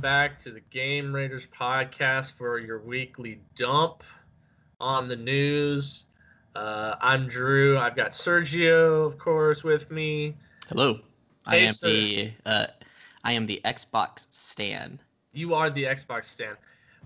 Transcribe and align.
Welcome 0.00 0.12
back 0.30 0.40
to 0.44 0.50
the 0.50 0.60
Game 0.70 1.14
Raiders 1.14 1.46
podcast 1.46 2.32
for 2.32 2.58
your 2.58 2.80
weekly 2.80 3.38
dump 3.54 4.02
on 4.80 5.08
the 5.08 5.16
news. 5.16 6.06
Uh, 6.56 6.94
I'm 7.02 7.26
Drew. 7.28 7.76
I've 7.76 7.96
got 7.96 8.12
Sergio, 8.12 9.06
of 9.06 9.18
course, 9.18 9.62
with 9.62 9.90
me. 9.90 10.38
Hello. 10.70 11.00
I 11.44 11.58
Hey, 11.58 11.66
am 11.66 11.74
the 11.82 12.32
uh, 12.46 12.66
I 13.24 13.32
am 13.32 13.44
the 13.44 13.60
Xbox 13.62 14.26
Stan. 14.30 14.98
You 15.34 15.52
are 15.52 15.68
the 15.68 15.84
Xbox 15.84 16.24
Stan. 16.24 16.56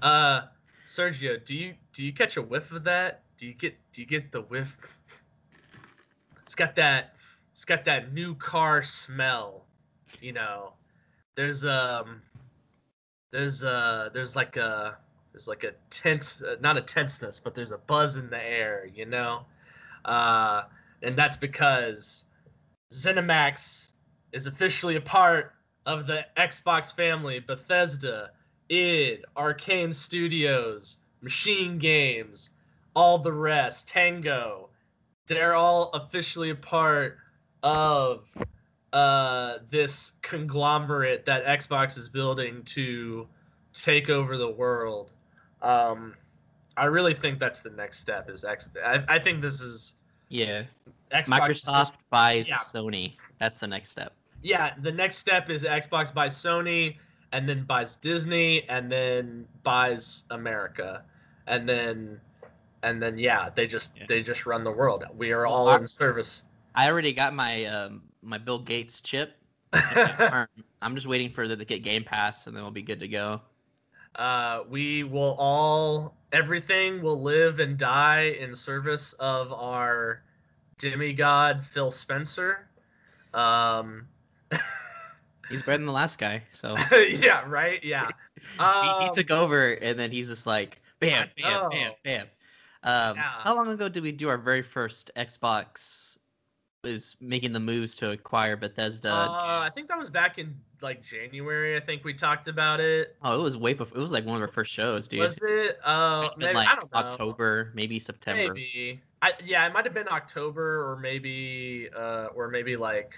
Uh, 0.00 0.42
Sergio, 0.86 1.44
do 1.44 1.56
you 1.56 1.74
do 1.92 2.04
you 2.04 2.12
catch 2.12 2.36
a 2.36 2.42
whiff 2.42 2.70
of 2.70 2.84
that? 2.84 3.24
Do 3.38 3.48
you 3.48 3.54
get 3.54 3.74
do 3.92 4.02
you 4.02 4.06
get 4.06 4.30
the 4.30 4.42
whiff? 4.42 5.00
It's 6.44 6.54
got 6.54 6.76
that 6.76 7.16
it's 7.50 7.64
got 7.64 7.84
that 7.86 8.14
new 8.14 8.36
car 8.36 8.84
smell. 8.84 9.64
You 10.20 10.34
know, 10.34 10.74
there's 11.34 11.64
um 11.64 12.22
there's 13.34 13.64
uh 13.64 14.10
there's 14.14 14.36
like 14.36 14.56
a 14.56 14.96
there's 15.32 15.48
like 15.48 15.64
a 15.64 15.72
tense 15.90 16.40
uh, 16.40 16.54
not 16.60 16.76
a 16.76 16.80
tenseness 16.80 17.40
but 17.40 17.52
there's 17.52 17.72
a 17.72 17.78
buzz 17.78 18.16
in 18.16 18.30
the 18.30 18.40
air 18.40 18.88
you 18.94 19.04
know? 19.04 19.44
Uh 20.04 20.62
and 21.02 21.18
that's 21.18 21.36
because 21.36 22.26
ZeniMax 22.92 23.90
is 24.32 24.46
officially 24.46 24.94
a 24.94 25.00
part 25.00 25.52
of 25.84 26.06
the 26.06 26.24
Xbox 26.36 26.94
family. 26.94 27.40
Bethesda 27.40 28.30
id 28.68 29.24
Arcane 29.36 29.92
Studios 29.92 30.98
Machine 31.20 31.76
Games 31.76 32.50
all 32.94 33.18
the 33.18 33.32
rest 33.32 33.88
Tango 33.88 34.70
they're 35.26 35.56
all 35.56 35.90
officially 35.94 36.50
a 36.50 36.54
part 36.54 37.18
of 37.64 38.28
uh, 38.94 39.58
this 39.70 40.12
conglomerate 40.22 41.24
that 41.26 41.44
Xbox 41.44 41.98
is 41.98 42.08
building 42.08 42.62
to 42.64 43.26
take 43.72 44.08
over 44.08 44.36
the 44.36 44.50
world. 44.50 45.12
Um, 45.62 46.14
I 46.76 46.84
really 46.86 47.14
think 47.14 47.38
that's 47.40 47.60
the 47.60 47.70
next 47.70 47.98
step. 48.00 48.30
Is 48.30 48.44
X? 48.44 48.66
I, 48.84 49.02
I 49.08 49.18
think 49.18 49.40
this 49.40 49.60
is 49.60 49.96
Yeah. 50.28 50.62
Xbox. 51.12 51.26
Microsoft 51.26 51.92
buys 52.10 52.48
yeah. 52.48 52.56
Sony. 52.58 53.14
That's 53.40 53.58
the 53.60 53.66
next 53.66 53.90
step. 53.90 54.12
Yeah, 54.42 54.74
the 54.82 54.92
next 54.92 55.18
step 55.18 55.50
is 55.50 55.64
Xbox 55.64 56.12
buys 56.12 56.36
Sony, 56.36 56.96
and 57.32 57.48
then 57.48 57.64
buys 57.64 57.96
Disney, 57.96 58.68
and 58.68 58.90
then 58.92 59.46
buys 59.62 60.24
America, 60.30 61.02
and 61.46 61.68
then, 61.68 62.20
and 62.82 63.02
then 63.02 63.18
yeah, 63.18 63.48
they 63.54 63.66
just 63.66 63.92
Yeah. 63.96 64.04
they 64.06 64.22
just 64.22 64.46
run 64.46 64.62
the 64.62 64.70
world. 64.70 65.04
We 65.16 65.32
are 65.32 65.46
Well, 65.46 65.52
all 65.54 65.68
I- 65.70 65.76
in 65.78 65.86
service. 65.86 66.44
I 66.76 66.90
already 66.90 67.12
got 67.12 67.34
my 67.34 67.64
um, 67.66 68.02
my 68.24 68.38
Bill 68.38 68.58
Gates 68.58 69.00
chip. 69.00 69.36
Um, 69.74 70.46
I'm 70.82 70.94
just 70.94 71.06
waiting 71.06 71.30
for 71.30 71.42
it 71.44 71.56
to 71.56 71.64
get 71.64 71.82
Game 71.82 72.04
Pass, 72.04 72.46
and 72.46 72.56
then 72.56 72.62
we'll 72.62 72.70
be 72.70 72.82
good 72.82 73.00
to 73.00 73.08
go. 73.08 73.40
Uh, 74.14 74.60
we 74.68 75.02
will 75.02 75.34
all 75.38 76.16
everything 76.32 77.02
will 77.02 77.20
live 77.20 77.58
and 77.58 77.76
die 77.76 78.36
in 78.38 78.54
service 78.54 79.14
of 79.14 79.52
our 79.52 80.22
demigod 80.78 81.64
Phil 81.64 81.90
Spencer. 81.90 82.68
Um, 83.32 84.06
He's 85.50 85.62
better 85.62 85.78
than 85.78 85.86
the 85.86 85.92
last 85.92 86.18
guy, 86.18 86.42
so 86.50 86.76
yeah, 86.92 87.44
right. 87.46 87.82
Yeah. 87.82 88.08
he, 88.58 88.64
Um, 88.64 89.02
he 89.02 89.10
took 89.10 89.30
over, 89.30 89.72
and 89.72 89.98
then 89.98 90.10
he's 90.10 90.28
just 90.28 90.46
like 90.46 90.80
bam, 91.00 91.28
bam, 91.42 91.70
bam, 91.70 91.92
bam. 92.04 92.26
Um, 92.82 93.16
Yeah. 93.16 93.32
How 93.40 93.54
long 93.54 93.68
ago 93.68 93.88
did 93.88 94.02
we 94.02 94.12
do 94.12 94.28
our 94.28 94.38
very 94.38 94.62
first 94.62 95.10
Xbox? 95.16 96.13
Is 96.84 97.16
making 97.20 97.52
the 97.52 97.60
moves 97.60 97.94
to 97.96 98.10
acquire 98.10 98.56
Bethesda. 98.56 99.12
uh, 99.12 99.60
I 99.60 99.70
think 99.72 99.88
that 99.88 99.98
was 99.98 100.10
back 100.10 100.38
in 100.38 100.54
like 100.82 101.02
January. 101.02 101.76
I 101.76 101.80
think 101.80 102.04
we 102.04 102.14
talked 102.14 102.48
about 102.48 102.80
it. 102.80 103.16
Oh, 103.22 103.38
it 103.38 103.42
was 103.42 103.56
way 103.56 103.72
before. 103.74 103.98
It 103.98 104.00
was 104.00 104.12
like 104.12 104.24
one 104.24 104.36
of 104.36 104.42
our 104.42 104.48
first 104.48 104.72
shows, 104.72 105.08
dude. 105.08 105.20
Was 105.20 105.40
it? 105.42 105.78
Uh, 105.84 106.28
maybe 106.36 106.54
like 106.54 106.68
I 106.68 106.74
don't 106.74 106.92
know. 106.92 106.98
October, 106.98 107.72
maybe 107.74 107.98
September. 107.98 108.54
Maybe. 108.54 109.00
I 109.22 109.32
yeah, 109.44 109.66
it 109.66 109.72
might 109.72 109.84
have 109.84 109.94
been 109.94 110.08
October 110.08 110.90
or 110.90 110.96
maybe 110.96 111.88
uh 111.96 112.26
or 112.34 112.48
maybe 112.48 112.76
like 112.76 113.16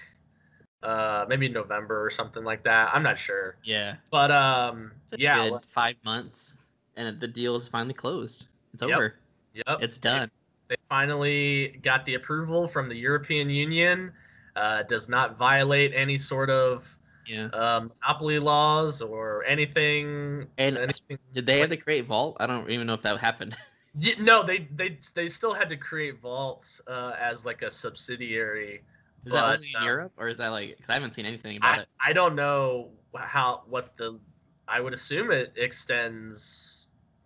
uh 0.83 1.25
maybe 1.27 1.49
November 1.49 2.05
or 2.05 2.09
something 2.09 2.43
like 2.43 2.63
that. 2.63 2.89
I'm 2.93 3.03
not 3.03 3.17
sure. 3.19 3.57
Yeah. 3.63 3.95
But 4.09 4.31
um 4.31 4.91
Just 5.11 5.21
yeah, 5.21 5.49
five 5.73 5.95
months, 6.05 6.55
and 6.95 7.19
the 7.19 7.27
deal 7.27 7.55
is 7.57 7.67
finally 7.67 7.93
closed. 7.93 8.47
It's 8.73 8.83
Yep. 8.83 8.91
over. 8.95 9.15
yep. 9.53 9.79
It's 9.81 9.97
done. 9.97 10.31
They 10.69 10.75
finally 10.89 11.79
got 11.83 12.05
the 12.05 12.15
approval 12.15 12.67
from 12.67 12.89
the 12.89 12.95
European 12.95 13.49
Union. 13.49 14.11
Uh, 14.55 14.83
does 14.83 15.07
not 15.07 15.37
violate 15.37 15.91
any 15.93 16.17
sort 16.17 16.49
of 16.49 16.97
Yeah. 17.27 17.45
um, 17.53 17.91
monopoly 18.01 18.39
laws 18.39 19.01
or 19.01 19.43
anything. 19.45 20.47
And 20.57 20.77
anything. 20.77 21.19
did 21.31 21.45
they 21.45 21.59
have 21.59 21.69
to 21.69 21.77
create 21.77 22.05
Vault? 22.05 22.37
I 22.39 22.47
don't 22.47 22.69
even 22.69 22.87
know 22.87 22.93
if 22.95 23.01
that 23.03 23.19
happened. 23.19 23.55
Y- 23.99 24.15
No, 24.19 24.43
they 24.43 24.67
they 24.75 24.99
they 25.15 25.27
still 25.27 25.53
had 25.53 25.69
to 25.69 25.77
create 25.77 26.19
Vault 26.19 26.67
uh, 26.87 27.13
as 27.19 27.45
like 27.45 27.61
a 27.63 27.71
subsidiary. 27.71 28.83
Is 29.25 29.33
that 29.33 29.43
only 29.43 29.71
in 29.73 29.81
um, 29.81 29.85
Europe, 29.85 30.13
or 30.17 30.27
is 30.27 30.37
that 30.37 30.49
like? 30.49 30.77
Because 30.77 30.89
I 30.89 30.93
haven't 30.93 31.15
seen 31.15 31.25
anything 31.25 31.57
about 31.57 31.79
I, 31.79 31.81
it. 31.81 31.87
I 32.05 32.13
don't 32.13 32.35
know 32.35 32.91
how 33.15 33.63
what 33.67 33.97
the 33.97 34.19
I 34.67 34.81
would 34.81 34.93
assume 34.93 35.31
it 35.31 35.53
extends. 35.55 36.76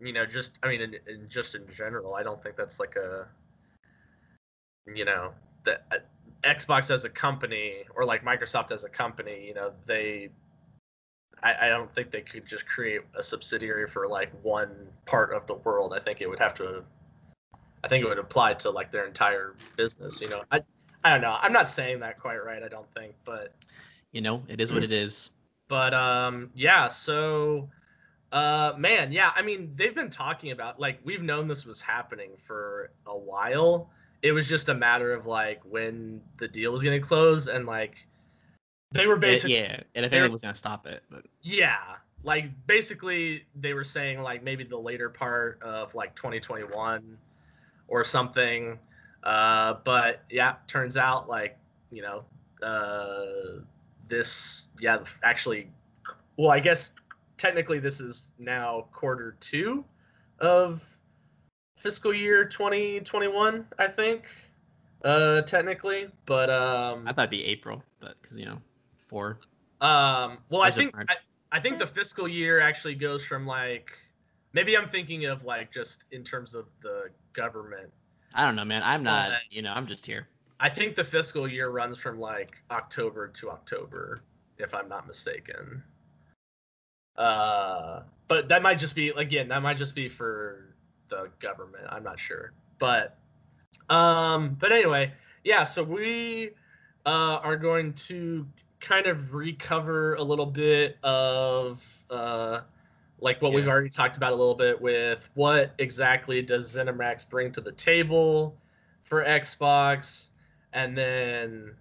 You 0.03 0.13
know, 0.13 0.25
just 0.25 0.57
I 0.63 0.67
mean, 0.69 0.81
in, 0.81 0.95
in 1.07 1.29
just 1.29 1.55
in 1.55 1.67
general, 1.69 2.15
I 2.15 2.23
don't 2.23 2.41
think 2.41 2.55
that's 2.55 2.79
like 2.79 2.95
a 2.95 3.27
you 4.93 5.05
know 5.05 5.31
the 5.63 5.79
uh, 5.91 5.97
Xbox 6.43 6.89
as 6.89 7.05
a 7.05 7.09
company 7.09 7.83
or 7.95 8.03
like 8.05 8.25
Microsoft 8.25 8.71
as 8.71 8.83
a 8.83 8.89
company. 8.89 9.45
You 9.47 9.53
know, 9.53 9.71
they 9.85 10.29
I, 11.43 11.67
I 11.67 11.69
don't 11.69 11.91
think 11.91 12.11
they 12.11 12.21
could 12.21 12.45
just 12.45 12.65
create 12.67 13.01
a 13.15 13.23
subsidiary 13.23 13.87
for 13.87 14.07
like 14.07 14.31
one 14.43 14.71
part 15.05 15.33
of 15.33 15.45
the 15.47 15.55
world. 15.55 15.93
I 15.93 15.99
think 15.99 16.21
it 16.21 16.27
would 16.29 16.39
have 16.39 16.53
to. 16.55 16.83
I 17.83 17.87
think 17.87 18.03
it 18.03 18.07
would 18.07 18.19
apply 18.19 18.55
to 18.55 18.69
like 18.69 18.91
their 18.91 19.05
entire 19.05 19.55
business. 19.75 20.19
You 20.21 20.29
know, 20.29 20.43
I 20.51 20.61
I 21.03 21.11
don't 21.11 21.21
know. 21.21 21.37
I'm 21.41 21.53
not 21.53 21.69
saying 21.69 21.99
that 22.01 22.19
quite 22.19 22.43
right. 22.43 22.63
I 22.63 22.67
don't 22.67 22.91
think, 22.93 23.13
but 23.25 23.53
You 24.11 24.21
know, 24.21 24.41
it 24.47 24.59
is 24.59 24.71
what 24.73 24.83
it 24.83 24.91
is. 24.91 25.29
but 25.67 25.93
um 25.93 26.49
yeah 26.53 26.87
so 26.87 27.69
uh 28.31 28.73
man 28.77 29.11
yeah 29.11 29.31
i 29.35 29.41
mean 29.41 29.73
they've 29.75 29.95
been 29.95 30.09
talking 30.09 30.51
about 30.51 30.79
like 30.79 30.99
we've 31.03 31.21
known 31.21 31.47
this 31.47 31.65
was 31.65 31.81
happening 31.81 32.31
for 32.45 32.91
a 33.05 33.17
while. 33.17 33.89
It 34.21 34.31
was 34.31 34.47
just 34.47 34.69
a 34.69 34.73
matter 34.75 35.13
of 35.13 35.25
like 35.25 35.61
when 35.65 36.21
the 36.37 36.47
deal 36.47 36.71
was 36.71 36.83
going 36.83 36.99
to 36.99 37.05
close 37.05 37.47
and 37.47 37.65
like 37.65 38.07
they 38.91 39.07
were 39.07 39.17
basically 39.17 39.55
yeah, 39.55 39.77
and 39.95 40.05
if 40.05 40.13
anything 40.13 40.31
was 40.31 40.41
gonna 40.41 40.53
stop 40.53 40.85
it, 40.85 41.03
but 41.09 41.25
yeah 41.41 41.95
like 42.23 42.45
basically 42.67 43.45
they 43.55 43.73
were 43.73 43.83
saying 43.83 44.21
like 44.21 44.43
maybe 44.43 44.63
the 44.63 44.77
later 44.77 45.09
part 45.09 45.61
of 45.61 45.93
like 45.95 46.15
2021 46.15 47.17
or 47.87 48.03
something. 48.03 48.77
Uh 49.23 49.75
but 49.83 50.23
yeah 50.29 50.55
turns 50.67 50.97
out 50.97 51.27
like 51.27 51.57
you 51.91 52.01
know 52.01 52.23
uh 52.63 53.59
this 54.07 54.67
yeah 54.79 54.99
actually 55.23 55.69
well 56.37 56.51
i 56.51 56.59
guess 56.59 56.91
technically 57.41 57.79
this 57.79 57.99
is 57.99 58.31
now 58.37 58.85
quarter 58.91 59.35
two 59.39 59.83
of 60.39 60.87
fiscal 61.75 62.13
year 62.13 62.45
2021 62.45 63.65
i 63.79 63.87
think 63.87 64.25
uh 65.05 65.41
technically 65.41 66.05
but 66.27 66.51
um 66.51 67.07
I 67.07 67.13
thought 67.13 67.23
it'd 67.23 67.31
be 67.31 67.43
April, 67.45 67.81
but 67.99 68.15
because 68.21 68.37
you 68.37 68.45
know, 68.45 68.59
four. 69.09 69.39
um, 69.81 70.37
well, 70.51 70.61
I 70.61 70.67
Or 70.67 70.69
is 70.69 70.77
it 70.77 70.79
think 70.81 70.95
I, 71.09 71.15
I 71.51 71.59
think 71.59 71.79
the 71.79 71.87
fiscal 71.87 72.27
year 72.27 72.59
actually 72.59 72.93
goes 72.93 73.25
from 73.25 73.47
like 73.47 73.97
maybe 74.53 74.77
I'm 74.77 74.85
thinking 74.87 75.25
of 75.25 75.43
like 75.43 75.71
just 75.71 76.03
in 76.11 76.23
terms 76.23 76.53
of 76.53 76.67
the 76.83 77.05
government. 77.33 77.91
I 78.35 78.45
don't 78.45 78.55
know, 78.55 78.63
man. 78.65 78.83
I'm 78.85 79.01
not. 79.01 79.29
But- 79.29 79.39
You 79.49 79.63
know, 79.63 79.73
I'm 79.73 79.87
just 79.87 80.05
here. 80.05 80.27
I 80.59 80.69
think 80.69 80.95
the 80.95 81.03
fiscal 81.03 81.47
year 81.47 81.69
runs 81.71 81.97
from 81.97 82.19
like 82.19 82.51
October 82.69 83.27
to 83.29 83.49
October, 83.49 84.21
if 84.59 84.75
I'm 84.75 84.87
not 84.87 85.07
mistaken. 85.07 85.81
Uh, 87.17 88.01
but 88.27 88.47
that 88.47 88.61
might 88.61 88.79
just 88.79 88.95
be 88.95 89.09
again 89.09 89.49
that 89.49 89.61
might 89.61 89.77
just 89.77 89.93
be 89.95 90.07
for 90.07 90.75
the 91.09 91.29
government. 91.39 91.83
I'm 91.89 92.03
not 92.03 92.19
sure, 92.19 92.53
but 92.79 93.17
um, 93.89 94.55
but 94.59 94.71
anyway, 94.71 95.11
yeah. 95.43 95.63
So 95.63 95.83
we 95.83 96.51
uh, 97.05 97.39
are 97.43 97.57
going 97.57 97.93
to 97.93 98.47
kind 98.79 99.05
of 99.05 99.33
recover 99.33 100.15
a 100.15 100.23
little 100.23 100.45
bit 100.45 100.97
of 101.03 101.85
uh, 102.09 102.61
like 103.19 103.41
what 103.41 103.53
we've 103.53 103.67
already 103.67 103.89
talked 103.89 104.17
about 104.17 104.33
a 104.33 104.35
little 104.35 104.55
bit 104.55 104.81
with 104.81 105.29
what 105.35 105.73
exactly 105.77 106.41
does 106.41 106.75
ZeniMax 106.75 107.29
bring 107.29 107.51
to 107.51 107.61
the 107.61 107.71
table 107.73 108.57
for 109.03 109.23
Xbox, 109.23 110.29
and 110.73 110.97
then 110.97 111.75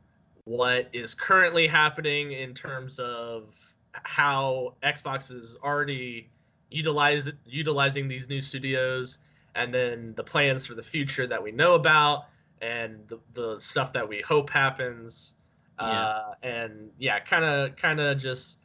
what 0.45 0.89
is 0.93 1.15
currently 1.15 1.67
happening 1.67 2.33
in 2.33 2.55
terms 2.55 2.99
of 2.99 3.55
how 3.93 4.75
Xbox 4.83 5.31
is 5.31 5.57
already 5.63 6.29
utilize, 6.71 7.31
utilizing 7.47 8.09
these 8.09 8.29
new 8.29 8.41
studios, 8.41 9.19
and 9.55 9.75
then 9.75 10.15
the 10.17 10.25
plans 10.25 10.67
for 10.67 10.75
the 10.75 10.83
future 10.83 11.27
that 11.27 11.43
we 11.43 11.51
know 11.51 11.75
about, 11.75 12.27
and 12.61 13.01
the, 13.09 13.19
the 13.35 13.59
stuff 13.59 13.93
that 13.93 14.09
we 14.09 14.21
hope 14.21 14.51
happens. 14.51 15.33
Yeah. 15.81 15.87
Uh, 15.87 16.35
and 16.43 16.91
yeah, 16.99 17.19
kind 17.21 17.45
of, 17.45 17.77
kind 17.77 18.01
of 18.01 18.19
just 18.19 18.59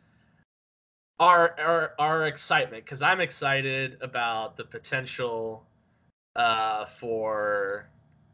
our 1.19 1.55
our 1.59 1.93
our 1.97 2.27
excitement 2.27 2.83
because 2.83 3.01
I'm 3.01 3.21
excited 3.21 3.97
about 4.01 4.57
the 4.57 4.65
potential 4.65 5.65
uh, 6.35 6.85
for 6.85 7.87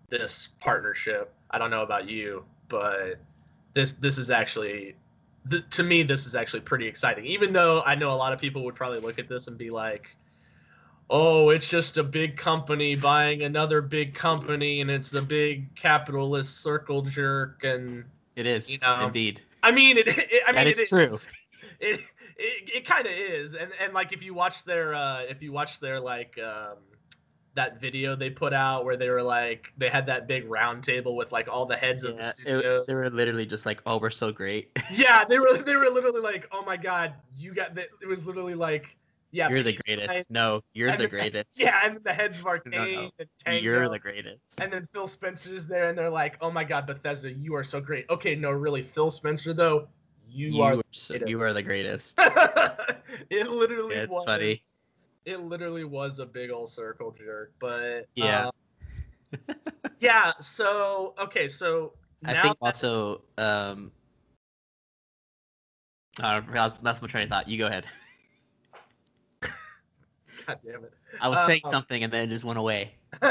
this 0.09 0.49
partnership. 0.59 1.33
I 1.51 1.57
don't 1.57 1.69
know 1.69 1.83
about 1.83 2.09
you, 2.09 2.43
but 2.69 3.19
this 3.73 3.93
this 3.93 4.17
is 4.17 4.31
actually 4.31 4.95
th- 5.49 5.63
to 5.71 5.83
me 5.83 6.03
this 6.03 6.25
is 6.25 6.35
actually 6.35 6.61
pretty 6.61 6.87
exciting. 6.87 7.25
Even 7.25 7.53
though 7.53 7.81
I 7.85 7.95
know 7.95 8.11
a 8.11 8.15
lot 8.15 8.33
of 8.33 8.39
people 8.39 8.63
would 8.65 8.75
probably 8.75 8.99
look 8.99 9.19
at 9.19 9.27
this 9.27 9.47
and 9.47 9.57
be 9.57 9.69
like, 9.69 10.15
"Oh, 11.09 11.49
it's 11.49 11.69
just 11.69 11.97
a 11.97 12.03
big 12.03 12.37
company 12.37 12.95
buying 12.95 13.43
another 13.43 13.81
big 13.81 14.13
company, 14.13 14.81
and 14.81 14.89
it's 14.89 15.13
a 15.13 15.21
big 15.21 15.73
capitalist 15.75 16.61
circle 16.61 17.01
jerk." 17.01 17.63
And 17.63 18.05
It 18.35 18.45
is 18.45 18.71
You 18.71 18.79
know, 18.79 19.05
indeed. 19.07 19.41
I 19.63 19.71
mean, 19.71 19.97
it. 19.97 20.07
it 20.07 20.43
I 20.47 20.51
mean, 20.51 20.55
That 20.55 20.67
is 20.67 20.79
it 20.79 20.89
true. 20.89 21.19
It 21.79 21.99
it, 22.37 22.69
it 22.75 22.85
kind 22.85 23.07
of 23.07 23.13
is, 23.13 23.53
and 23.55 23.71
and 23.79 23.93
like 23.93 24.13
if 24.13 24.23
you 24.23 24.33
watch 24.33 24.63
their 24.65 24.93
uh, 24.93 25.21
if 25.21 25.41
you 25.41 25.51
watch 25.51 25.79
their 25.79 25.99
like 25.99 26.37
um, 26.39 26.77
that 27.53 27.81
video 27.81 28.15
they 28.15 28.29
put 28.29 28.53
out 28.53 28.85
where 28.85 28.95
they 28.95 29.09
were 29.09 29.21
like 29.21 29.73
they 29.77 29.89
had 29.89 30.05
that 30.05 30.25
big 30.27 30.49
round 30.49 30.83
table 30.83 31.15
with 31.17 31.31
like 31.33 31.49
all 31.49 31.65
the 31.65 31.75
heads 31.75 32.03
of 32.05 32.15
the 32.15 32.21
Yeah, 32.23 32.29
it- 32.29 32.35
studios. 32.35 32.85
they 32.87 32.95
were 32.95 33.09
literally 33.09 33.45
just 33.45 33.65
like, 33.65 33.81
"Oh, 33.85 33.97
we're 33.97 34.09
so 34.09 34.31
great. 34.31 34.69
yeah, 34.91 35.25
they 35.25 35.37
were 35.37 35.57
they 35.57 35.75
were 35.75 35.89
literally 35.89 36.21
like, 36.21 36.47
oh 36.51 36.63
my 36.63 36.77
god, 36.77 37.13
you 37.35 37.53
got 37.53 37.75
that. 37.75 37.87
It 38.01 38.07
was 38.07 38.25
literally 38.25 38.55
like, 38.55 38.95
yeah, 39.31 39.49
you're 39.49 39.63
the 39.63 39.73
P9 39.73 39.97
greatest. 39.97 40.31
No, 40.31 40.61
you're 40.73 40.95
the 40.95 41.07
greatest. 41.07 41.49
Yeah, 41.57 41.79
and 41.83 41.99
the 42.03 42.13
heads 42.13 42.39
of 42.39 42.45
Arcane 42.47 42.71
no. 42.71 43.09
and 43.19 43.27
Tango. 43.43 43.61
you're 43.61 43.89
the 43.89 43.99
greatest." 43.99 44.39
And 44.59 44.71
then 44.71 44.87
Phil 44.93 45.07
Spencer's 45.07 45.67
there, 45.67 45.89
and 45.89 45.97
they're 45.97 46.09
like, 46.09 46.37
"Oh 46.41 46.51
my 46.51 46.63
God, 46.63 46.85
Bethesda, 46.87 47.31
you 47.33 47.53
are 47.55 47.63
so 47.65 47.81
great." 47.81 48.05
Okay, 48.09 48.35
no, 48.35 48.51
really, 48.51 48.81
Phil 48.83 49.11
Spencer 49.11 49.53
though, 49.53 49.87
you, 50.29 50.47
You, 50.49 50.61
are. 50.61 50.73
are 50.75 50.81
so, 50.91 51.15
you 51.25 51.41
are 51.41 51.51
the 51.51 51.61
greatest. 51.63 52.15
it 53.29 53.49
literally 53.49 53.95
Yeah, 53.95 54.03
it's 54.03 54.11
was. 54.11 54.25
funny. 54.25 54.61
It 55.25 55.39
literally 55.39 55.83
was 55.83 56.19
a 56.19 56.25
big 56.25 56.49
old 56.51 56.69
circle 56.69 57.11
jerk, 57.11 57.53
but 57.59 58.07
Yeah. 58.15 58.47
uh, 58.47 58.51
yeah. 59.99 60.33
So 60.39 61.13
okay, 61.19 61.47
so 61.47 61.93
I 62.25 62.41
think 62.41 62.57
also, 62.61 63.21
um, 63.37 63.91
uh, 66.21 66.41
that's 66.81 67.01
my 67.01 67.07
train 67.07 67.23
of 67.23 67.29
thought. 67.29 67.47
You 67.47 67.57
go 67.57 67.67
ahead. 67.67 67.85
God 69.41 70.59
damn 70.65 70.83
it. 70.85 70.93
I 71.19 71.27
was 71.27 71.39
saying 71.41 71.61
Um, 71.65 71.71
something 71.71 72.03
and 72.03 72.11
then 72.11 72.23
it 72.29 72.31
just 72.31 72.43
went 72.43 72.59
away. 72.59 72.95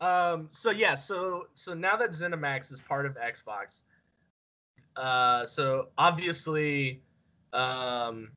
um. 0.00 0.48
So 0.50 0.70
yeah. 0.70 0.94
So 0.94 1.48
so 1.54 1.74
now 1.74 1.96
that 1.96 2.10
ZeniMax 2.10 2.72
is 2.72 2.80
part 2.80 3.06
of 3.06 3.16
Xbox, 3.16 3.82
uh, 4.96 5.44
so 5.46 5.88
obviously, 5.98 7.02
um, 7.52 8.30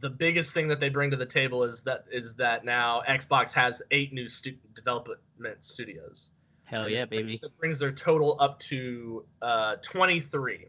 the 0.00 0.10
biggest 0.10 0.52
thing 0.52 0.68
that 0.68 0.80
they 0.80 0.88
bring 0.88 1.10
to 1.10 1.16
the 1.16 1.26
table 1.26 1.64
is 1.64 1.82
that 1.82 2.04
is 2.12 2.34
that 2.36 2.64
now 2.64 3.02
Xbox 3.08 3.52
has 3.52 3.82
eight 3.90 4.12
new 4.12 4.28
stu- 4.28 4.56
development 4.74 5.18
studios. 5.60 6.32
Hell 6.64 6.88
yeah, 6.88 7.06
baby. 7.06 7.38
That 7.42 7.56
brings 7.58 7.78
their 7.78 7.92
total 7.92 8.36
up 8.40 8.58
to 8.60 9.24
uh, 9.40 9.76
23. 9.82 10.66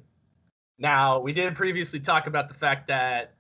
Now, 0.80 1.20
we 1.20 1.34
did 1.34 1.56
previously 1.56 2.00
talk 2.00 2.28
about 2.28 2.48
the 2.50 2.54
fact 2.54 2.88
that 2.88 3.34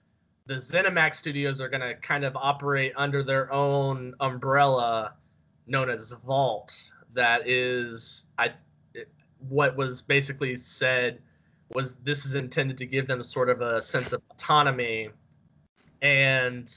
the 0.47 0.55
ZeniMax 0.55 1.15
studios 1.15 1.61
are 1.61 1.69
going 1.69 1.81
to 1.81 1.93
kind 1.95 2.25
of 2.25 2.35
operate 2.35 2.93
under 2.95 3.21
their 3.21 3.51
own 3.53 4.15
umbrella 4.21 5.13
known 5.67 5.89
as 5.89 6.13
Vault. 6.25 6.73
That 7.13 7.47
is, 7.47 8.25
I, 8.39 8.53
it- 8.95 9.11
what 9.49 9.77
was 9.77 10.01
basically 10.01 10.55
said 10.55 11.19
was 11.73 11.95
this 11.97 12.25
is 12.25 12.33
intended 12.33 12.77
to 12.77 12.87
give 12.87 13.05
them 13.07 13.23
sort 13.23 13.49
of 13.49 13.61
a 13.61 13.79
sense 13.79 14.13
of 14.13 14.21
autonomy 14.31 15.09
and 16.01 16.73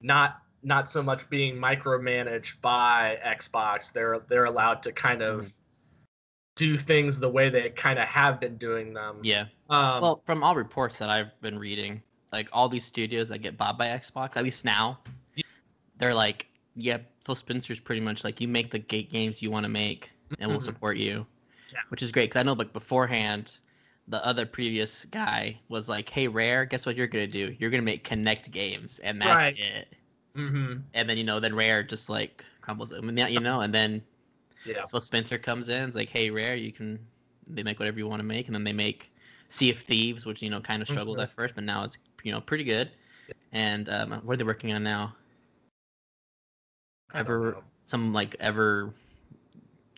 not 0.00 0.42
not 0.62 0.88
so 0.90 1.02
much 1.02 1.28
being 1.30 1.54
micromanaged 1.56 2.60
by 2.60 3.18
Xbox. 3.24 3.92
They're 3.92 4.18
they're 4.28 4.46
allowed 4.46 4.82
to 4.84 4.92
kind 4.92 5.22
of 5.22 5.46
Mhm. 5.46 5.52
do 6.56 6.76
things 6.76 7.20
the 7.20 7.28
way 7.28 7.48
they 7.48 7.70
kind 7.70 7.98
of 7.98 8.06
have 8.06 8.40
been 8.40 8.56
doing 8.56 8.92
them. 8.94 9.20
Yeah. 9.22 9.46
Um, 9.68 10.00
well, 10.02 10.22
from 10.24 10.42
all 10.42 10.56
reports 10.56 10.98
that 10.98 11.10
I've 11.10 11.38
been 11.40 11.58
reading, 11.58 12.02
like 12.32 12.48
all 12.52 12.68
these 12.68 12.84
studios 12.84 13.28
that 13.28 13.38
get 13.38 13.56
bought 13.56 13.78
by 13.78 13.88
Xbox, 13.88 14.36
at 14.36 14.42
least 14.44 14.64
now, 14.64 14.98
they're 15.98 16.14
like, 16.14 16.46
yeah, 16.74 16.98
Phil 17.24 17.34
Spencer's 17.34 17.78
pretty 17.80 18.00
much 18.00 18.24
like, 18.24 18.40
you 18.40 18.48
make 18.48 18.70
the 18.70 18.78
gate 18.78 19.10
games 19.12 19.42
you 19.42 19.50
want 19.50 19.64
to 19.64 19.68
make, 19.68 20.10
and 20.38 20.50
we'll 20.50 20.60
Mhm. 20.60 20.64
support 20.64 20.96
you. 20.96 21.26
Yeah. 21.72 21.80
Which 21.88 22.02
is 22.02 22.10
great 22.10 22.30
because 22.30 22.40
I 22.40 22.42
know 22.42 22.54
like 22.54 22.72
beforehand, 22.72 23.58
the 24.08 24.24
other 24.24 24.46
previous 24.46 25.04
guy 25.06 25.58
was 25.68 25.88
like, 25.88 26.08
hey, 26.08 26.28
Rare, 26.28 26.64
guess 26.64 26.86
what 26.86 26.96
you're 26.96 27.06
gonna 27.06 27.26
do? 27.26 27.54
You're 27.58 27.70
gonna 27.70 27.82
make 27.82 28.06
Kinect 28.08 28.50
games, 28.50 28.98
and 29.00 29.20
that's 29.20 29.36
Right. 29.36 29.58
it. 29.58 29.88
mhm, 30.36 30.82
And 30.94 31.08
then 31.08 31.16
you 31.16 31.24
know, 31.24 31.40
then 31.40 31.54
Rare 31.54 31.82
just 31.82 32.08
like 32.08 32.44
crumbles. 32.60 32.92
I 32.92 33.00
mean, 33.00 33.16
yeah, 33.16 33.28
you 33.28 33.40
know, 33.40 33.60
and 33.62 33.74
then 33.74 34.02
yeah. 34.64 34.86
Phil 34.86 35.00
Spencer 35.00 35.38
comes 35.38 35.68
in, 35.68 35.84
it's 35.84 35.96
like, 35.96 36.08
hey, 36.10 36.30
Rare, 36.30 36.54
you 36.56 36.72
can 36.72 36.98
they 37.48 37.62
make 37.62 37.78
whatever 37.78 37.98
you 37.98 38.06
want 38.08 38.20
to 38.20 38.24
make, 38.26 38.46
and 38.46 38.54
then 38.54 38.64
they 38.64 38.72
make 38.72 39.12
Sea 39.48 39.70
of 39.70 39.78
Thieves, 39.78 40.26
which 40.26 40.42
you 40.42 40.50
know 40.50 40.60
kind 40.60 40.82
of 40.82 40.88
struggled 40.88 41.18
Mhm. 41.18 41.22
at 41.22 41.32
first, 41.32 41.54
but 41.54 41.64
now 41.64 41.84
it's 41.84 41.98
you 42.22 42.32
know 42.32 42.40
pretty 42.40 42.64
good. 42.64 42.90
And 43.52 43.88
um, 43.88 44.10
what 44.24 44.34
are 44.34 44.36
they 44.36 44.44
working 44.44 44.72
on 44.72 44.82
now? 44.82 45.14
Ever 47.14 47.62
some 47.86 48.12
like 48.12 48.36
ever 48.40 48.92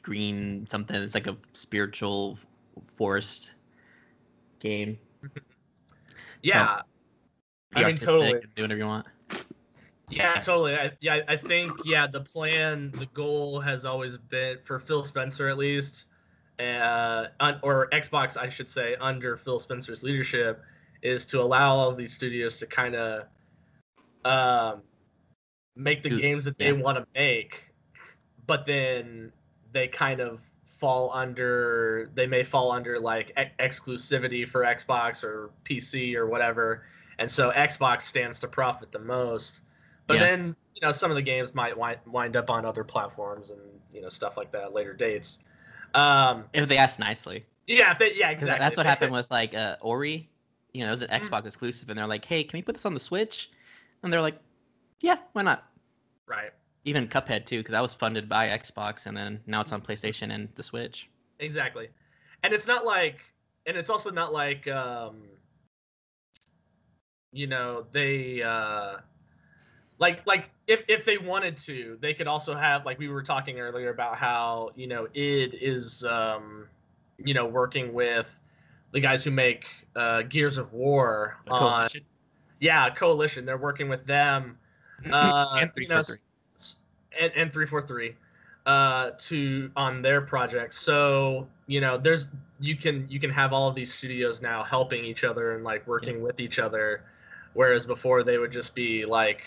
green 0.02 0.66
something. 0.70 0.96
It's 0.96 1.14
like 1.14 1.26
a 1.26 1.36
spiritual 1.52 2.38
forest 2.96 3.52
game. 4.60 4.98
Yeah, 6.42 6.82
Be 7.74 7.82
I 7.82 7.86
mean, 7.88 7.96
totally. 7.96 8.40
Do 8.54 8.62
whatever 8.62 8.78
you 8.78 8.86
want. 8.86 9.06
yeah, 10.08 10.34
totally. 10.34 10.76
I, 10.76 10.92
yeah, 11.00 11.20
I 11.26 11.36
think 11.36 11.72
yeah, 11.84 12.06
the 12.06 12.20
plan, 12.20 12.92
the 12.92 13.06
goal 13.06 13.60
has 13.60 13.84
always 13.84 14.16
been 14.16 14.58
for 14.64 14.78
Phil 14.78 15.04
Spencer 15.04 15.48
at 15.48 15.58
least, 15.58 16.06
uh, 16.60 17.26
un, 17.40 17.58
or 17.62 17.88
Xbox, 17.90 18.36
I 18.36 18.48
should 18.48 18.70
say, 18.70 18.94
under 19.00 19.36
Phil 19.36 19.58
Spencer's 19.58 20.04
leadership, 20.04 20.62
is 21.02 21.26
to 21.26 21.42
allow 21.42 21.74
all 21.74 21.92
these 21.92 22.14
studios 22.14 22.58
to 22.60 22.66
kind 22.66 22.94
of 22.94 23.24
um, 24.24 24.82
make 25.76 26.02
the 26.02 26.10
games 26.10 26.44
that 26.44 26.58
they 26.58 26.66
yeah. 26.66 26.80
want 26.80 26.98
to 26.98 27.06
make, 27.14 27.72
but 28.46 28.66
then 28.66 29.32
they 29.72 29.88
kind 29.88 30.20
of 30.20 30.42
fall 30.78 31.10
under 31.12 32.10
they 32.14 32.26
may 32.26 32.44
fall 32.44 32.70
under 32.70 33.00
like 33.00 33.32
ex- 33.36 33.78
exclusivity 33.80 34.46
for 34.46 34.62
Xbox 34.62 35.24
or 35.24 35.50
PC 35.64 36.14
or 36.14 36.26
whatever 36.26 36.84
and 37.18 37.28
so 37.30 37.50
Xbox 37.50 38.02
stands 38.02 38.38
to 38.40 38.48
profit 38.48 38.92
the 38.92 38.98
most 39.00 39.62
but 40.06 40.14
Yeah. 40.14 40.20
then 40.20 40.56
you 40.74 40.80
know 40.86 40.92
some 40.92 41.10
of 41.10 41.16
the 41.16 41.22
games 41.22 41.52
might 41.54 41.76
wind, 41.76 41.98
wind 42.06 42.36
up 42.36 42.48
on 42.48 42.64
other 42.64 42.84
platforms 42.84 43.50
and 43.50 43.60
you 43.92 44.00
know 44.00 44.08
stuff 44.08 44.36
like 44.36 44.52
that 44.52 44.72
later 44.72 44.92
dates 44.92 45.40
um 45.94 46.44
If 46.52 46.68
they 46.68 46.76
ask 46.76 46.98
nicely. 47.00 47.44
yeah 47.66 47.90
if 47.92 47.98
they, 47.98 48.14
yeah 48.14 48.30
exactly 48.30 48.64
That's 48.64 48.76
what 48.76 48.86
happened 48.86 49.12
with 49.12 49.30
like 49.30 49.54
uh, 49.54 49.76
Ori. 49.80 50.28
You 50.74 50.82
know, 50.82 50.88
it 50.88 50.90
was 50.92 51.02
an 51.02 51.08
Mm. 51.08 51.22
Xbox 51.22 51.46
exclusive, 51.46 51.88
and 51.88 51.98
they're 51.98 52.06
like, 52.06 52.24
"Hey, 52.24 52.44
can 52.44 52.56
we 52.58 52.62
put 52.62 52.76
this 52.76 52.84
on 52.84 52.92
the 52.92 53.00
Switch?" 53.00 53.50
And 54.02 54.12
they're 54.12 54.20
like, 54.20 54.38
"Yeah, 55.00 55.16
why 55.32 55.42
not?" 55.42 55.64
right 56.26 56.52
Even 56.88 57.06
Cuphead 57.06 57.44
too, 57.44 57.58
because 57.58 57.72
that 57.72 57.82
was 57.82 57.94
funded 57.94 58.28
by 58.28 58.48
Xbox, 58.48 59.06
and 59.06 59.16
then 59.16 59.40
now 59.46 59.60
it's 59.60 59.72
on 59.72 59.80
PlayStation 59.80 60.34
and 60.34 60.48
the 60.54 60.62
Switch. 60.62 61.08
exactly 61.38 61.88
and 62.42 62.52
it's 62.52 62.66
not 62.66 62.84
like 62.84 63.32
and 63.66 63.76
it's 63.76 63.90
also 63.90 64.10
not 64.10 64.32
like 64.32 64.66
um 64.68 65.22
you 67.32 67.46
know 67.46 67.84
they 67.92 68.42
uh 68.42 68.96
like 69.98 70.26
like 70.26 70.50
if 70.66 70.82
if 70.88 71.04
they 71.04 71.18
wanted 71.18 71.56
to 71.56 71.98
they 72.00 72.14
could 72.14 72.26
also 72.26 72.54
have 72.54 72.86
like 72.86 72.98
we 72.98 73.08
were 73.08 73.22
talking 73.22 73.60
earlier 73.60 73.90
about 73.90 74.16
how 74.16 74.70
you 74.76 74.86
know 74.86 75.06
id 75.14 75.54
is 75.60 76.04
um 76.04 76.66
you 77.18 77.34
know 77.34 77.44
working 77.44 77.92
with 77.92 78.38
the 78.92 79.00
guys 79.00 79.22
who 79.22 79.30
make 79.30 79.66
uh 79.96 80.22
gears 80.22 80.56
of 80.56 80.72
war 80.72 81.36
on 81.50 81.88
yeah 82.60 82.88
coalition 82.90 83.44
they're 83.44 83.58
working 83.58 83.88
with 83.88 84.06
them 84.06 84.56
uh 85.12 85.58
and 85.60 85.70
you 85.76 85.88
know, 85.88 86.02
343. 86.02 86.18
And, 87.20 87.32
and 87.36 87.52
343 87.52 88.14
uh 88.66 89.10
to 89.18 89.70
on 89.76 90.02
their 90.02 90.20
projects. 90.20 90.78
So 90.78 91.46
you 91.66 91.80
know 91.80 91.96
there's 91.96 92.28
you 92.60 92.76
can 92.76 93.06
you 93.08 93.20
can 93.20 93.30
have 93.30 93.52
all 93.52 93.68
of 93.68 93.74
these 93.74 93.92
studios 93.92 94.40
now 94.42 94.62
helping 94.62 95.04
each 95.04 95.24
other 95.24 95.54
and 95.54 95.64
like 95.64 95.86
working 95.86 96.20
with 96.22 96.40
each 96.40 96.58
other. 96.58 97.04
Whereas 97.54 97.86
before 97.86 98.22
they 98.22 98.38
would 98.38 98.52
just 98.52 98.74
be 98.74 99.04
like 99.04 99.44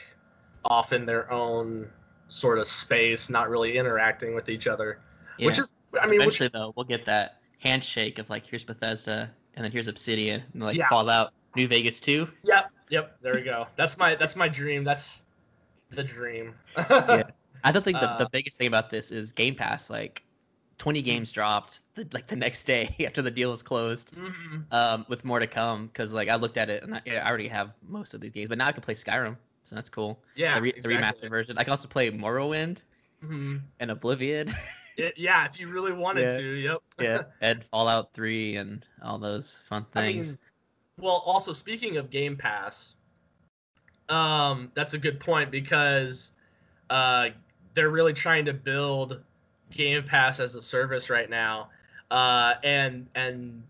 off 0.65 0.93
in 0.93 1.05
their 1.05 1.31
own 1.31 1.87
sort 2.29 2.57
of 2.59 2.67
space 2.67 3.29
not 3.29 3.49
really 3.49 3.77
interacting 3.77 4.33
with 4.33 4.49
each 4.49 4.67
other. 4.67 4.99
Which 5.39 5.59
is 5.59 5.73
i 6.01 6.05
mean 6.07 6.25
which, 6.25 6.39
eventually 6.39 6.49
though, 6.53 6.73
we'll 6.75 6.85
get 6.85 7.05
that 7.05 7.39
handshake 7.59 8.17
of 8.17 8.29
like, 8.29 8.45
here's 8.45 8.63
Bethesda, 8.63 9.29
and 9.55 9.63
then 9.63 9.71
here's 9.71 9.87
Obsidian, 9.87 10.41
and 10.53 10.63
like 10.63 10.77
Yeah. 10.77 10.87
Fallout, 10.89 11.33
New 11.55 11.67
Vegas 11.67 11.99
2. 11.99 12.27
yep 12.43 12.71
yep 12.89 13.17
there 13.21 13.35
we 13.35 13.41
go. 13.41 13.67
That's 13.75 13.97
my 13.97 14.15
that's 14.15 14.35
my 14.35 14.47
dream. 14.47 14.83
That's 14.83 15.23
the 15.89 16.03
dream. 16.03 16.55
Yeah. 16.89 17.23
I 17.63 17.71
don't 17.71 17.83
think 17.83 17.99
the, 17.99 18.09
Uh, 18.09 18.17
the 18.17 18.29
biggest 18.31 18.57
thing 18.57 18.67
about 18.67 18.89
this 18.89 19.11
is 19.11 19.31
Game 19.31 19.55
Pass. 19.55 19.89
Like, 19.89 20.23
20 20.77 21.01
games 21.03 21.31
dropped 21.31 21.81
the, 21.93 22.07
like 22.11 22.25
the 22.27 22.35
next 22.35 22.63
day 22.65 22.95
after 23.05 23.21
the 23.21 23.29
deal 23.29 23.51
is 23.51 23.61
closed. 23.61 24.13
Mhm. 24.15 24.65
Um, 24.71 25.05
with 25.09 25.23
more 25.25 25.39
to 25.39 25.45
come 25.47 25.87
because 25.87 26.11
like 26.13 26.27
I 26.29 26.35
looked 26.35 26.57
at 26.57 26.69
it 26.69 26.81
and 26.81 26.95
I, 26.95 27.01
I 27.11 27.27
already 27.27 27.47
have 27.49 27.73
most 27.87 28.13
of 28.13 28.21
these 28.21 28.31
games, 28.31 28.49
but 28.49 28.57
now 28.57 28.67
I 28.67 28.71
can 28.71 28.81
play 28.81 28.93
Skyrim, 28.95 29.35
so 29.63 29.75
that's 29.75 29.89
cool. 29.89 30.19
Yeah, 30.35 30.55
the, 30.55 30.61
re- 30.61 30.73
the 30.81 30.87
remastered 30.89 31.29
version. 31.29 31.57
I 31.57 31.63
can 31.63 31.71
also 31.71 31.87
play 31.87 32.09
Morrowind 32.09 32.81
Mhm. 33.23 33.61
and 33.79 33.91
Oblivion. 33.91 34.53
It- 34.97 35.17
yeah, 35.17 35.45
if 35.45 35.59
you 35.59 35.69
really 35.69 35.93
wanted 35.93 36.31
Yeah. 36.31 36.37
to, 36.37 36.43
yep. 36.43 36.79
yeah, 36.99 37.23
and 37.41 37.63
Fallout 37.65 38.13
3 38.13 38.57
and 38.57 38.85
all 39.01 39.17
those 39.19 39.59
fun 39.69 39.85
I 39.95 40.01
things. 40.01 40.27
mean, 40.29 40.37
well, 40.99 41.23
also 41.25 41.53
speaking 41.53 41.97
of 41.97 42.09
Game 42.09 42.35
Pass, 42.35 42.95
um, 44.09 44.71
that's 44.73 44.93
a 44.93 44.97
good 44.97 45.19
point 45.19 45.49
because 45.51 46.31
uh, 46.89 47.29
they're 47.73 47.89
really 47.89 48.13
trying 48.13 48.45
to 48.45 48.53
build 48.53 49.21
Game 49.71 50.03
Pass 50.03 50.39
as 50.39 50.55
a 50.55 50.61
service 50.61 51.09
right 51.09 51.29
now, 51.29 51.69
uh, 52.11 52.55
and 52.63 53.07
and 53.15 53.63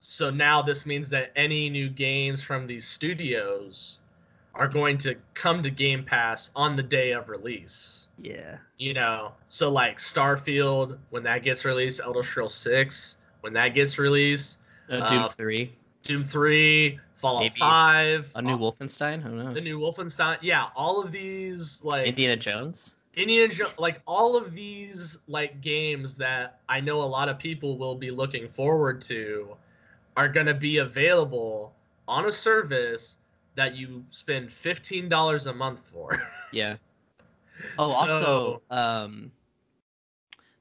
so 0.00 0.30
now 0.30 0.62
this 0.62 0.86
means 0.86 1.08
that 1.10 1.30
any 1.36 1.68
new 1.70 1.88
games 1.88 2.42
from 2.42 2.66
these 2.66 2.86
studios 2.86 4.00
are 4.54 4.68
going 4.68 4.98
to 4.98 5.14
come 5.34 5.62
to 5.62 5.70
Game 5.70 6.04
Pass 6.04 6.50
on 6.56 6.74
the 6.76 6.82
day 6.82 7.12
of 7.12 7.28
release. 7.28 8.08
yeah, 8.18 8.58
You 8.78 8.94
know, 8.94 9.32
so 9.48 9.70
like 9.70 9.98
Starfield 9.98 10.98
when 11.10 11.22
that 11.22 11.42
gets 11.42 11.64
released, 11.64 12.00
Elder 12.02 12.22
Scrolls 12.22 12.54
Six 12.54 13.16
when 13.42 13.52
that 13.54 13.74
gets 13.74 13.98
released, 13.98 14.58
uh, 14.90 15.06
Doom 15.08 15.24
Uh, 15.24 15.28
3, 15.28 15.74
Doom 16.02 16.24
3, 16.24 16.98
Fallout 17.20 17.42
Maybe 17.42 17.58
5, 17.58 18.32
a 18.34 18.42
new 18.42 18.52
all- 18.58 18.72
Wolfenstein. 18.72 19.22
Who 19.22 19.30
knows? 19.30 19.54
the 19.54 19.60
new 19.60 19.78
Wolfenstein. 19.78 20.38
Yeah, 20.40 20.68
all 20.74 21.00
of 21.02 21.12
these 21.12 21.82
like 21.84 22.06
Indiana 22.06 22.36
Jones. 22.36 22.94
Indiana 23.14 23.52
Jo- 23.52 23.68
like 23.78 24.00
all 24.06 24.36
of 24.36 24.54
these 24.54 25.18
like 25.26 25.60
games 25.60 26.16
that 26.16 26.60
I 26.68 26.80
know 26.80 27.02
a 27.02 27.04
lot 27.04 27.28
of 27.28 27.38
people 27.38 27.76
will 27.76 27.94
be 27.94 28.10
looking 28.10 28.48
forward 28.48 29.02
to 29.02 29.56
are 30.16 30.28
going 30.28 30.46
to 30.46 30.54
be 30.54 30.78
available 30.78 31.74
on 32.08 32.26
a 32.26 32.32
service 32.32 33.16
that 33.54 33.74
you 33.76 34.04
spend 34.10 34.48
$15 34.48 35.46
a 35.46 35.52
month 35.52 35.80
for. 35.92 36.18
Yeah. 36.52 36.76
Oh, 37.78 37.92
also, 37.92 38.62
um, 38.70 39.30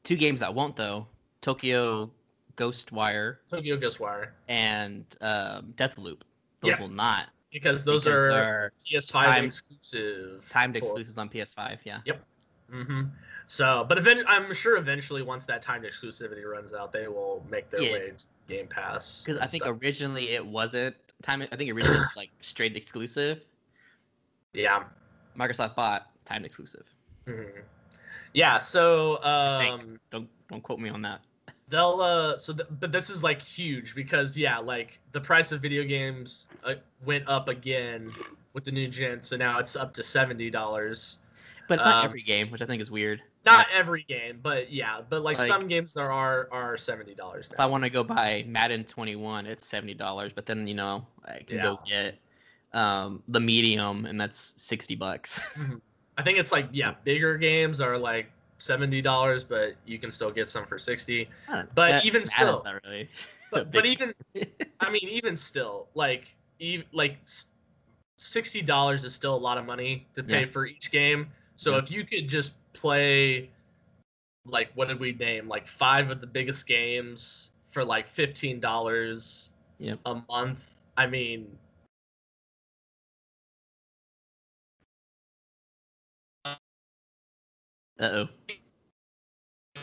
two 0.03 0.15
games 0.17 0.41
that 0.41 0.53
won't 0.53 0.75
though: 0.75 1.07
Tokyo 1.41 2.11
Ghostwire 2.57 3.37
Tokyo 3.49 3.75
Ghostwire 3.77 4.27
and 4.49 5.05
um, 5.21 5.73
Deathloop. 5.77 6.19
Those 6.61 6.69
Yeah. 6.71 6.79
will 6.81 6.89
not. 6.89 7.29
because 7.51 7.83
those 7.83 8.03
because 8.03 8.17
are 8.19 8.29
they're 8.31 8.71
PS5 8.87 9.11
time- 9.25 9.45
exclusive. 9.45 10.47
timed 10.49 10.73
for- 10.73 10.77
exclusives 10.79 11.17
on 11.17 11.29
PS5. 11.29 11.79
Yeah. 11.83 11.99
Yep 12.05 12.23
hmm 12.69 13.01
So, 13.47 13.83
but 13.89 13.97
event- 13.97 14.25
I'm 14.27 14.53
sure 14.53 14.77
eventually, 14.77 15.23
once 15.23 15.43
that 15.45 15.63
timed 15.63 15.83
exclusivity 15.85 16.43
runs 16.45 16.71
out, 16.71 16.91
they 16.91 17.07
will 17.07 17.43
make 17.49 17.71
their 17.71 17.81
Yeah. 17.81 17.93
way 17.93 18.11
to 18.15 18.27
Game 18.47 18.67
Pass. 18.67 19.23
Because 19.23 19.41
I 19.41 19.47
think 19.47 19.63
stuff. 19.63 19.79
originally 19.81 20.29
it 20.29 20.45
wasn't 20.45 20.95
time. 21.23 21.41
I 21.41 21.55
think 21.55 21.71
originally 21.71 21.97
it 21.97 22.01
was 22.01 22.15
like 22.15 22.29
straight 22.41 22.77
exclusive. 22.77 23.41
yeah, 24.53 24.83
Microsoft 25.37 25.75
bought 25.75 26.11
timed 26.25 26.45
exclusive. 26.45 26.85
Mhm. 27.25 27.63
yeah. 28.33 28.59
So, 28.59 29.23
um, 29.23 29.99
Don't 30.11 30.29
don't 30.49 30.61
quote 30.61 30.79
me 30.79 30.89
on 30.89 31.01
that. 31.01 31.21
They'll 31.69 32.01
uh, 32.01 32.37
so, 32.37 32.53
th- 32.53 32.67
but 32.79 32.91
this 32.91 33.09
is 33.09 33.23
like 33.23 33.41
huge 33.41 33.95
because 33.95 34.37
yeah, 34.37 34.57
like 34.57 34.99
the 35.11 35.21
price 35.21 35.51
of 35.51 35.61
video 35.61 35.83
games 35.83 36.47
uh, 36.63 36.75
went 37.05 37.23
up 37.27 37.47
again 37.47 38.11
with 38.53 38.65
the 38.65 38.71
new 38.71 38.87
gen, 38.87 39.21
so 39.23 39.37
now 39.37 39.59
it's 39.59 39.75
up 39.75 39.93
to 39.93 40.03
seventy 40.03 40.49
dollars. 40.49 41.17
But 41.67 41.75
it's 41.75 41.85
not 41.85 41.97
Um, 41.99 42.05
every 42.05 42.23
game, 42.23 42.49
which 42.49 42.61
I 42.61 42.65
think 42.65 42.81
is 42.81 42.89
weird. 42.89 43.21
Not 43.45 43.67
every 43.73 44.03
game, 44.03 44.39
but 44.41 44.71
yeah, 44.71 45.01
but 45.07 45.21
like, 45.21 45.37
Like- 45.37 45.47
some 45.47 45.67
games 45.67 45.93
there 45.93 46.11
are 46.11 46.49
are 46.51 46.75
seventy 46.77 47.15
dollars 47.15 47.47
If 47.51 47.59
I 47.59 47.65
want 47.65 47.83
to 47.83 47.89
go 47.89 48.03
buy 48.03 48.43
Madden 48.47 48.83
21, 48.83 49.45
it's 49.45 49.65
seventy 49.67 49.93
dollars. 49.93 50.31
But 50.33 50.45
then 50.45 50.67
you 50.67 50.73
know 50.73 51.05
I 51.25 51.39
can 51.47 51.57
go 51.57 51.79
get 51.87 52.15
um, 52.73 53.23
the 53.27 53.39
medium, 53.39 54.05
and 54.05 54.19
that's 54.19 54.53
sixty 54.57 54.95
bucks. 54.95 55.39
I 56.17 56.23
think 56.23 56.37
it's 56.37 56.51
like 56.51 56.67
yeah, 56.71 56.95
bigger 57.03 57.37
games 57.37 57.79
are 57.81 57.97
like 57.97 58.31
seventy 58.59 59.01
dollars, 59.01 59.43
but 59.43 59.73
you 59.85 59.97
can 59.97 60.11
still 60.11 60.31
get 60.31 60.47
some 60.47 60.65
for 60.65 60.77
sixty. 60.77 61.27
But 61.47 61.73
That- 61.75 62.05
even 62.05 62.23
still- 62.25 62.61
not 62.63 62.81
really. 62.83 63.09
But 63.51 63.71
but 63.71 63.87
even 63.87 64.13
I 64.79 64.89
mean 64.91 65.09
even 65.09 65.35
still 65.35 65.87
like 65.95 66.35
even 66.59 66.85
like 66.93 67.17
sixty 68.17 68.61
dollars 68.61 69.03
is 69.03 69.15
still 69.15 69.33
a 69.33 69.43
lot 69.49 69.57
of 69.57 69.65
money 69.65 70.05
to 70.13 70.23
pay 70.23 70.41
Yeah. 70.41 70.45
for 70.45 70.67
each 70.67 70.91
game. 70.91 71.31
So 71.55 71.71
Yeah. 71.71 71.77
if 71.79 71.89
you 71.89 72.05
could 72.05 72.27
just 72.27 72.53
play 72.73 73.49
like 74.45 74.69
what 74.75 74.87
did 74.87 74.99
we 74.99 75.13
name 75.13 75.47
like 75.47 75.65
five 75.67 76.11
of 76.11 76.21
the 76.21 76.27
biggest 76.27 76.67
games 76.67 77.49
for 77.69 77.83
like 77.83 78.07
fifteen 78.07 78.59
dollars 78.59 79.49
Yep. 79.79 79.99
a 80.05 80.21
month. 80.29 80.75
I 80.97 81.07
mean. 81.07 81.47
Uh 87.99 88.25
oh. 88.25 89.79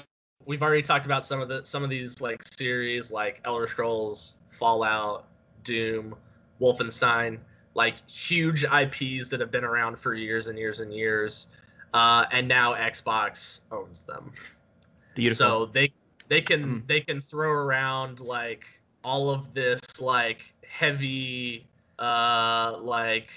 we've 0.47 0.63
already 0.63 0.83
talked 0.83 1.05
about 1.07 1.25
some 1.25 1.41
of 1.41 1.49
the 1.49 1.65
some 1.65 1.85
of 1.85 1.91
these 1.91 2.21
like 2.21 2.41
series 2.57 3.11
like 3.11 3.41
Elder 3.45 3.67
Scrolls, 3.67 4.39
Fallout, 4.49 5.27
Doom, 5.65 6.15
Wolfenstein, 6.61 7.39
like 7.75 8.09
huge 8.09 8.65
IPs 8.65 9.29
that 9.29 9.41
have 9.41 9.51
been 9.51 9.65
around 9.65 9.99
for 9.99 10.15
years 10.15 10.47
and 10.47 10.59
years 10.59 10.81
and 10.81 10.95
years, 10.95 11.49
uh, 11.95 12.25
and 12.33 12.49
now 12.49 12.75
Xbox 12.75 13.61
owns 13.71 14.01
them. 14.03 14.33
Beautiful. 15.15 15.67
So 15.67 15.67
they 15.67 15.93
they 16.29 16.41
can 16.41 16.65
Mm. 16.83 16.87
they 16.87 17.01
can 17.01 17.21
throw 17.21 17.51
around 17.51 18.21
like 18.21 18.65
all 19.05 19.31
of 19.31 19.53
this 19.55 19.81
like 20.01 20.53
heavy 20.69 21.67
uh 21.99 22.77
like 22.81 23.31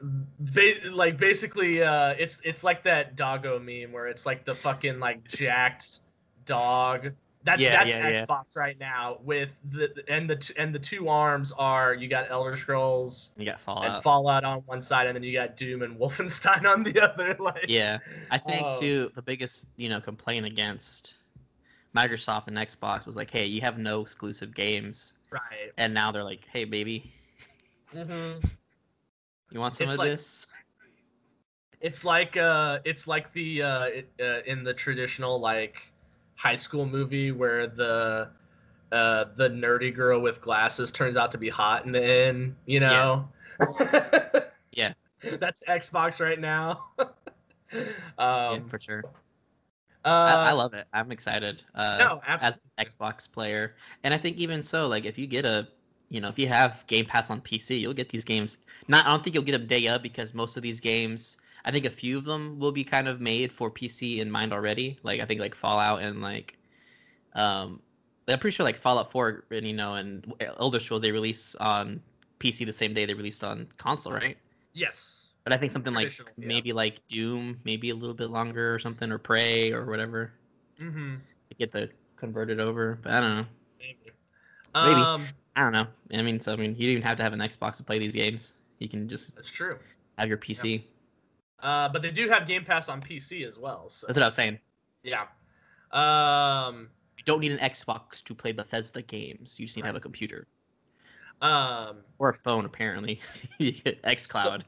ba- 0.00 0.90
like 0.90 1.16
basically 1.16 1.82
uh 1.82 2.14
it's 2.18 2.40
it's 2.44 2.62
like 2.64 2.82
that 2.84 3.16
doggo 3.16 3.58
meme 3.58 3.92
where 3.92 4.06
it's 4.08 4.26
like 4.26 4.44
the 4.44 4.54
fucking 4.54 4.98
like 5.00 5.22
jacked 5.28 6.00
dog 6.44 7.10
that 7.44 7.58
Yeah, 7.58 7.70
that's 7.70 7.90
yeah, 7.90 8.08
yeah. 8.08 8.24
Xbox 8.24 8.56
right 8.56 8.78
now 8.78 9.18
with 9.24 9.50
the 9.70 9.90
and 10.08 10.28
the 10.30 10.52
and 10.56 10.72
the 10.74 10.78
two 10.78 11.08
arms 11.08 11.52
are 11.52 11.92
you 11.94 12.06
got 12.08 12.30
Elder 12.30 12.56
Scrolls 12.56 13.32
you 13.36 13.44
got 13.44 13.54
and 13.54 13.62
Fallout. 13.62 14.02
Fallout 14.02 14.44
on 14.44 14.58
one 14.66 14.80
side 14.80 15.06
and 15.08 15.16
then 15.16 15.22
you 15.24 15.32
got 15.32 15.56
Doom 15.56 15.82
and 15.82 15.96
Wolfenstein 16.00 16.64
on 16.66 16.82
the 16.84 17.00
other 17.00 17.34
like 17.40 17.64
yeah, 17.68 17.98
I 18.30 18.38
think 18.38 18.66
Oh. 18.66 18.74
too 18.74 19.10
the 19.14 19.22
biggest 19.22 19.66
you 19.76 19.88
know 19.88 20.00
complaint 20.00 20.46
against 20.46 21.14
Microsoft 21.96 22.46
and 22.48 22.56
Xbox 22.56 23.06
was 23.06 23.16
like, 23.16 23.30
hey, 23.30 23.44
you 23.44 23.60
have 23.60 23.76
no 23.78 24.00
exclusive 24.00 24.54
games, 24.54 25.14
right 25.30 25.72
and 25.78 25.92
now 25.92 26.10
they're 26.12 26.24
like, 26.24 26.46
hey, 26.50 26.64
baby, 26.64 27.12
hmm 27.92 28.34
you 29.52 29.60
want 29.60 29.76
some 29.76 29.84
It's 29.84 29.94
of 29.94 29.98
like- 29.98 30.10
this? 30.10 30.52
It's 31.80 32.04
like 32.04 32.36
uh, 32.36 32.78
it's 32.84 33.08
like 33.08 33.32
the 33.32 33.62
uh, 33.62 33.84
it, 33.86 34.08
uh, 34.20 34.42
in 34.46 34.62
the 34.62 34.72
traditional 34.72 35.40
like 35.40 35.90
high 36.36 36.54
school 36.54 36.86
movie 36.86 37.32
where 37.32 37.66
the 37.66 38.30
uh, 38.92 39.24
the 39.36 39.48
nerdy 39.50 39.92
girl 39.92 40.20
with 40.20 40.40
glasses 40.40 40.92
turns 40.92 41.16
out 41.16 41.32
to 41.32 41.38
be 41.38 41.48
hot 41.48 41.84
in 41.84 41.90
the 41.92 42.02
end. 42.02 42.54
You 42.66 42.80
know. 42.80 43.28
Yeah. 44.72 44.94
That's 45.38 45.62
Xbox 45.68 46.20
right 46.20 46.40
now. 46.40 46.86
yeah, 47.72 47.84
um, 48.18 48.68
for 48.68 48.78
sure. 48.78 49.04
uh, 50.04 50.08
I, 50.08 50.48
I 50.48 50.52
love 50.52 50.74
it. 50.74 50.86
I'm 50.92 51.12
excited. 51.12 51.62
Uh, 51.74 51.98
no, 51.98 52.20
as 52.26 52.58
an 52.78 52.84
Xbox 52.86 53.30
player. 53.30 53.76
And 54.02 54.12
I 54.12 54.18
think 54.18 54.38
even 54.38 54.62
so, 54.62 54.88
like 54.88 55.04
if 55.04 55.18
you 55.18 55.26
get 55.26 55.44
a, 55.44 55.68
you 56.12 56.20
know, 56.20 56.28
if 56.28 56.38
you 56.38 56.46
have 56.46 56.86
Game 56.88 57.06
Pass 57.06 57.30
on 57.30 57.40
PC, 57.40 57.80
you'll 57.80 57.94
get 57.94 58.10
these 58.10 58.22
games. 58.22 58.58
Not, 58.86 59.06
I 59.06 59.08
don't 59.08 59.24
think 59.24 59.34
you'll 59.34 59.44
get 59.44 59.52
them 59.52 59.66
day 59.66 59.88
up 59.88 60.02
because 60.02 60.34
most 60.34 60.58
of 60.58 60.62
these 60.62 60.78
games, 60.78 61.38
I 61.64 61.70
think 61.70 61.86
a 61.86 61.90
few 61.90 62.18
of 62.18 62.26
them 62.26 62.58
will 62.58 62.70
be 62.70 62.84
kind 62.84 63.08
of 63.08 63.18
made 63.20 63.50
for 63.50 63.70
PC 63.70 64.18
in 64.18 64.30
mind 64.30 64.52
already. 64.52 64.98
Like 65.02 65.20
I 65.22 65.24
think 65.24 65.40
like 65.40 65.54
Fallout 65.54 66.02
and 66.02 66.20
like, 66.20 66.58
um, 67.34 67.80
I'm 68.28 68.38
pretty 68.38 68.54
sure 68.54 68.64
like 68.64 68.76
Fallout 68.76 69.10
4 69.10 69.44
and 69.52 69.66
you 69.66 69.72
know 69.72 69.94
and 69.94 70.30
Elder 70.60 70.80
Scrolls 70.80 71.00
they 71.00 71.10
release 71.10 71.54
on 71.56 72.00
PC 72.40 72.66
the 72.66 72.72
same 72.72 72.92
day 72.92 73.06
they 73.06 73.14
released 73.14 73.42
on 73.42 73.66
console, 73.78 74.12
right? 74.12 74.36
Yes. 74.74 75.28
But 75.44 75.54
I 75.54 75.56
think 75.56 75.72
something 75.72 75.94
like 75.94 76.12
yeah. 76.18 76.24
maybe 76.36 76.74
like 76.74 77.00
Doom, 77.08 77.58
maybe 77.64 77.88
a 77.88 77.94
little 77.94 78.14
bit 78.14 78.28
longer 78.28 78.74
or 78.74 78.78
something, 78.78 79.10
or 79.10 79.18
Prey 79.18 79.72
or 79.72 79.86
whatever 79.86 80.32
Mm-hmm. 80.80 81.14
get 81.58 81.72
the 81.72 81.88
converted 82.16 82.60
over. 82.60 82.98
But 83.02 83.12
I 83.12 83.20
don't 83.20 83.36
know. 83.36 83.46
Maybe. 83.78 84.12
Maybe. 84.74 85.00
Um, 85.00 85.26
I 85.56 85.60
don't 85.62 85.72
know. 85.72 85.86
I 86.14 86.22
mean, 86.22 86.40
so 86.40 86.52
I 86.52 86.56
mean, 86.56 86.74
you 86.76 86.86
don't 86.86 86.92
even 86.92 87.02
have 87.02 87.16
to 87.18 87.22
have 87.22 87.32
an 87.32 87.40
Xbox 87.40 87.76
to 87.76 87.82
play 87.82 87.98
these 87.98 88.14
games. 88.14 88.54
You 88.78 88.88
can 88.88 89.08
just 89.08 89.36
that's 89.36 89.50
true. 89.50 89.78
have 90.18 90.28
your 90.28 90.38
PC. 90.38 90.84
Uh, 91.60 91.88
but 91.88 92.02
they 92.02 92.10
do 92.10 92.28
have 92.28 92.46
Game 92.46 92.64
Pass 92.64 92.88
on 92.88 93.00
PC 93.00 93.46
as 93.46 93.58
well. 93.58 93.88
So 93.88 94.06
That's 94.06 94.16
what 94.18 94.24
I 94.24 94.26
was 94.26 94.34
saying. 94.34 94.58
yeah. 95.04 95.26
Um, 95.92 96.88
You 97.18 97.24
don't 97.24 97.40
need 97.40 97.52
an 97.52 97.58
Xbox 97.58 98.22
to 98.24 98.34
play 98.34 98.52
Bethesda 98.52 99.02
games. 99.02 99.60
You 99.60 99.66
just 99.66 99.76
need 99.76 99.82
to 99.82 99.86
have 99.88 99.96
a 99.96 100.00
computer 100.00 100.46
um, 101.40 101.98
or 102.18 102.30
a 102.30 102.34
phone. 102.34 102.64
Apparently, 102.64 103.20
You 103.58 103.72
get 103.72 104.02
XCloud. 104.02 104.62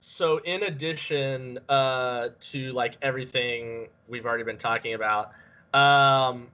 so 0.00 0.38
in 0.38 0.62
addition 0.64 1.58
uh, 1.68 2.30
to 2.40 2.72
like 2.72 2.96
everything 3.02 3.88
we've 4.08 4.24
already 4.26 4.44
been 4.44 4.58
talking 4.58 4.94
about, 4.94 5.32
Um, 5.74 6.48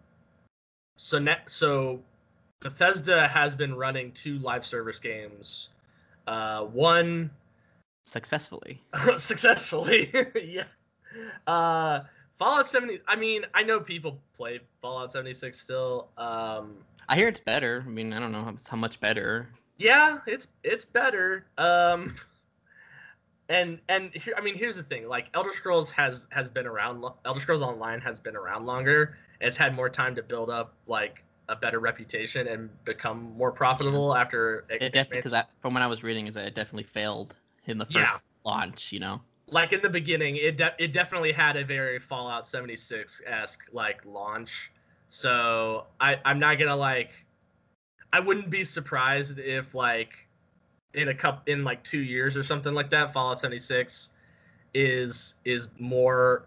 so 0.97 1.19
net 1.19 1.49
so 1.49 2.03
Bethesda 2.61 3.29
has 3.29 3.55
been 3.55 3.75
running 3.75 4.13
two 4.13 4.39
live 4.39 4.65
service 4.67 4.99
games. 4.99 5.69
Uh, 6.27 6.65
one 6.65 7.31
Successfully. 8.05 8.83
successfully, 9.19 10.11
yeah. 10.43 10.65
Uh, 11.47 12.05
Fallout 12.39 12.67
70. 12.67 13.01
I 13.07 13.17
mean, 13.17 13.45
I 13.55 13.63
know 13.63 13.81
people 13.81 14.19
play 14.35 14.61
Fallout 14.81 15.13
76 15.13 15.59
still. 15.61 16.09
Um, 16.17 16.77
I 17.09 17.17
hear 17.17 17.29
it's 17.29 17.41
better. 17.41 17.83
I 17.87 17.89
mean, 17.91 18.13
I 18.13 18.19
don't 18.21 18.33
know 18.33 18.45
how, 18.45 18.55
how 18.67 18.77
much 18.77 19.01
better. 19.01 19.49
yeah, 19.79 20.19
it's 20.27 20.49
it's 20.65 20.85
better. 20.85 21.47
Um, 21.59 22.15
and 23.49 23.79
and 23.89 24.11
here, 24.15 24.35
I 24.37 24.41
mean, 24.41 24.55
here's 24.57 24.77
the 24.77 24.83
thing: 24.83 25.09
like 25.09 25.29
Elder 25.35 25.53
Scrolls 25.53 25.91
has 25.91 26.27
has 26.31 26.49
been 26.51 26.67
around. 26.67 27.05
Elder 27.25 27.41
Scrolls 27.41 27.63
Online 27.63 28.01
has 28.01 28.21
been 28.21 28.37
around 28.37 28.67
longer. 28.67 29.17
It's 29.41 29.57
had 29.57 29.75
more 29.75 29.89
time 29.89 30.15
to 30.15 30.23
build 30.23 30.49
up 30.51 30.75
like 30.87 31.23
a 31.49 31.57
better 31.57 31.81
reputation 31.81 32.47
and 32.49 32.71
become 32.85 33.33
more 33.37 33.51
profitable 33.51 34.15
after 34.15 34.65
e- 34.71 34.77
It 34.81 34.93
definitely 34.93 35.23
because 35.23 35.45
from 35.61 35.75
what 35.75 35.83
I 35.83 35.87
was 35.87 36.03
reading 36.03 36.27
is 36.27 36.35
that 36.35 36.47
it 36.47 36.55
definitely 36.55 36.83
failed 36.85 37.37
in 37.67 37.79
the 37.79 37.87
first 37.87 37.97
Yeah. 37.97 38.19
launch. 38.45 38.93
You 38.93 39.01
know. 39.01 39.21
like 39.51 39.73
in 39.73 39.81
the 39.81 39.89
beginning, 39.89 40.37
it 40.37 40.59
de- 40.59 40.75
it 40.79 40.93
definitely 40.93 41.33
had 41.33 41.57
a 41.57 41.65
very 41.65 41.99
Fallout 41.99 42.47
76 42.47 43.23
esque 43.27 43.65
like 43.73 44.05
launch. 44.05 44.71
So 45.09 45.87
I 46.01 46.21
I'm 46.25 46.39
not 46.39 46.59
gonna 46.59 46.77
like, 46.77 47.25
I 48.13 48.21
wouldn't 48.21 48.51
be 48.51 48.63
surprised 48.65 49.39
if 49.39 49.75
like 49.75 50.29
in 50.95 51.09
a 51.09 51.15
cup 51.15 51.49
in 51.49 51.65
like 51.65 51.83
two 51.83 52.01
years 52.01 52.37
or 52.37 52.43
something 52.43 52.75
like 52.75 52.91
that, 52.91 53.11
Fallout 53.13 53.41
76 53.41 54.11
is 54.75 55.35
is 55.47 55.69
more 55.79 56.45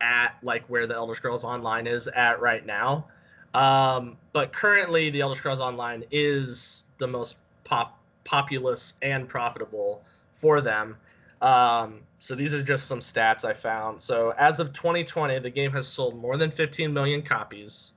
at 0.00 0.36
like 0.42 0.64
where 0.68 0.86
the 0.86 0.94
Elder 0.94 1.14
Scrolls 1.16 1.42
Online 1.44 1.88
is 1.88 2.06
at 2.08 2.40
right 2.40 2.64
now. 2.64 3.06
Um, 3.54 4.16
but 4.32 4.52
currently, 4.52 5.10
the 5.10 5.20
Elder 5.20 5.36
Scrolls 5.36 5.60
Online 5.60 6.04
is 6.10 6.86
the 6.98 7.06
most 7.06 7.36
pop 7.62 7.98
populous 8.24 8.94
and 9.02 9.28
profitable 9.28 10.02
for 10.32 10.60
them. 10.60 10.96
Um, 11.42 12.00
so 12.18 12.34
these 12.34 12.54
are 12.54 12.62
just 12.62 12.86
some 12.86 13.00
stats 13.00 13.44
I 13.44 13.52
found. 13.52 14.00
So 14.00 14.34
as 14.38 14.60
of 14.60 14.72
2020, 14.72 15.38
the 15.40 15.50
game 15.50 15.70
has 15.72 15.86
sold 15.86 16.16
more 16.16 16.36
than 16.36 16.50
15 16.50 16.92
million 16.92 17.22
copies. 17.22 17.92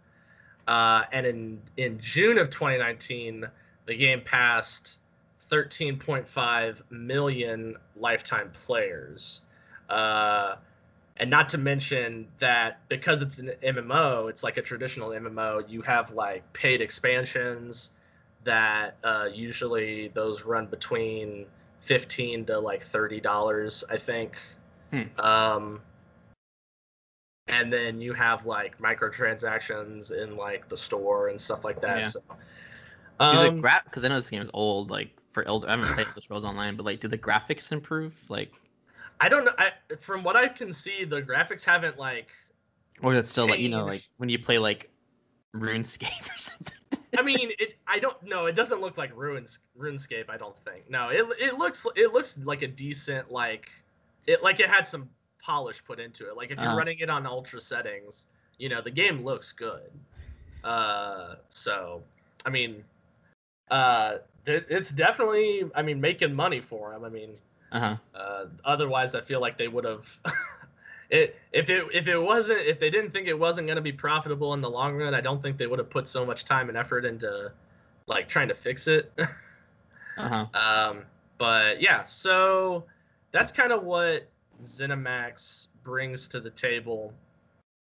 Uh, 0.67 1.05
and 1.11 1.25
in 1.25 1.61
in 1.77 1.97
June 1.99 2.37
of 2.37 2.49
2019, 2.49 3.45
the 3.85 3.95
game 3.95 4.21
passed 4.21 4.99
13.5 5.49 6.81
million 6.91 7.77
lifetime 7.95 8.51
players. 8.53 9.41
Uh, 9.89 10.55
and 11.19 11.29
not 11.29 11.49
to 11.49 11.57
mention 11.57 12.27
that 12.39 12.87
because 12.89 13.21
it's 13.21 13.37
an 13.39 13.51
MMO, 13.63 14.27
it's 14.27 14.43
like 14.43 14.57
a 14.57 14.61
traditional 14.61 15.09
MMO. 15.13 15.63
You 15.67 15.81
have 15.83 16.11
like 16.11 16.51
paid 16.53 16.81
expansions 16.81 17.91
that 18.43 18.97
uh, 19.03 19.27
usually 19.33 20.09
those 20.09 20.45
run 20.45 20.67
between 20.67 21.45
15 21.81 22.45
to 22.45 22.59
like 22.59 22.83
30 22.83 23.19
dollars 23.21 23.83
i 23.89 23.97
think 23.97 24.37
Hmm. 24.91 25.03
um 25.19 25.81
and 27.47 27.71
then 27.71 28.01
you 28.01 28.13
have 28.13 28.45
like 28.45 28.77
microtransactions 28.79 30.11
in 30.11 30.35
like 30.35 30.67
the 30.69 30.77
store 30.77 31.29
and 31.29 31.39
stuff 31.39 31.63
like 31.63 31.79
that 31.81 31.97
Yeah. 31.97 32.09
so 32.09 32.21
Do 33.19 33.25
um, 33.25 33.55
the 33.55 33.61
gra 33.61 33.81
because 33.85 34.03
I 34.05 34.09
know 34.09 34.15
this 34.15 34.29
game 34.29 34.41
is 34.41 34.49
old, 34.53 34.91
like 34.91 35.11
for 35.31 35.43
Elder. 35.47 35.67
I 35.67 35.71
haven't 35.71 35.89
played 35.93 36.07
Elder 36.07 36.21
Scrolls 36.21 36.43
Online, 36.45 36.75
but 36.75 36.85
like, 36.85 36.99
do 36.99 37.07
the 37.07 37.17
graphics 37.17 37.71
improve? 37.71 38.13
Like, 38.29 38.51
i 39.19 39.29
don't 39.29 39.45
know 39.45 39.53
I, 39.57 39.71
from 39.99 40.23
what 40.23 40.35
i 40.35 40.47
can 40.47 40.71
see 40.73 41.05
the 41.05 41.21
graphics 41.21 41.63
haven't 41.63 41.97
like 41.97 42.29
or 43.01 43.13
it 43.15 43.25
still 43.27 43.47
like 43.47 43.59
you 43.59 43.69
know, 43.69 43.85
like 43.85 44.03
when 44.17 44.29
you 44.29 44.39
play 44.39 44.57
like 44.57 44.89
RuneScape 45.55 46.29
or 46.35 46.37
something? 46.37 46.73
i 47.17 47.21
mean 47.21 47.51
it 47.59 47.75
i 47.87 47.99
don't 47.99 48.21
know 48.23 48.45
it 48.45 48.55
doesn't 48.55 48.81
look 48.81 48.97
like 48.97 49.15
ruins 49.15 49.59
runescape 49.77 50.29
i 50.29 50.37
don't 50.37 50.57
think 50.65 50.89
no 50.89 51.09
it, 51.09 51.25
it 51.39 51.57
looks 51.57 51.85
it 51.95 52.13
looks 52.13 52.37
like 52.43 52.61
a 52.61 52.67
decent 52.67 53.31
like 53.31 53.69
it 54.27 54.43
like 54.43 54.59
it 54.59 54.69
had 54.69 54.85
some 54.85 55.09
polish 55.41 55.83
put 55.85 55.99
into 55.99 56.27
it 56.27 56.35
like 56.35 56.51
if 56.51 56.61
you're 56.61 56.71
Uh-huh. 56.71 56.73
running 56.73 56.99
it 56.99 57.09
on 57.09 57.25
ultra 57.25 57.61
settings 57.61 58.27
you 58.57 58.69
know 58.69 58.81
the 58.81 58.91
game 58.91 59.23
looks 59.23 59.51
good 59.51 59.89
uh 60.63 61.35
so 61.49 62.01
i 62.45 62.49
mean 62.49 62.83
uh 63.71 64.17
it, 64.45 64.65
it's 64.69 64.91
definitely 64.91 65.63
i 65.75 65.81
mean 65.81 65.99
making 65.99 66.33
money 66.33 66.59
for 66.59 66.91
them 66.91 67.03
i 67.03 67.09
mean 67.09 67.31
Uh 67.71 67.79
huh. 67.79 67.95
uh, 68.15 68.45
otherwise, 68.63 69.15
I 69.15 69.21
feel 69.21 69.41
like 69.41 69.57
they 69.57 69.67
would 69.67 69.85
have. 69.85 70.19
it 71.09 71.35
if 71.51 71.69
it 71.69 71.85
if 71.93 72.07
it 72.07 72.17
wasn't 72.17 72.59
if 72.61 72.79
they 72.79 72.89
didn't 72.89 73.11
think 73.11 73.27
it 73.27 73.37
wasn't 73.37 73.67
going 73.67 73.75
to 73.77 73.81
be 73.81 73.91
profitable 73.91 74.53
in 74.53 74.61
the 74.61 74.69
long 74.69 74.95
run, 74.95 75.13
I 75.13 75.21
don't 75.21 75.41
think 75.41 75.57
they 75.57 75.67
would 75.67 75.79
have 75.79 75.89
put 75.89 76.07
so 76.07 76.25
much 76.25 76.45
time 76.45 76.69
and 76.69 76.77
effort 76.77 77.05
into 77.05 77.51
like 78.07 78.27
trying 78.29 78.47
to 78.47 78.55
fix 78.55 78.87
it. 78.87 79.11
Uh 80.19 80.47
huh. 80.53 80.59
um, 80.59 81.03
but 81.37 81.79
yeah, 81.79 82.03
so 82.03 82.85
that's 83.31 83.51
kind 83.51 83.71
of 83.71 83.83
what 83.83 84.27
ZeniMax 84.63 85.67
brings 85.83 86.27
to 86.29 86.39
the 86.39 86.49
table 86.49 87.13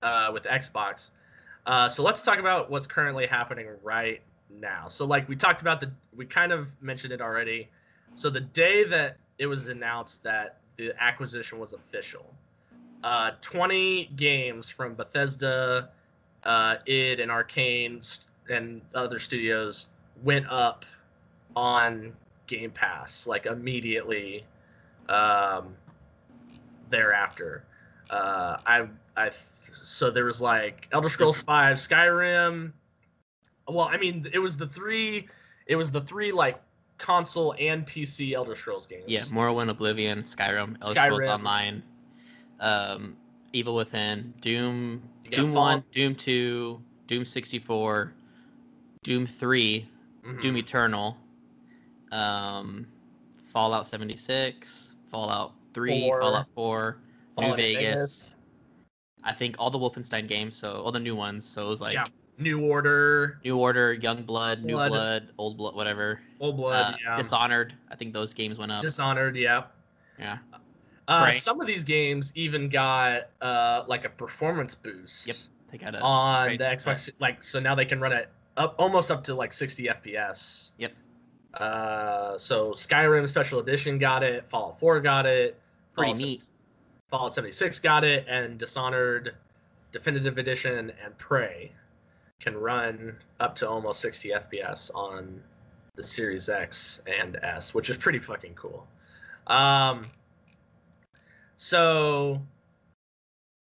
uh, 0.04 0.30
with 0.32 0.44
Xbox. 0.44 1.10
Uh, 1.66 1.90
so 1.90 2.04
let's 2.04 2.22
talk 2.22 2.40
about 2.40 2.70
what's 2.70 2.88
currently 2.88 3.26
happening 3.26 3.68
right 3.84 4.22
now. 4.50 4.88
So 4.88 5.06
like 5.06 5.28
we 5.28 5.36
talked 5.36 5.62
about 5.62 5.80
the 5.80 5.92
we 6.16 6.26
kind 6.26 6.52
of 6.52 6.70
mentioned 6.82 7.14
it 7.14 7.22
already. 7.22 7.70
So 8.16 8.30
the 8.30 8.42
day 8.42 8.84
that 8.86 9.18
it 9.40 9.48
was 9.48 9.68
announced 9.70 10.22
that 10.24 10.60
the 10.76 10.94
acquisition 11.02 11.58
was 11.58 11.74
official, 11.74 12.34
uh, 13.04 13.32
20 13.42 14.12
games 14.16 14.70
from 14.70 14.94
Bethesda, 14.94 15.90
uh, 16.44 16.76
id, 16.86 17.20
and 17.20 17.32
Arcane 17.32 18.02
and 18.50 18.82
other 18.94 19.20
studios 19.20 19.88
went 20.24 20.46
up 20.50 20.86
on 21.56 22.14
Game 22.48 22.72
Pass 22.72 23.26
like 23.28 23.46
immediately 23.46 24.46
um, 25.08 25.76
thereafter. 26.90 27.64
Uh, 28.10 28.58
I 28.66 28.88
I 29.16 29.32
so 29.82 30.10
there 30.10 30.26
was 30.26 30.42
like 30.42 30.88
Elder 30.92 31.10
Scrolls 31.10 31.40
Five, 31.40 31.78
Skyrim. 31.78 32.74
Well, 33.68 33.88
I 33.88 33.98
mean, 33.98 34.28
it 34.34 34.40
was 34.40 34.58
the 34.58 34.68
three. 34.68 35.28
It 35.68 35.76
was 35.76 35.92
the 35.92 36.02
three 36.02 36.32
like 36.32 36.60
console 37.00 37.56
and 37.60 37.86
PC 37.88 38.34
Elder 38.34 38.56
Scrolls 38.56 38.86
games. 38.86 39.06
Yeah, 39.08 39.24
Morrowind, 39.26 39.70
Oblivion, 39.70 40.24
Skyrim, 40.24 40.76
Elder 40.84 40.94
Scrolls 41.00 41.26
Online, 41.26 41.82
um, 42.60 43.16
Evil 43.54 43.74
Within, 43.76 44.34
Doom, 44.42 45.02
Doom 45.32 45.54
Fall- 45.54 45.64
One, 45.64 45.84
Doom 45.92 46.14
Two, 46.14 46.80
Doom 47.08 47.26
sixty 47.26 47.58
four, 47.58 48.14
Doom 49.04 49.26
Three, 49.26 49.88
Mhm. 50.24 50.42
Doom 50.42 50.58
Eternal, 50.58 51.18
um, 52.12 52.86
Fallout 53.46 53.88
seventy 53.88 54.16
six, 54.16 54.94
Fallout 55.10 55.54
Three, 55.74 56.02
Four. 56.02 56.22
Fallout 56.22 56.48
Four, 56.54 56.98
New 57.38 57.44
Fallout 57.44 57.58
Vegas. 57.58 58.36
I 59.24 59.34
think 59.34 59.56
all 59.58 59.70
the 59.70 59.80
Wolfenstein 59.80 60.28
games, 60.28 60.56
so 60.56 60.82
all 60.82 60.92
the 60.92 61.00
new 61.00 61.16
ones. 61.16 61.46
So 61.46 61.66
it 61.66 61.70
was 61.70 61.82
like 61.82 61.94
Yeah. 61.96 62.06
New 62.38 62.62
Order, 62.62 63.40
New 63.44 63.58
Order, 63.58 63.94
Young 63.94 64.24
Blood, 64.24 64.64
New 64.64 64.74
Blood. 64.76 64.90
Blood, 64.90 65.30
Old 65.38 65.58
Blood, 65.58 65.76
whatever. 65.76 66.22
Old 66.40 66.58
Blood, 66.58 66.94
Uh, 66.94 66.98
yeah. 67.04 67.18
Dishonored. 67.18 67.74
I 67.92 67.96
think 67.96 68.14
those 68.14 68.34
games 68.34 68.58
went 68.58 68.72
up. 68.72 68.82
Dishonored, 68.82 69.36
yeah. 69.36 69.64
yeah. 70.18 70.38
Uh, 71.08 71.22
Right. 71.24 71.42
Some 71.42 71.60
of 71.60 71.68
these 71.68 71.84
games 71.84 72.32
even 72.36 72.70
got 72.70 73.30
uh, 73.42 73.84
like 73.88 74.06
a 74.06 74.10
performance 74.10 74.76
boost. 74.76 75.28
Yep. 75.28 75.36
They 75.72 75.78
got 75.78 75.96
a 75.96 76.00
on 76.00 76.52
the 76.52 76.64
Xbox. 76.64 77.10
Like 77.20 77.44
so 77.44 77.60
now 77.60 77.76
they 77.76 77.86
can 77.86 78.00
run 78.00 78.12
it 78.12 78.30
up 78.58 78.76
almost 78.78 79.10
up 79.12 79.24
to 79.26 79.34
like 79.34 79.54
60 79.54 79.86
FPS. 79.86 80.72
Yep. 80.78 80.94
Uh, 81.56 82.38
so 82.38 82.72
Skyrim 82.74 83.28
Special 83.28 83.60
Edition 83.60 83.98
got 83.98 84.22
it. 84.24 84.46
Fallout 84.50 84.80
4 84.80 85.00
got 85.02 85.26
it. 85.26 85.60
Pretty 85.96 86.14
Fallout 86.14 86.18
neat. 86.18 86.42
76 86.42 86.52
Fallout 87.10 87.34
76 87.34 87.80
got 87.80 88.04
it, 88.04 88.26
and 88.28 88.60
Dishonored 88.60 89.36
Definitive 89.92 90.38
Edition 90.38 90.92
and 91.04 91.18
Prey 91.18 91.72
can 92.40 92.56
run 92.56 93.16
up 93.40 93.56
to 93.56 93.68
almost 93.68 94.00
60 94.02 94.30
FPS 94.30 94.92
on 94.94 95.42
the 95.96 96.04
Series 96.04 96.50
X 96.50 97.02
and 97.08 97.38
S, 97.44 97.74
which 97.74 97.90
is 97.90 97.98
pretty 97.98 98.20
fucking 98.20 98.54
cool. 98.56 98.88
Um, 99.48 100.06
so 101.58 102.42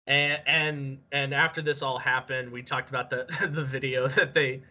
and 0.07 0.41
and 0.47 0.99
and 1.13 1.35
after 1.35 1.63
this 1.63 1.83
all 1.83 1.99
happened, 1.99 2.51
we 2.51 2.63
talked 2.63 2.91
about 2.91 3.11
the 3.11 3.27
the 3.53 3.65
video 3.65 4.09
that 4.09 4.35
they 4.35 4.63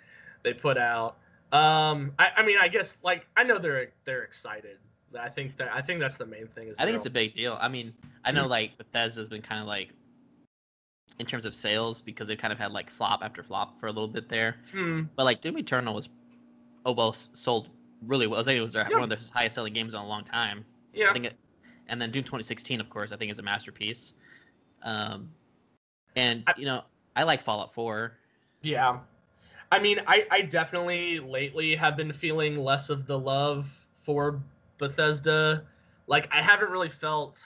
they 0.43 0.53
put 0.53 0.77
out. 0.77 1.17
Um, 1.51 2.13
I, 2.19 2.29
I 2.37 2.43
mean, 2.45 2.57
I 2.59 2.67
guess 2.67 2.97
like 3.03 3.25
I 3.35 3.43
know 3.43 3.57
they're 3.57 3.91
they're 4.05 4.23
excited. 4.23 4.77
I 5.19 5.29
think 5.29 5.57
that 5.57 5.73
I 5.73 5.81
think 5.81 5.99
that's 5.99 6.17
the 6.17 6.25
main 6.25 6.47
thing. 6.47 6.67
Is 6.67 6.77
I 6.79 6.85
think 6.85 6.97
it's 6.97 7.07
a 7.07 7.09
big 7.11 7.33
deal. 7.33 7.57
I 7.59 7.67
mean, 7.67 7.93
I 8.23 8.31
know 8.31 8.47
like 8.47 8.77
Bethesda's 8.77 9.27
been 9.27 9.41
kind 9.41 9.59
of 9.61 9.67
like 9.67 9.89
in 11.17 11.25
terms 11.25 11.45
of 11.45 11.55
sales 11.55 12.01
because 12.01 12.27
they 12.27 12.35
kind 12.35 12.53
of 12.53 12.59
had 12.59 12.71
like 12.71 12.89
flop 12.89 13.21
after 13.23 13.41
flop 13.43 13.79
for 13.79 13.87
a 13.87 13.91
little 13.91 14.07
bit 14.07 14.29
there. 14.29 14.55
Hmm, 14.71 15.03
But 15.15 15.23
like 15.25 15.41
Doom 15.41 15.57
Eternal 15.57 15.93
was 15.95 16.09
oh 16.89 16.93
well 16.93 17.13
sold 17.13 17.69
really 18.05 18.27
well. 18.27 18.39
I 18.39 18.43
think 18.43 18.57
it 18.57 18.61
was 18.61 18.71
their, 18.73 18.87
Yeah. 18.89 18.95
one 18.99 19.03
of 19.03 19.09
their 19.09 19.19
highest 19.33 19.55
selling 19.55 19.73
games 19.73 19.93
in 19.93 19.99
a 19.99 20.07
long 20.07 20.23
time. 20.23 20.65
yeah. 20.93 21.09
I 21.09 21.13
think 21.13 21.25
it, 21.25 21.35
and 21.87 22.01
then 22.01 22.11
Doom 22.11 22.23
2016, 22.23 22.79
of 22.79 22.89
course, 22.89 23.11
I 23.11 23.17
think 23.17 23.31
is 23.31 23.39
a 23.39 23.43
masterpiece. 23.43 24.13
Um, 24.83 25.31
and 26.15 26.43
I- 26.47 26.53
you 26.57 26.65
know, 26.65 26.83
I 27.15 27.23
like 27.23 27.41
Fallout 27.43 27.73
4. 27.73 28.13
Yeah. 28.61 28.99
I 29.71 29.79
mean, 29.79 29.99
I, 30.07 30.25
I 30.31 30.41
definitely 30.41 31.19
lately 31.19 31.75
have 31.75 31.95
been 31.97 32.11
feeling 32.13 32.55
less 32.55 32.89
of 32.89 33.05
the 33.05 33.17
love 33.19 33.87
for 33.99 34.41
Bethesda. 34.77 35.65
Like, 36.07 36.27
I 36.33 36.41
haven't 36.41 36.69
really 36.71 36.89
felt. 36.89 37.41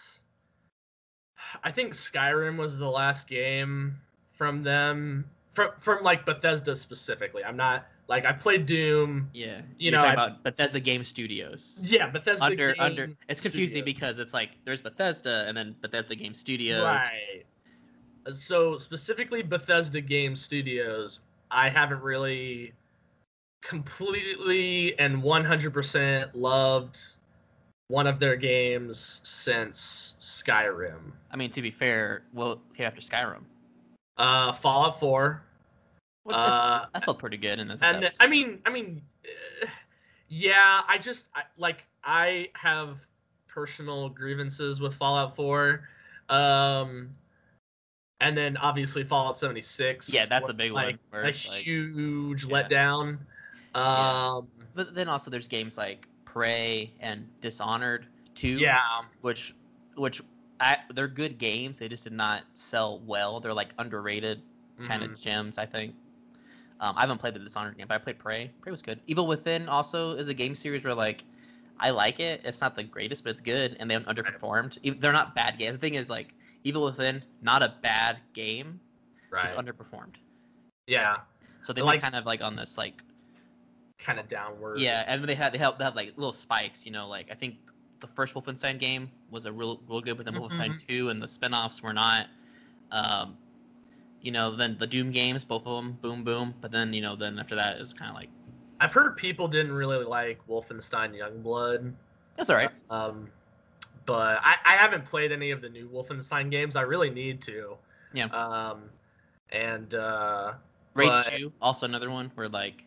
I 1.63 1.71
think 1.71 1.93
Skyrim 1.93 2.57
was 2.57 2.77
the 2.77 2.89
last 2.89 3.27
game 3.27 3.95
from 4.31 4.63
them, 4.63 5.25
from, 5.51 5.71
from 5.79 6.03
like 6.03 6.25
Bethesda 6.25 6.75
specifically. 6.75 7.43
I'm 7.43 7.57
not. 7.57 7.87
Like, 8.09 8.25
I've 8.25 8.39
played 8.39 8.65
Doom. 8.65 9.29
Yeah, 9.33 9.61
You 9.77 9.91
know, 9.91 10.01
talking 10.01 10.19
I- 10.19 10.25
about 10.25 10.43
Bethesda 10.43 10.79
Game 10.79 11.03
Studios. 11.05 11.79
Yeah, 11.83 12.07
Bethesda. 12.09 12.43
under 12.45 12.73
Game 12.73 12.81
under 12.81 13.09
it's 13.29 13.39
confusing 13.41 13.77
Studios. 13.81 13.85
because 13.85 14.19
it's 14.19 14.33
like 14.33 14.51
there's 14.65 14.81
Bethesda 14.81 15.45
and 15.47 15.55
then 15.55 15.75
Bethesda 15.81 16.15
Game 16.15 16.33
Studios. 16.33 16.83
Right. 16.83 17.43
So 18.33 18.77
specifically 18.77 19.41
Bethesda 19.41 20.01
Game 20.01 20.35
Studios, 20.35 21.21
I 21.51 21.69
haven't 21.69 22.01
really 22.01 22.73
completely 23.61 24.97
and 24.99 25.21
100% 25.23 26.29
loved 26.33 26.99
one 27.87 28.07
of 28.07 28.19
their 28.19 28.35
games 28.35 29.21
since 29.23 30.15
Skyrim. 30.19 31.11
I 31.31 31.35
mean, 31.37 31.51
to 31.51 31.61
be 31.61 31.71
fair, 31.71 32.23
well, 32.33 32.61
came 32.75 32.85
after 32.85 33.01
Skyrim. 33.01 33.43
Uh 34.17 34.51
Fallout 34.51 34.99
4. 34.99 35.41
Well, 36.25 36.37
Uh, 36.37 36.85
that's, 36.93 37.05
that's 37.05 37.19
pretty 37.19 37.37
good, 37.37 37.59
and 37.59 37.71
I 37.71 37.77
and 37.81 38.03
then- 38.03 38.11
I 38.19 38.27
mean, 38.27 38.61
I 38.65 38.69
mean, 38.69 39.01
eh, 39.25 39.67
yeah, 40.29 40.81
I 40.87 40.97
just 40.97 41.27
I, 41.35 41.43
like 41.57 41.85
I 42.03 42.49
have 42.55 42.99
personal 43.47 44.09
grievances 44.09 44.79
with 44.79 44.95
Fallout 44.95 45.35
4, 45.35 45.87
um, 46.29 47.13
and 48.21 48.37
then 48.37 48.55
obviously 48.57 49.03
Fallout 49.03 49.37
76. 49.37 50.11
Yeah, 50.13 50.25
that's 50.25 50.47
a 50.47 50.53
big 50.53 50.71
one, 50.71 50.85
like, 50.85 50.99
where 51.09 51.23
a 51.23 51.25
like- 51.25 51.35
huge 51.35 52.45
Yeah. 52.45 52.63
letdown. 52.63 53.19
Yeah. 53.75 53.81
Um, 54.35 54.47
but 54.75 54.95
then 54.95 55.07
also 55.09 55.29
there's 55.29 55.47
games 55.47 55.77
like 55.77 56.07
Prey 56.25 56.93
and 56.99 57.27
Dishonored 57.41 58.07
2. 58.35 58.57
yeah, 58.57 58.79
which 59.21 59.53
which 59.95 60.21
I, 60.59 60.77
they're 60.93 61.07
good 61.07 61.37
games. 61.37 61.79
They 61.79 61.87
just 61.89 62.03
did 62.05 62.13
not 62.13 62.43
sell 62.55 62.99
well. 62.99 63.39
They're 63.39 63.53
like 63.53 63.73
underrated 63.77 64.41
kind 64.87 65.03
mhm. 65.03 65.11
of 65.11 65.19
gems, 65.19 65.57
I 65.57 65.65
think. 65.65 65.93
Um, 66.83 66.97
I 66.97 67.01
haven't 67.01 67.19
played 67.19 67.33
the 67.33 67.39
Dishonored 67.39 67.77
game, 67.77 67.87
but 67.87 67.95
I 67.95 67.97
played 67.97 68.19
Prey. 68.19 68.51
Prey 68.61 68.69
was 68.71 68.81
good. 68.81 68.99
Evil 69.07 69.25
Within 69.25 69.69
also 69.69 70.17
is 70.17 70.27
a 70.27 70.33
game 70.33 70.53
series 70.53 70.83
where 70.83 70.93
like 70.93 71.23
I 71.79 71.91
like 71.91 72.19
it. 72.19 72.41
It's 72.43 72.59
not 72.59 72.75
the 72.75 72.83
greatest, 72.83 73.23
but 73.23 73.29
it's 73.29 73.39
good, 73.41 73.77
and 73.79 73.89
they 73.89 73.95
underperformed. 73.95 74.99
They're 74.99 75.13
not 75.13 75.33
bad 75.33 75.57
games. 75.57 75.75
The 75.75 75.79
thing 75.79 75.93
is 75.95 76.09
like 76.09 76.33
Evil 76.65 76.83
Within, 76.83 77.23
not 77.41 77.63
a 77.63 77.75
bad 77.81 78.17
game, 78.33 78.81
right. 79.31 79.43
just 79.43 79.55
underperformed. 79.55 80.15
yeah, 80.87 81.17
So 81.61 81.71
they 81.71 81.81
Like- 81.81 82.01
kind 82.01 82.15
of 82.15 82.25
like 82.25 82.41
on 82.41 82.57
this 82.57 82.77
like 82.77 83.01
kind 83.97 84.19
of 84.19 84.27
downward. 84.27 84.79
yeah, 84.79 85.05
and 85.07 85.23
they 85.23 85.35
had 85.35 85.53
they 85.53 85.57
had, 85.57 85.77
they 85.77 85.85
had 85.85 85.95
like 85.95 86.11
little 86.17 86.33
spikes. 86.33 86.85
You 86.85 86.91
know, 86.91 87.07
like 87.07 87.31
I 87.31 87.35
think 87.35 87.55
the 88.01 88.07
first 88.07 88.33
Wolfenstein 88.33 88.77
game 88.77 89.09
was 89.31 89.45
a 89.45 89.51
real 89.53 89.81
real 89.87 90.01
good, 90.01 90.17
but 90.17 90.25
then 90.25 90.35
Wolfenstein 90.35 90.71
Mhm. 90.73 90.87
Two 90.87 91.09
and 91.09 91.21
the 91.21 91.27
spin-offs 91.29 91.81
were 91.81 91.93
not. 91.93 92.27
Um, 92.91 93.37
you 94.23 94.31
know, 94.31 94.55
then 94.55 94.77
the 94.79 94.87
Doom 94.87 95.11
games, 95.11 95.43
both 95.43 95.67
of 95.67 95.75
them, 95.75 95.97
boom, 96.01 96.23
boom. 96.23 96.55
But 96.61 96.71
then 96.71 96.93
you 96.93 97.01
know, 97.01 97.15
then 97.15 97.37
after 97.37 97.55
that, 97.55 97.75
it 97.75 97.81
was 97.81 97.93
kind 97.93 98.09
of 98.09 98.15
like 98.15 98.29
I've 98.79 98.93
heard 98.93 99.15
people 99.15 99.47
didn't 99.47 99.73
really 99.73 100.03
like 100.03 100.39
Wolfenstein 100.47 101.13
Youngblood. 101.15 101.93
That's 102.37 102.49
all 102.49 102.55
right. 102.55 102.71
Um, 102.89 103.29
but 104.05 104.39
I, 104.41 104.55
I 104.65 104.73
haven't 104.73 105.05
played 105.05 105.31
any 105.31 105.51
of 105.51 105.61
the 105.61 105.69
new 105.69 105.87
Wolfenstein 105.87 106.49
games. 106.49 106.75
I 106.75 106.81
really 106.81 107.09
need 107.09 107.41
to. 107.43 107.77
Yeah. 108.13 108.25
Um, 108.25 108.83
and 109.51 109.93
uh, 109.93 110.53
Rage 110.95 111.09
but- 111.09 111.25
Two, 111.25 111.53
also 111.61 111.85
another 111.85 112.09
one 112.09 112.31
where 112.35 112.49
like. 112.49 112.85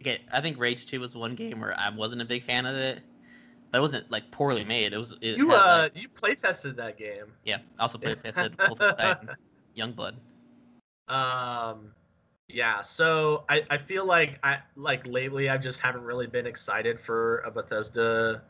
Okay, 0.00 0.22
I 0.32 0.40
think 0.40 0.58
Rage 0.58 0.86
Two 0.86 1.00
was 1.00 1.14
one 1.14 1.34
game 1.34 1.60
where 1.60 1.78
I 1.78 1.90
wasn't 1.90 2.22
a 2.22 2.24
big 2.24 2.42
fan 2.42 2.64
of 2.64 2.74
it, 2.74 3.00
but 3.70 3.78
it 3.78 3.80
wasn't 3.80 4.10
like 4.10 4.30
poorly 4.30 4.64
made. 4.64 4.92
It 4.92 4.98
was. 4.98 5.16
It 5.20 5.36
you 5.36 5.48
had, 5.50 5.56
uh 5.58 5.78
like- 5.84 5.96
you 5.96 6.08
play 6.08 6.34
tested 6.34 6.76
that 6.76 6.98
game. 6.98 7.26
yeah. 7.44 7.58
I 7.78 7.82
also 7.82 7.98
played 7.98 8.22
tested 8.22 8.56
Wolfenstein 8.58 9.34
Youngblood. 9.76 10.14
Um, 11.08 11.92
yeah. 12.48 12.82
So 12.82 13.44
I 13.48 13.64
I 13.70 13.76
feel 13.78 14.04
like 14.04 14.38
I 14.42 14.58
like 14.76 15.06
lately 15.06 15.48
I 15.48 15.56
just 15.58 15.80
haven't 15.80 16.02
really 16.02 16.26
been 16.26 16.46
excited 16.46 16.98
for 17.00 17.38
a 17.40 17.50
Bethesda 17.50 18.42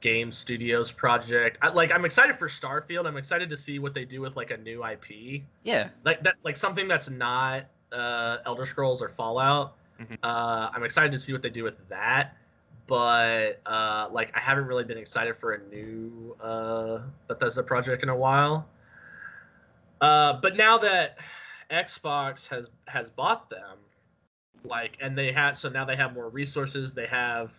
game 0.00 0.32
studios 0.32 0.90
project. 0.90 1.58
I, 1.60 1.68
like 1.68 1.92
I'm 1.92 2.04
excited 2.04 2.36
for 2.36 2.48
Starfield. 2.48 3.06
I'm 3.06 3.16
excited 3.18 3.50
to 3.50 3.56
see 3.56 3.78
what 3.78 3.92
they 3.94 4.04
do 4.04 4.20
with 4.20 4.36
like 4.36 4.50
a 4.50 4.56
new 4.56 4.84
IP. 4.84 5.42
Yeah, 5.62 5.88
like 6.04 6.22
that 6.22 6.36
like 6.42 6.56
something 6.56 6.88
that's 6.88 7.10
not 7.10 7.66
uh 7.92 8.38
elder 8.46 8.64
scrolls 8.64 9.02
or 9.02 9.08
fallout 9.08 9.76
Mhm. 10.00 10.16
uh 10.22 10.70
i'm 10.72 10.84
excited 10.84 11.10
to 11.12 11.18
see 11.18 11.32
what 11.32 11.42
they 11.42 11.50
do 11.50 11.64
with 11.64 11.86
that 11.88 12.36
but 12.90 13.60
uh 13.66 14.08
like 14.10 14.32
i 14.36 14.40
haven't 14.40 14.66
really 14.66 14.82
been 14.82 14.98
excited 14.98 15.36
for 15.38 15.52
a 15.52 15.62
new 15.68 16.36
uh 16.40 16.98
bethesda 17.28 17.62
project 17.62 18.02
in 18.02 18.08
a 18.08 18.16
while 18.16 18.68
uh 20.00 20.32
but 20.42 20.56
now 20.56 20.76
that 20.76 21.16
xbox 21.70 22.48
has 22.48 22.68
has 22.88 23.08
bought 23.08 23.48
them 23.48 23.78
like 24.64 24.96
and 25.00 25.16
they 25.16 25.30
had 25.30 25.56
so 25.56 25.68
now 25.68 25.84
they 25.84 25.94
have 25.94 26.12
more 26.14 26.30
resources 26.30 26.92
they 26.92 27.06
have 27.06 27.52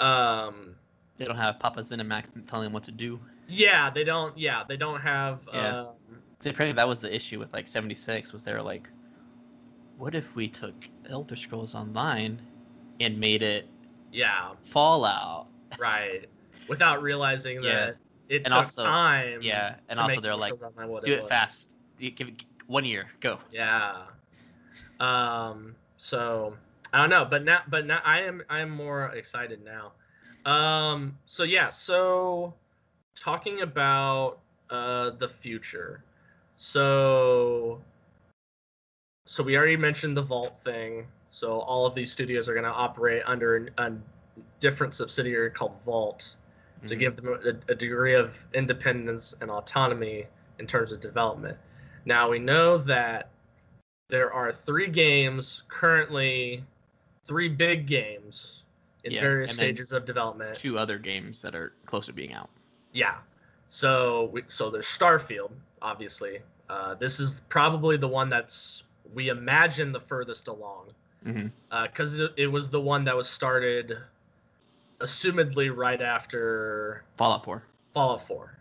um 0.00 0.74
they 1.16 1.24
don't 1.24 1.36
have 1.36 1.60
Papa 1.60 1.80
Zenimax 1.82 2.30
telling 2.48 2.64
them 2.64 2.72
what 2.72 2.82
to 2.82 2.90
do. 2.90 3.20
yeah 3.46 3.88
they 3.88 4.02
don't 4.02 4.36
yeah 4.36 4.64
they 4.68 4.76
don't 4.76 5.00
have 5.00 5.48
Yeah. 5.54 5.82
um 5.82 6.22
apparently 6.40 6.72
that 6.72 6.88
was 6.88 6.98
the 6.98 7.14
issue 7.14 7.38
with 7.38 7.52
like 7.52 7.68
76 7.68 8.32
was 8.32 8.42
they're 8.42 8.60
like, 8.60 8.90
what 9.96 10.16
if 10.16 10.34
we 10.34 10.48
took 10.48 10.74
Elder 11.08 11.36
Scrolls 11.36 11.76
Online 11.76 12.42
and 12.98 13.18
made 13.18 13.42
it 13.42 13.68
yeah 14.14 14.52
Fallout? 14.72 15.48
right 15.78 16.26
without 16.68 17.02
realizing 17.02 17.62
Yeah. 17.62 17.86
that 17.86 17.96
it 18.28 18.36
And 18.36 18.46
took 18.46 18.56
also- 18.56 18.84
time 18.84 19.40
Yeah, 19.42 19.76
and 19.88 19.98
also 19.98 20.20
they're 20.20 20.34
like, 20.36 20.54
Scrolls 20.54 20.62
Online 20.72 20.88
what 20.88 21.04
do 21.04 21.12
it 21.12 21.22
was. 21.22 21.28
fast. 21.28 21.72
Give 21.98 22.28
it 22.28 22.44
one 22.66 22.84
year, 22.84 23.06
go. 23.20 23.38
yeah 23.52 24.04
um 25.00 25.74
so 25.96 26.56
i 26.92 26.98
don't 27.00 27.10
know 27.10 27.24
but 27.24 27.44
now 27.44 27.60
but 27.68 27.84
now 27.84 28.00
i 28.04 28.20
am 28.20 28.40
i 28.48 28.60
am 28.60 28.70
more 28.70 29.06
excited 29.16 29.60
now 29.64 29.92
um 30.50 31.18
so 31.26 31.42
yeah 31.42 31.68
so 31.68 32.54
talking 33.16 33.62
about 33.62 34.38
uh 34.70 35.10
the 35.18 35.28
future 35.28 36.04
so 36.56 37.80
so 39.26 39.42
we 39.42 39.56
already 39.56 39.76
mentioned 39.76 40.16
the 40.16 40.22
vault 40.22 40.56
thing 40.58 41.04
so 41.34 41.58
all 41.62 41.84
of 41.84 41.96
these 41.96 42.12
studios 42.12 42.48
are 42.48 42.52
going 42.54 42.64
to 42.64 42.70
operate 42.70 43.20
under 43.26 43.56
an- 43.56 43.70
a 43.78 43.92
different 44.60 44.94
subsidiary 44.94 45.50
called 45.50 45.74
vault 45.84 46.36
to 46.86 46.94
Mhm. 46.94 46.98
give 47.00 47.16
them 47.16 47.26
a, 47.28 47.72
a 47.72 47.74
degree 47.74 48.14
of 48.14 48.46
independence 48.54 49.34
and 49.40 49.50
autonomy 49.50 50.28
in 50.60 50.66
terms 50.68 50.92
of 50.92 51.00
development. 51.00 51.58
Now 52.04 52.30
we 52.30 52.38
know 52.38 52.78
that 52.78 53.30
there 54.10 54.32
are 54.32 54.52
three 54.52 54.86
games 54.86 55.64
currently, 55.66 56.64
three 57.24 57.48
big 57.48 57.88
games 57.88 58.62
in 59.02 59.10
Yeah, 59.10 59.20
various 59.22 59.54
stages 59.56 59.90
of 59.90 60.04
development. 60.04 60.54
two 60.54 60.78
other 60.78 60.98
games 60.98 61.42
that 61.42 61.56
are 61.56 61.72
close 61.84 62.06
to 62.06 62.12
being 62.12 62.32
out. 62.32 62.48
Yeah. 62.92 63.18
So 63.70 64.26
we, 64.32 64.44
so 64.46 64.70
there's 64.70 64.86
Starfield, 64.86 65.50
obviously. 65.82 66.42
Uh, 66.68 66.94
this 66.94 67.18
is 67.18 67.40
probably 67.48 67.96
the 67.96 68.06
one 68.08 68.28
that's 68.28 68.84
we 69.12 69.30
imagine 69.30 69.90
the 69.90 70.00
furthest 70.00 70.46
along 70.46 70.94
Mm-hmm. 71.26 71.46
Uh, 71.70 71.86
because 71.86 72.18
it, 72.18 72.32
it 72.36 72.46
was 72.46 72.68
the 72.68 72.80
one 72.80 73.04
that 73.04 73.16
was 73.16 73.28
started, 73.28 73.96
assumedly 75.00 75.74
right 75.74 76.00
after 76.00 77.04
Fallout 77.16 77.44
4. 77.44 77.62
Fallout 77.94 78.26
4. 78.26 78.58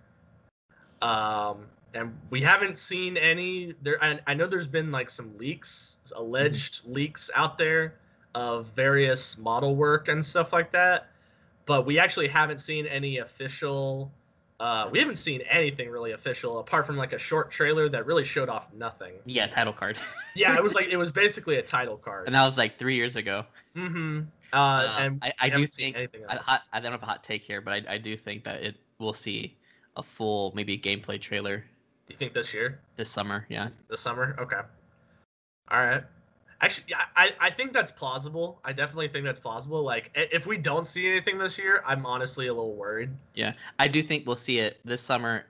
Um, 1.02 1.66
and 1.94 2.18
we 2.30 2.42
haven't 2.42 2.78
seen 2.78 3.18
any 3.18 3.76
there. 3.82 4.04
I, 4.04 4.20
I 4.26 4.34
know 4.34 4.48
there's 4.48 4.68
been 4.68 4.92
like 4.92 5.10
some 5.10 5.38
leaks, 5.38 5.98
alleged 6.16 6.84
mm-hmm. 6.84 6.94
leaks 6.94 7.30
out 7.36 7.58
there 7.58 7.96
of 8.36 8.68
various 8.72 9.38
model 9.38 9.76
work 9.76 10.08
and 10.08 10.26
stuff 10.26 10.54
like 10.54 10.72
that, 10.72 11.08
but 11.66 11.86
we 11.86 12.00
actually 12.00 12.28
haven't 12.28 12.60
seen 12.60 12.88
any 12.88 13.20
official. 13.20 14.12
Uh, 14.64 14.88
we 14.90 14.98
haven't 14.98 15.18
seen 15.18 15.42
anything 15.42 15.90
really 15.90 16.14
official 16.14 16.60
apart 16.60 16.88
from 16.88 16.96
like 16.96 17.12
a 17.12 17.18
short 17.18 17.52
trailer 17.52 17.90
that 17.90 18.06
really 18.06 18.24
showed 18.24 18.48
off 18.48 18.72
nothing. 18.74 19.12
Yeah, 19.26 19.48
title 19.48 19.74
card. 19.74 19.98
Yeah, 20.36 20.56
it 20.56 20.64
was 20.64 20.74
like 20.74 20.88
it 20.88 20.98
was 20.98 21.12
basically 21.12 21.58
a 21.58 21.62
title 21.62 21.98
card. 21.98 22.26
and 22.26 22.34
that 22.34 22.44
was 22.44 22.58
like 22.58 22.80
three 22.80 22.96
years 22.96 23.16
ago. 23.18 23.46
mm-hmm. 23.76 24.22
Uh, 24.52 24.58
Um, 24.58 25.04
and 25.04 25.20
I, 25.22 25.34
I 25.42 25.50
do 25.50 25.68
think 25.68 25.96
I, 25.96 26.08
hot, 26.38 26.62
I 26.72 26.80
don't 26.80 26.92
have 26.92 27.04
a 27.04 27.06
hot 27.06 27.24
take 27.24 27.44
here, 27.44 27.62
but 27.62 27.74
I, 27.74 27.96
I 27.96 27.98
do 28.00 28.18
think 28.18 28.44
that 28.46 28.64
it 28.64 28.76
will 28.98 29.14
see 29.14 29.56
a 29.96 30.02
full 30.02 30.54
maybe 30.56 30.76
gameplay 30.80 31.22
trailer 31.22 31.64
You 32.08 32.16
think 32.16 32.34
this 32.34 32.52
year? 32.52 32.80
this 32.96 33.10
summer. 33.10 33.46
Yeah, 33.50 33.68
this 33.90 34.00
summer. 34.00 34.36
Okay. 34.40 34.62
All 35.70 35.80
right. 35.80 36.04
Actually, 36.64 36.86
yeah, 36.88 37.02
I, 37.16 37.32
I 37.40 37.50
think 37.50 37.74
that's 37.74 37.92
plausible. 37.92 38.60
I 38.64 38.74
definitely 38.74 39.08
think 39.10 39.26
that's 39.26 39.40
plausible. 39.40 39.84
Like, 39.84 40.12
if 40.16 40.48
we 40.48 40.58
don't 40.58 40.88
see 40.88 41.08
anything 41.08 41.38
this 41.38 41.58
year, 41.58 41.84
I'm 41.86 42.06
honestly 42.06 42.48
a 42.48 42.54
little 42.54 42.76
worried. 42.76 43.10
Yeah, 43.34 43.54
I 43.80 43.88
do 43.88 44.02
think 44.02 44.26
we'll 44.26 44.36
see 44.36 44.60
it 44.60 44.80
this 44.86 45.02
summer. 45.02 45.46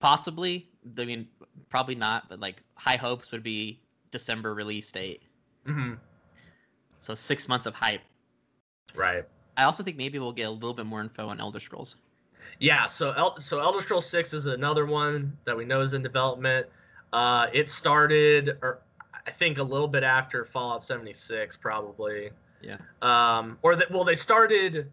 Possibly 0.00 0.68
I 0.96 1.04
mean, 1.04 1.28
probably 1.68 1.94
not, 1.94 2.28
but 2.28 2.40
like 2.40 2.62
high 2.74 2.96
hopes 2.96 3.30
would 3.32 3.42
be 3.42 3.80
December 4.10 4.54
release 4.54 4.90
date. 4.90 5.22
hmm 5.66 5.94
So 7.00 7.14
six 7.14 7.48
months 7.48 7.66
of 7.66 7.74
hype. 7.74 8.00
Right. 8.94 9.24
I 9.56 9.64
also 9.64 9.82
think 9.82 9.96
maybe 9.96 10.18
we'll 10.18 10.32
get 10.32 10.44
a 10.44 10.50
little 10.50 10.74
bit 10.74 10.86
more 10.86 11.00
info 11.00 11.28
on 11.28 11.40
Elder 11.40 11.60
Scrolls. 11.60 11.96
Yeah, 12.60 12.86
so 12.86 13.12
El- 13.12 13.38
so 13.38 13.60
Elder 13.60 13.80
Scrolls 13.80 14.06
Six 14.06 14.32
is 14.32 14.46
another 14.46 14.86
one 14.86 15.36
that 15.44 15.56
we 15.56 15.64
know 15.64 15.80
is 15.80 15.94
in 15.94 16.02
development. 16.02 16.66
Uh, 17.12 17.48
it 17.52 17.68
started, 17.68 18.58
or 18.62 18.80
I 19.28 19.30
think 19.30 19.58
a 19.58 19.62
little 19.62 19.86
bit 19.88 20.02
after 20.02 20.46
Fallout 20.46 20.82
76, 20.82 21.54
probably. 21.56 22.30
Yeah. 22.62 22.78
Um, 23.02 23.58
or 23.60 23.76
that 23.76 23.90
well, 23.90 24.04
they 24.04 24.16
started 24.16 24.90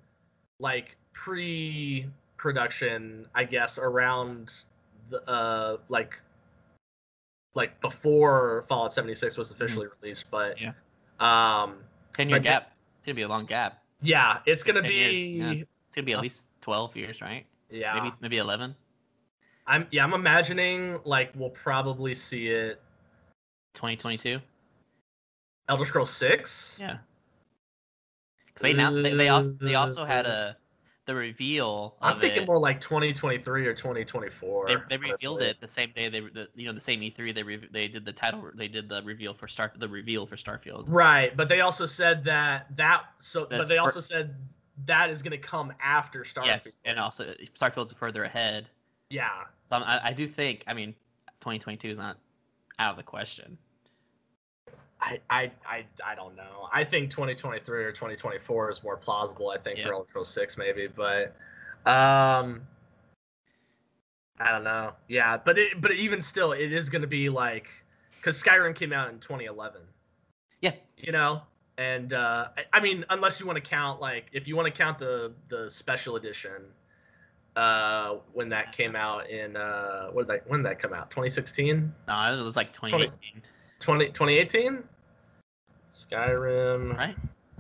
like 0.60 0.98
pre-production, 1.14 3.28
I 3.34 3.46
guess, 3.46 3.80
around 3.80 4.66
the 5.10 5.22
uh 5.30 5.78
like 5.88 6.20
like 7.54 7.80
before 7.80 8.66
Fallout 8.68 8.92
76 8.92 9.38
was 9.38 9.52
officially 9.52 9.88
released, 10.02 10.26
but 10.30 10.60
Yeah. 10.60 10.74
um, 11.22 11.78
Ten 12.12 12.28
year 12.30 12.40
gap. 12.40 12.74
It's 12.98 13.06
gonna 13.06 13.16
be 13.16 13.22
a 13.22 13.28
long 13.30 13.46
gap. 13.46 13.82
yeah, 14.02 14.40
it's 14.46 14.64
gonna 14.64 14.82
be 14.82 15.38
yeah. 15.38 15.52
It's 15.52 15.96
gonna 15.96 16.06
be 16.06 16.12
at 16.14 16.20
least 16.22 16.46
twelve 16.60 16.94
years, 16.98 17.22
right? 17.22 17.46
yeah. 17.70 17.94
Maybe 17.96 18.12
maybe 18.20 18.38
eleven. 18.40 18.76
I'm 19.66 19.88
yeah, 19.92 20.04
I'm 20.04 20.14
imagining 20.14 21.00
like 21.06 21.32
we'll 21.36 21.52
probably 21.52 22.14
see 22.16 22.50
it 22.50 22.82
2022. 23.76 24.40
Elder 25.68 25.86
Scrolls 25.86 26.12
Six. 26.12 26.78
Yeah. 26.80 26.98
they 28.60 28.74
now 28.74 28.92
they, 28.92 29.14
they 29.14 29.30
also 29.30 29.56
they 29.62 29.76
also 29.76 30.06
had 30.06 30.26
uh, 30.26 30.30
a 30.30 30.56
the 31.06 31.16
reveal. 31.16 31.96
I'm 32.02 32.20
thinking 32.20 32.44
it. 32.44 32.48
more 32.48 32.60
like 32.60 32.80
2023 32.80 33.68
or 33.68 33.74
2024. 33.74 34.68
They, 34.68 34.76
they 34.90 34.98
revealed 34.98 35.38
honestly. 35.38 35.50
it 35.50 35.62
the 35.62 35.68
same 35.68 35.92
day 35.96 36.10
they 36.10 36.22
re- 36.22 36.32
the, 36.34 36.48
you 36.56 36.66
know 36.66 36.74
the 36.74 36.82
same 36.82 37.02
E3 37.02 37.34
they 37.34 37.44
re- 37.44 37.70
they 37.72 37.88
did 37.88 38.06
the 38.06 38.12
title 38.12 38.50
they 38.56 38.68
did 38.68 38.90
the 38.90 39.04
reveal 39.04 39.34
for 39.34 39.48
Star 39.48 39.72
the 39.78 39.88
reveal 39.88 40.26
for 40.26 40.36
Starfield. 40.36 40.86
Right, 40.88 41.36
but 41.38 41.48
they 41.48 41.62
also 41.62 41.86
said 41.86 42.24
that 42.26 42.76
that 42.76 43.04
so 43.20 43.48
but 43.50 43.68
they 43.68 43.76
fir- 43.76 43.82
also 43.82 44.00
said 44.00 44.36
that 44.86 45.10
is 45.10 45.22
going 45.22 45.32
to 45.32 45.38
come 45.38 45.74
after 45.82 46.22
Starfield. 46.24 46.46
Yes, 46.46 46.78
and 46.86 47.00
also 47.00 47.34
Starfield's 47.54 47.94
further 47.94 48.24
ahead. 48.24 48.68
yeah. 49.10 49.30
So 49.70 49.78
I, 49.78 50.10
I 50.10 50.14
do 50.14 50.28
think 50.28 50.64
I 50.68 50.74
mean 50.74 50.94
2022 51.42 51.90
is 51.90 51.98
not 51.98 52.18
out 52.80 52.92
of 52.92 52.98
the 52.98 53.04
question. 53.04 53.58
I, 55.02 55.20
I 55.30 55.52
I 55.68 55.86
I 56.06 56.16
don't 56.16 56.36
know. 56.36 56.68
I 56.72 56.84
think 56.84 57.10
2023 57.10 57.84
or 57.84 57.92
2024 57.92 58.72
is 58.72 58.84
more 58.84 58.98
plausible. 58.98 59.50
I 59.50 59.58
think 59.58 59.80
Yeah. 59.80 59.88
for 59.88 59.96
Ultra 59.96 60.26
Six 60.26 60.58
maybe, 60.58 60.88
but 60.88 61.36
um, 61.86 62.62
I 64.40 64.52
don't 64.52 64.64
know. 64.64 64.94
Yeah, 65.08 65.38
but 65.38 65.58
it 65.58 65.82
but 65.82 65.92
even 65.92 66.22
still, 66.22 66.54
it 66.54 66.72
is 66.72 66.90
going 66.90 67.02
to 67.02 67.08
be 67.08 67.30
like 67.30 67.70
because 68.18 68.42
Skyrim 68.42 68.74
came 68.76 68.94
out 68.94 69.10
in 69.10 69.20
2011. 69.20 69.82
Yeah. 70.62 70.72
You 70.98 71.12
know, 71.12 71.42
and 71.78 72.14
uh, 72.14 72.48
I, 72.58 72.64
I 72.74 72.80
mean, 72.80 73.06
unless 73.10 73.40
you 73.40 73.46
want 73.46 73.58
to 73.58 73.62
count 73.62 74.02
like 74.02 74.26
if 74.32 74.48
you 74.48 74.56
want 74.56 74.66
to 74.66 74.72
count 74.72 74.98
the 74.98 75.34
the 75.50 75.70
special 75.70 76.16
edition, 76.16 76.64
uh, 77.56 78.16
when 78.34 78.50
that 78.50 78.72
came 78.72 78.96
out 78.96 79.30
in 79.30 79.56
uh, 79.56 80.08
what 80.10 80.28
did 80.28 80.36
that 80.36 80.50
when 80.50 80.62
did 80.62 80.68
that 80.72 80.80
come 80.80 80.94
out? 80.94 81.10
2016. 81.12 81.94
No, 82.08 82.40
it 82.40 82.44
was 82.44 82.56
like 82.56 82.74
2018, 82.74 83.20
20, 83.32 83.42
2018 83.80 84.84
skyrim 85.94 86.98
right? 86.98 87.16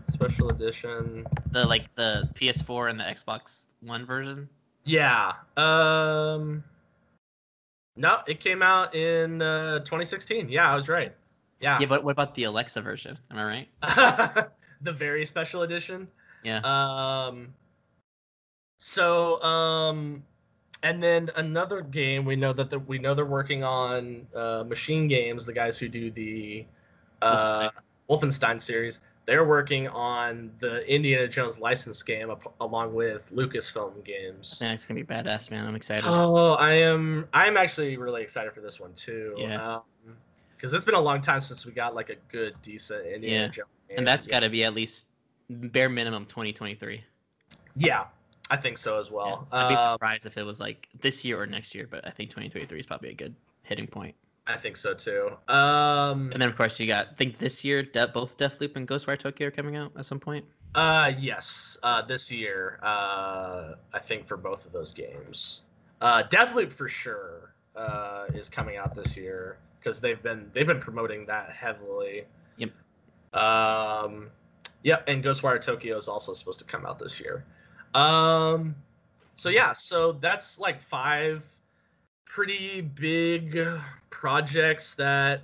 special 0.09 0.49
edition 0.49 1.25
The 1.51 1.65
like 1.65 1.93
the 1.95 2.29
PS4 2.35 2.89
and 2.89 2.99
the 2.99 3.03
Xbox 3.05 3.65
One 3.81 4.05
version. 4.05 4.49
yeah 4.83 5.33
um 5.57 6.63
no 7.95 8.17
it 8.27 8.39
came 8.39 8.61
out 8.61 8.93
in 8.93 9.41
uh 9.41 9.79
2016 9.79 10.49
yeah 10.49 10.71
i 10.71 10.75
was 10.75 10.89
right 10.89 11.13
yeah, 11.61 11.79
Yeah, 11.79 11.85
but 11.87 12.03
what 12.03 12.11
about 12.11 12.35
the 12.35 12.43
Alexa 12.43 12.81
version? 12.81 13.17
Am 13.31 13.37
I 13.37 13.45
right? 13.81 14.49
the 14.81 14.91
very 14.91 15.25
special 15.25 15.61
edition 15.61 16.07
Yeah. 16.43 16.59
um 16.59 17.53
so 18.77 19.41
um 19.41 20.21
and 20.85 21.01
then 21.01 21.29
another 21.35 21.81
game 21.81 22.23
we 22.25 22.35
know 22.35 22.53
that 22.53 22.69
the, 22.69 22.77
we 22.79 22.99
know 22.99 23.13
they're 23.13 23.25
working 23.25 23.63
on 23.63 24.25
uh 24.35 24.63
machine 24.67 25.07
games 25.07 25.45
the 25.45 25.53
guys 25.53 25.77
who 25.77 25.89
do 25.89 26.11
the 26.11 26.65
uh 27.21 27.69
wolfenstein 28.09 28.61
series 28.61 28.99
they're 29.25 29.45
working 29.45 29.87
on 29.89 30.51
the 30.59 30.87
indiana 30.93 31.27
jones 31.27 31.59
license 31.59 32.03
game 32.03 32.29
ap- 32.29 32.53
along 32.61 32.93
with 32.93 33.31
lucasfilm 33.33 34.03
games 34.05 34.59
Yeah, 34.61 34.73
it's 34.73 34.85
gonna 34.85 34.99
be 35.03 35.05
badass, 35.05 35.49
man. 35.49 35.65
I'm 35.65 35.75
excited. 35.75 36.03
oh 36.07 36.53
i 36.53 36.73
am 36.73 37.27
i'm 37.33 37.57
actually 37.57 37.97
really 37.97 38.21
excited 38.21 38.53
for 38.53 38.61
this 38.61 38.79
one 38.79 38.93
too 38.93 39.33
Yeah. 39.37 39.79
because 40.55 40.73
it's 40.73 40.85
been 40.85 40.95
a 40.95 40.99
long 41.01 41.19
time 41.21 41.41
since 41.41 41.65
we 41.65 41.71
got 41.71 41.95
like 41.95 42.09
a 42.11 42.15
good 42.31 42.53
decent 42.61 43.05
indiana 43.07 43.45
Yeah. 43.45 43.47
jones 43.47 43.67
game. 43.89 43.97
and 43.97 44.07
that's 44.07 44.27
Yeah. 44.27 44.33
got 44.35 44.39
to 44.41 44.49
be 44.51 44.63
at 44.63 44.75
least 44.75 45.07
bare 45.49 45.89
minimum 45.89 46.25
2023. 46.25 47.03
yeah 47.75 48.05
i 48.51 48.57
think 48.57 48.77
so 48.77 48.99
as 48.99 49.09
well 49.11 49.47
Yeah. 49.51 49.59
I'd 49.65 49.69
be 49.69 49.75
Uh, 49.75 49.93
surprised 49.93 50.25
if 50.25 50.37
it 50.37 50.43
was 50.43 50.59
like 50.59 50.87
this 51.01 51.23
year 51.25 51.41
or 51.41 51.45
next 51.47 51.73
year, 51.75 51.87
but 51.89 52.05
I 52.07 52.11
think 52.11 52.29
2023 52.29 52.79
is 52.79 52.85
probably 52.85 53.09
a 53.09 53.13
good 53.13 53.35
hitting 53.63 53.87
point. 53.87 54.15
I 54.47 54.57
think 54.57 54.77
so 54.77 54.93
too. 54.93 55.31
Um, 55.47 56.31
And 56.31 56.39
then 56.41 56.49
of 56.49 56.55
course 56.55 56.79
you 56.79 56.85
got 56.85 57.07
I 57.07 57.13
think 57.15 57.39
this 57.39 57.63
year 57.65 57.81
De- 57.81 58.07
both 58.07 58.37
Deathloop 58.37 58.75
and 58.75 58.87
Ghostwire 58.87 59.17
Tokyo 59.17 59.47
are 59.47 59.51
coming 59.51 59.75
out 59.75 59.91
at 59.97 60.05
some 60.05 60.19
point. 60.19 60.45
uh, 60.75 61.11
yes, 61.17 61.77
uh, 61.83 62.01
this 62.01 62.31
year, 62.31 62.79
uh, 62.83 63.75
I 63.93 63.99
think 63.99 64.27
for 64.27 64.35
both 64.37 64.65
of 64.65 64.71
those 64.73 64.91
games, 64.93 65.61
uh, 66.01 66.21
Deathloop 66.23 66.71
for 66.71 66.87
sure 66.89 67.55
uh, 67.75 68.25
is 68.33 68.49
coming 68.49 68.75
out 68.77 68.93
this 68.93 69.15
year 69.17 69.57
because 69.79 69.99
they've 70.01 70.21
been 70.21 70.51
they've 70.53 70.67
been 70.67 70.79
promoting 70.81 71.25
that 71.27 71.49
heavily. 71.49 72.25
Yep. 72.57 72.71
Um, 73.33 74.29
yep, 74.83 75.03
and 75.07 75.23
Ghostwire 75.23 75.61
Tokyo 75.61 75.97
is 75.97 76.07
also 76.07 76.33
supposed 76.33 76.59
to 76.59 76.65
come 76.65 76.85
out 76.85 76.99
this 76.99 77.19
year. 77.19 77.45
Um, 77.95 78.75
so 79.37 79.49
yeah, 79.49 79.73
so 79.73 80.11
that's 80.13 80.59
like 80.59 80.81
five 80.81 81.45
pretty 82.25 82.81
big 82.81 83.57
projects 84.09 84.93
that 84.95 85.41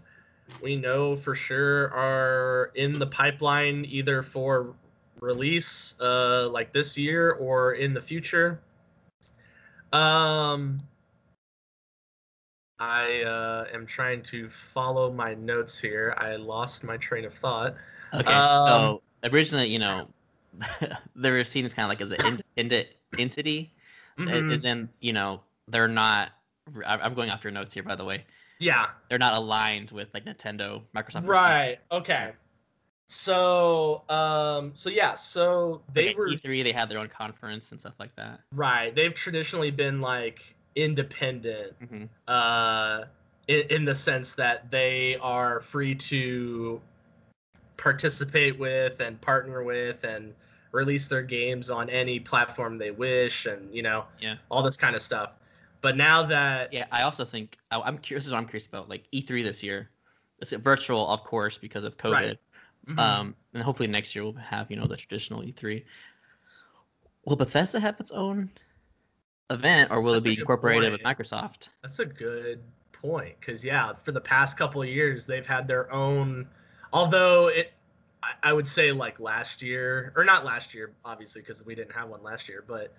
we 0.61 0.75
know 0.75 1.15
for 1.15 1.33
sure 1.33 1.93
are 1.93 2.71
in 2.75 2.99
the 2.99 3.07
pipeline 3.07 3.85
either 3.87 4.21
for 4.21 4.75
release 5.21 5.95
uh 6.01 6.49
like 6.51 6.73
this 6.73 6.97
year 6.97 7.33
or 7.33 7.73
in 7.73 7.93
the 7.93 8.01
future. 8.01 8.59
Um 9.93 10.77
i 12.79 13.21
uh 13.21 13.67
am 13.73 13.85
trying 13.85 14.23
to 14.23 14.49
follow 14.49 15.11
my 15.13 15.35
notes 15.35 15.79
here. 15.79 16.13
I 16.17 16.35
lost 16.35 16.83
my 16.83 16.97
train 16.97 17.23
of 17.23 17.33
thought. 17.33 17.75
Okay, 18.13 18.33
Um, 18.33 18.67
so 18.67 19.01
originally, 19.31 19.67
you 19.67 19.79
know, 19.79 20.09
they 21.15 21.31
were 21.31 21.43
seen 21.43 21.65
as 21.65 21.73
kind 21.73 21.85
of 21.85 21.89
like 21.89 22.01
as 22.01 22.11
an 22.11 22.25
independent 22.25 22.87
entity, 23.17 23.73
Mhm. 24.17 24.51
as 24.53 24.65
in, 24.65 24.89
you 24.99 25.13
know, 25.13 25.41
they're 25.67 25.87
not. 25.87 26.31
I'm 26.85 27.13
going 27.15 27.29
off 27.29 27.43
your 27.43 27.51
notes 27.51 27.73
here, 27.73 27.83
by 27.83 27.95
the 27.95 28.05
way. 28.05 28.25
yeah 28.59 28.89
They're 29.09 29.19
not 29.19 29.33
aligned 29.33 29.91
with 29.91 30.09
like 30.13 30.25
Nintendo, 30.25 30.83
Microsoft. 30.95 31.27
right 31.27 31.79
okay 31.91 32.33
so 33.07 34.03
um 34.09 34.71
so 34.73 34.89
yeah 34.89 35.15
so 35.15 35.81
they 35.93 36.07
Like, 36.07 36.17
were 36.17 36.27
E3. 36.29 36.63
They 36.63 36.71
had 36.71 36.87
their 36.89 36.99
own 36.99 37.09
conference 37.09 37.71
and 37.71 37.79
stuff 37.79 37.95
like 37.99 38.15
that. 38.15 38.39
right 38.53 38.95
they've 38.95 39.13
traditionally 39.13 39.71
been 39.71 39.99
like 40.01 40.55
independent 40.75 41.73
hmm 41.89 42.05
uh, 42.27 43.03
in, 43.47 43.61
in 43.69 43.85
the 43.85 43.95
sense 43.95 44.33
that 44.35 44.71
they 44.71 45.17
are 45.17 45.59
free 45.59 45.93
to 45.95 46.79
participate 47.81 48.57
with 48.59 48.99
and 48.99 49.19
partner 49.21 49.63
with 49.63 50.03
and 50.03 50.33
release 50.71 51.07
their 51.07 51.23
games 51.23 51.69
on 51.69 51.89
any 51.89 52.19
platform 52.19 52.77
they 52.77 52.91
wish 52.91 53.45
and 53.47 53.73
you 53.75 53.81
know 53.81 54.05
Yeah. 54.19 54.35
all 54.49 54.61
this 54.63 54.77
kind 54.77 54.95
of 54.95 55.01
stuff 55.01 55.31
but 55.81 55.97
now 55.97 56.23
that 56.27 56.71
Yeah, 56.71 56.85
I 56.91 57.01
also 57.01 57.25
think 57.25 57.57
I'm 57.71 57.97
curious. 57.97 58.23
This 58.23 58.27
is 58.27 58.33
what 58.33 58.37
I'm 58.37 58.45
curious 58.45 58.67
about. 58.67 58.87
Like 58.87 59.05
E3 59.11 59.41
this 59.43 59.63
year, 59.63 59.89
it's 60.39 60.51
virtual, 60.51 61.09
of 61.09 61.23
course, 61.23 61.57
because 61.57 61.83
of 61.83 61.97
COVID. 61.97 62.11
Right. 62.11 62.39
Mhm. 62.87 62.99
Um, 62.99 63.35
and 63.55 63.63
hopefully 63.63 63.87
next 63.87 64.13
year 64.13 64.23
we'll 64.23 64.33
have 64.33 64.69
you 64.69 64.77
know 64.77 64.85
the 64.85 64.95
traditional 64.95 65.41
E3. 65.41 65.83
Will 67.25 67.35
Bethesda 67.35 67.79
have 67.79 67.99
its 67.99 68.11
own 68.11 68.51
event, 69.49 69.89
or 69.89 70.01
will 70.01 70.13
That's 70.13 70.25
it 70.27 70.35
be 70.35 70.39
incorporated 70.39 70.91
with. 70.91 71.01
Microsoft? 71.01 71.69
That's 71.81 71.97
a 71.97 72.05
good 72.05 72.61
point 72.91 73.35
because 73.39 73.65
yeah, 73.65 73.93
for 74.03 74.11
the 74.11 74.21
past 74.21 74.57
couple 74.57 74.83
of 74.83 74.87
years 74.87 75.25
they've 75.25 75.47
had 75.47 75.67
their 75.67 75.91
own. 75.91 76.47
Although 76.93 77.47
it, 77.47 77.73
I, 78.23 78.31
I 78.43 78.53
would 78.53 78.67
say 78.67 78.91
like 78.91 79.19
last 79.19 79.61
year 79.61 80.13
or 80.15 80.23
not 80.23 80.45
last 80.45 80.73
year, 80.73 80.91
obviously 81.05 81.41
because 81.41 81.65
we 81.65 81.75
didn't 81.75 81.93
have 81.93 82.09
one 82.09 82.21
last 82.23 82.47
year, 82.49 82.63
but 82.67 82.93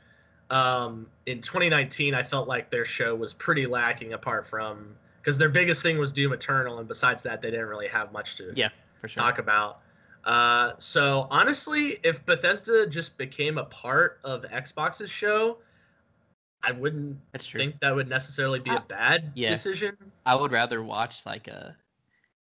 um, 0.50 1.06
in 1.26 1.40
2019 1.40 2.14
I 2.14 2.22
felt 2.22 2.48
like 2.48 2.70
their 2.70 2.84
show 2.84 3.14
was 3.14 3.32
pretty 3.32 3.66
lacking 3.66 4.12
apart 4.12 4.46
from 4.46 4.94
because 5.20 5.38
their 5.38 5.48
biggest 5.48 5.82
thing 5.82 5.98
was 5.98 6.12
Doom 6.12 6.32
Eternal, 6.32 6.78
and 6.78 6.88
besides 6.88 7.22
that 7.22 7.40
they 7.40 7.50
didn't 7.50 7.68
really 7.68 7.86
have 7.88 8.12
much 8.12 8.36
to 8.36 8.52
Yeah, 8.56 8.70
for 9.00 9.08
sure. 9.08 9.22
talk 9.22 9.38
about. 9.38 9.80
Uh, 10.24 10.72
so 10.78 11.26
honestly, 11.30 11.98
if 12.02 12.24
Bethesda 12.26 12.86
just 12.86 13.16
became 13.18 13.56
a 13.58 13.64
part 13.66 14.18
of 14.24 14.42
Xbox's 14.42 15.10
show, 15.10 15.58
I 16.64 16.72
wouldn't 16.72 17.18
That's 17.32 17.46
true. 17.46 17.58
think 17.60 17.78
that 17.80 17.94
would 17.94 18.08
necessarily 18.08 18.58
be 18.60 18.70
a 18.70 18.74
I- 18.74 18.82
bad 18.88 19.32
yeah. 19.34 19.48
decision. 19.48 19.96
I 20.26 20.34
would 20.34 20.52
rather 20.52 20.82
watch 20.82 21.24
like 21.26 21.48
a 21.48 21.76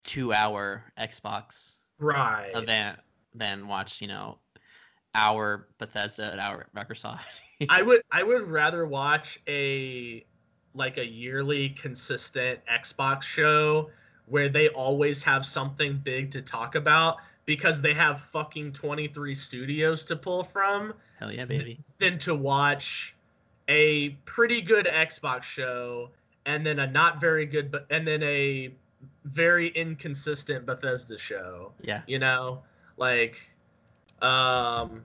two-hour 0.08 0.82
Xbox 0.98 1.76
Right. 1.98 2.50
event 2.54 2.98
than 3.34 3.68
watch, 3.68 4.00
you 4.00 4.08
know, 4.08 4.38
our 5.14 5.68
Bethesda 5.78 6.30
and 6.30 6.40
hour 6.40 6.66
Microsoft. 6.74 7.18
I 7.68 7.82
would 7.82 8.02
I 8.10 8.22
would 8.22 8.48
rather 8.50 8.86
watch 8.86 9.40
a 9.48 10.24
like 10.74 10.96
a 10.96 11.06
yearly 11.06 11.70
consistent 11.70 12.60
Xbox 12.66 13.22
show 13.22 13.90
where 14.26 14.48
they 14.48 14.68
always 14.68 15.22
have 15.22 15.44
something 15.44 15.98
big 16.04 16.30
to 16.30 16.42
talk 16.42 16.74
about 16.74 17.16
because 17.46 17.80
they 17.82 17.94
have 17.94 18.20
fucking 18.20 18.72
23 18.72 19.34
studios 19.34 20.04
to 20.04 20.14
pull 20.16 20.44
from 20.44 20.94
Hell 21.18 21.32
yeah, 21.32 21.46
baby. 21.46 21.80
than 21.98 22.18
to 22.20 22.34
watch 22.34 23.16
a 23.68 24.10
pretty 24.24 24.60
good 24.60 24.86
Xbox 24.86 25.42
show 25.42 26.10
and 26.46 26.64
then 26.64 26.78
a 26.78 26.86
not 26.86 27.20
very 27.20 27.44
good 27.44 27.70
but 27.70 27.86
and 27.90 28.06
then 28.06 28.22
a 28.22 28.70
very 29.24 29.68
inconsistent 29.68 30.66
Bethesda 30.66 31.18
show 31.18 31.72
Yeah. 31.82 32.02
you 32.06 32.18
know 32.18 32.62
like 32.96 33.50
um 34.22 35.04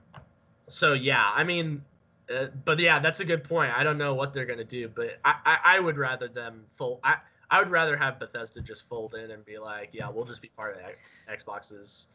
so 0.68 0.92
yeah 0.94 1.30
i 1.34 1.44
mean 1.44 1.82
uh, 2.34 2.46
but 2.64 2.78
yeah 2.78 2.98
that's 2.98 3.20
a 3.20 3.24
good 3.24 3.44
point 3.44 3.72
i 3.76 3.84
don't 3.84 3.98
know 3.98 4.14
what 4.14 4.32
they're 4.32 4.46
gonna 4.46 4.64
do 4.64 4.88
but 4.88 5.18
i 5.24 5.34
i, 5.44 5.58
I 5.76 5.80
would 5.80 5.96
rather 5.98 6.26
them 6.26 6.64
fold 6.72 6.98
I, 7.04 7.16
I 7.50 7.60
would 7.60 7.70
rather 7.70 7.96
have 7.96 8.18
bethesda 8.18 8.60
just 8.60 8.88
fold 8.88 9.14
in 9.14 9.30
and 9.30 9.44
be 9.44 9.58
like 9.58 9.90
yeah 9.92 10.08
we'll 10.08 10.24
just 10.24 10.42
be 10.42 10.48
part 10.56 10.76
of 10.76 10.82
X- 11.28 11.44
xbox's 11.44 12.08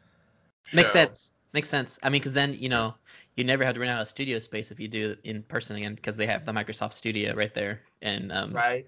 Makes 0.72 0.90
show. 0.90 1.00
sense. 1.00 1.32
Makes 1.52 1.68
sense. 1.68 1.98
I 2.02 2.10
mean, 2.10 2.20
because 2.20 2.32
then 2.32 2.54
you 2.54 2.68
know 2.68 2.94
you 3.36 3.42
never 3.44 3.64
have 3.64 3.74
to 3.74 3.80
run 3.80 3.88
out 3.88 4.00
of 4.02 4.08
studio 4.08 4.38
space 4.38 4.70
if 4.70 4.78
you 4.78 4.86
do 4.86 5.16
in 5.24 5.42
person 5.44 5.74
again, 5.76 5.94
because 5.94 6.16
they 6.16 6.26
have 6.26 6.44
the 6.46 6.52
Microsoft 6.52 6.92
Studio 6.92 7.34
right 7.34 7.52
there. 7.54 7.80
And 8.02 8.30
um, 8.30 8.52
right 8.52 8.86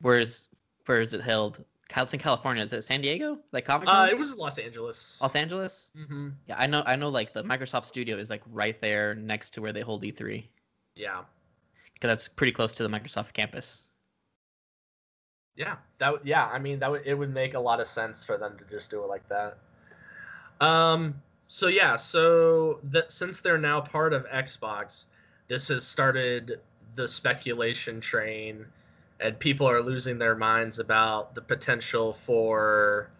where's 0.00 0.48
where 0.86 1.00
is 1.00 1.14
it 1.14 1.20
held? 1.20 1.64
It's 1.96 2.12
in 2.14 2.20
California. 2.20 2.62
Is 2.62 2.72
it 2.72 2.82
San 2.82 3.00
Diego? 3.00 3.38
Like 3.52 3.64
Comic 3.66 3.88
uh 3.88 4.06
it 4.10 4.18
was 4.18 4.36
los 4.36 4.58
angeles 4.58 5.18
Los 5.20 5.36
Angeles? 5.36 5.90
hmm 5.94 6.30
Yeah, 6.46 6.56
I 6.58 6.66
know. 6.66 6.82
I 6.86 6.96
know. 6.96 7.08
Like 7.08 7.32
the 7.32 7.42
Microsoft 7.42 7.86
Studio 7.86 8.16
is 8.18 8.30
like 8.30 8.42
right 8.46 8.80
there 8.80 9.14
next 9.14 9.50
to 9.50 9.62
where 9.62 9.72
they 9.72 9.80
hold 9.82 10.02
E3, 10.04 10.50
yeah 10.96 11.24
because 11.94 12.08
that's 12.08 12.28
pretty 12.28 12.52
close 12.52 12.74
to 12.74 12.82
the 12.82 12.88
Microsoft 12.88 13.32
campus. 13.32 13.84
Yeah, 15.56 15.76
that 15.98 16.24
yeah, 16.26 16.46
I 16.46 16.58
mean 16.58 16.78
that 16.80 16.90
would 16.90 17.02
it 17.06 17.14
would 17.14 17.32
make 17.32 17.54
a 17.54 17.60
lot 17.60 17.80
of 17.80 17.86
sense 17.86 18.24
for 18.24 18.36
them 18.36 18.58
to 18.58 18.64
just 18.64 18.90
do 18.90 19.02
it 19.02 19.06
like 19.08 19.28
that. 19.28 19.58
Um 20.60 21.22
so 21.46 21.68
yeah, 21.68 21.96
so 21.96 22.80
that 22.84 23.10
since 23.12 23.40
they're 23.40 23.58
now 23.58 23.80
part 23.80 24.12
of 24.12 24.26
Xbox, 24.26 25.06
this 25.48 25.68
has 25.68 25.86
started 25.86 26.60
the 26.96 27.06
speculation 27.06 28.00
train 28.00 28.66
and 29.24 29.38
people 29.40 29.66
are 29.68 29.80
losing 29.80 30.18
their 30.18 30.36
minds 30.36 30.78
about 30.78 31.34
the 31.34 31.40
potential 31.42 32.12
for 32.12 33.10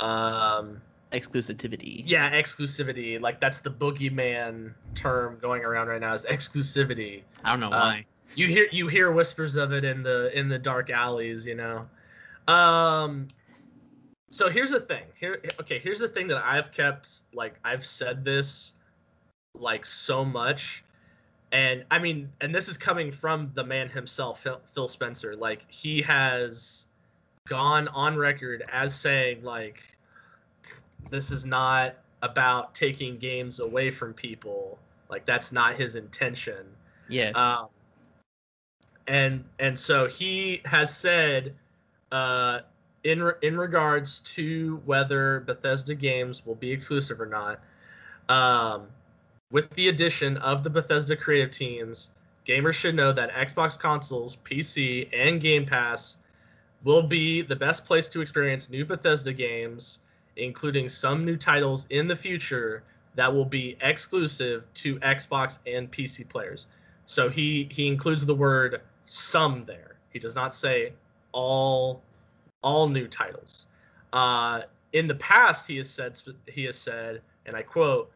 um 0.00 0.82
Exclusivity. 1.12 2.02
yeah, 2.06 2.30
exclusivity. 2.32 3.20
Like 3.20 3.38
that's 3.38 3.60
the 3.60 3.70
boogeyman 3.70 4.72
term 4.94 5.38
going 5.42 5.62
around 5.62 5.88
right 5.88 6.00
now 6.00 6.14
is 6.14 6.24
exclusivity 6.24 7.22
I 7.44 7.50
don't 7.50 7.60
know 7.60 7.66
Uh, 7.66 7.80
why. 7.92 8.06
you 8.34 8.46
hear 8.48 8.66
you 8.72 8.88
hear 8.88 9.12
whispers 9.12 9.56
of 9.56 9.72
it 9.72 9.84
in 9.84 10.02
the 10.02 10.36
in 10.38 10.48
the 10.48 10.58
dark 10.58 10.88
alleys 10.90 11.46
you 11.46 11.54
know 11.54 11.86
um 12.48 13.28
so 14.30 14.48
here's 14.48 14.70
the 14.70 14.80
thing 14.80 15.04
here 15.20 15.40
okay 15.60 15.78
here's 15.78 15.98
the 15.98 16.08
thing 16.08 16.26
that 16.28 16.42
i've 16.46 16.72
kept 16.72 17.08
like 17.34 17.54
i've 17.64 17.84
said 17.84 18.24
this 18.24 18.72
like 19.54 19.84
so 19.84 20.24
much 20.24 20.82
and 21.52 21.84
i 21.90 21.98
mean 21.98 22.28
and 22.40 22.54
this 22.54 22.68
is 22.68 22.76
coming 22.76 23.12
from 23.12 23.50
the 23.54 23.62
man 23.64 23.88
himself 23.88 24.46
phil, 24.74 24.88
spencer. 24.88 25.36
Like 25.36 25.64
he 25.68 26.02
has 26.02 26.86
gone 27.46 27.88
on 27.88 28.16
record 28.16 28.64
as 28.72 28.94
saying 28.94 29.42
like 29.44 29.82
this 31.10 31.30
is 31.30 31.44
not 31.44 31.94
about 32.22 32.74
taking 32.74 33.18
games 33.18 33.60
away 33.60 33.90
from 33.90 34.14
people. 34.14 34.78
Like 35.08 35.26
that's 35.26 35.52
not 35.52 35.74
his 35.74 35.96
intention. 35.96 36.66
Yes. 37.08 37.36
um, 37.36 37.68
and 39.08 39.44
and 39.58 39.78
so 39.78 40.08
he 40.08 40.62
has 40.64 40.96
said, 40.96 41.54
uh, 42.12 42.60
in 43.04 43.22
re- 43.22 43.34
in 43.42 43.58
regards 43.58 44.20
to 44.20 44.80
whether 44.84 45.40
Bethesda 45.40 45.94
games 45.94 46.46
will 46.46 46.54
be 46.54 46.70
exclusive 46.70 47.20
or 47.20 47.26
not, 47.26 47.60
um, 48.28 48.86
with 49.52 49.70
the 49.74 49.88
addition 49.88 50.38
of 50.38 50.64
the 50.64 50.70
Bethesda 50.70 51.14
creative 51.14 51.52
teams, 51.52 52.10
gamers 52.48 52.72
should 52.72 52.94
know 52.94 53.12
that 53.12 53.30
Xbox 53.32 53.78
consoles, 53.78 54.36
PC, 54.44 55.08
and 55.12 55.40
Game 55.40 55.66
Pass 55.66 56.16
will 56.84 57.02
be 57.02 57.42
the 57.42 57.54
best 57.54 57.84
place 57.84 58.08
to 58.08 58.22
experience 58.22 58.70
new 58.70 58.84
Bethesda 58.84 59.32
games, 59.32 60.00
including 60.36 60.88
some 60.88 61.24
new 61.24 61.36
titles 61.36 61.86
in 61.90 62.08
the 62.08 62.16
future 62.16 62.82
that 63.14 63.32
will 63.32 63.44
be 63.44 63.76
exclusive 63.82 64.64
to 64.72 64.98
Xbox 65.00 65.58
and 65.66 65.92
PC 65.92 66.26
players. 66.28 66.66
So 67.04 67.28
he 67.28 67.68
he 67.70 67.86
includes 67.86 68.24
the 68.24 68.34
word 68.34 68.80
some 69.04 69.64
there. 69.66 69.96
He 70.10 70.18
does 70.18 70.34
not 70.34 70.54
say 70.54 70.94
all 71.32 72.02
all 72.62 72.88
new 72.88 73.06
titles. 73.06 73.66
Uh, 74.14 74.62
in 74.94 75.06
the 75.06 75.14
past, 75.16 75.68
he 75.68 75.76
has 75.76 75.90
said 75.90 76.18
he 76.48 76.64
has 76.64 76.78
said, 76.78 77.20
and 77.44 77.54
I 77.54 77.62
quote, 77.62 78.10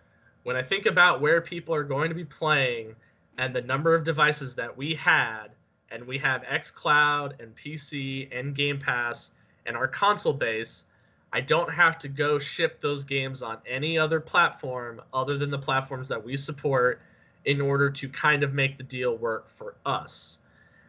"When 0.47 0.55
I 0.55 0.63
think 0.63 0.87
about 0.87 1.21
where 1.21 1.41
people 1.41 1.75
are 1.75 1.83
going 1.83 2.09
to 2.09 2.15
be 2.15 2.25
playing 2.25 2.95
and 3.37 3.53
the 3.53 3.63
number 3.63 3.97
of 3.97 4.05
devices 4.05 4.55
that 4.55 4.77
we 4.77 4.95
had, 4.95 5.49
and 5.91 6.07
we 6.07 6.19
have 6.19 6.45
XCloud 6.45 7.41
and 7.41 7.53
PC 7.57 8.29
and 8.31 8.55
Game 8.55 8.79
Pass 8.79 9.33
and 9.67 9.77
our 9.77 9.89
console 9.89 10.33
base, 10.33 10.85
I 11.33 11.41
don't 11.41 11.73
have 11.73 11.99
to 11.99 12.07
go 12.07 12.39
ship 12.39 12.81
those 12.81 13.03
games 13.03 13.43
on 13.43 13.59
any 13.67 13.99
other 13.99 14.21
platform 14.21 15.03
other 15.13 15.37
than 15.37 15.51
the 15.51 15.59
platforms 15.59 16.07
that 16.07 16.25
we 16.25 16.37
support." 16.37 17.01
in 17.45 17.61
order 17.61 17.89
to 17.89 18.09
kind 18.09 18.43
of 18.43 18.53
make 18.55 18.77
the 18.77 18.83
deal 18.83 19.17
work 19.17 19.49
for 19.49 19.77
us. 19.87 20.41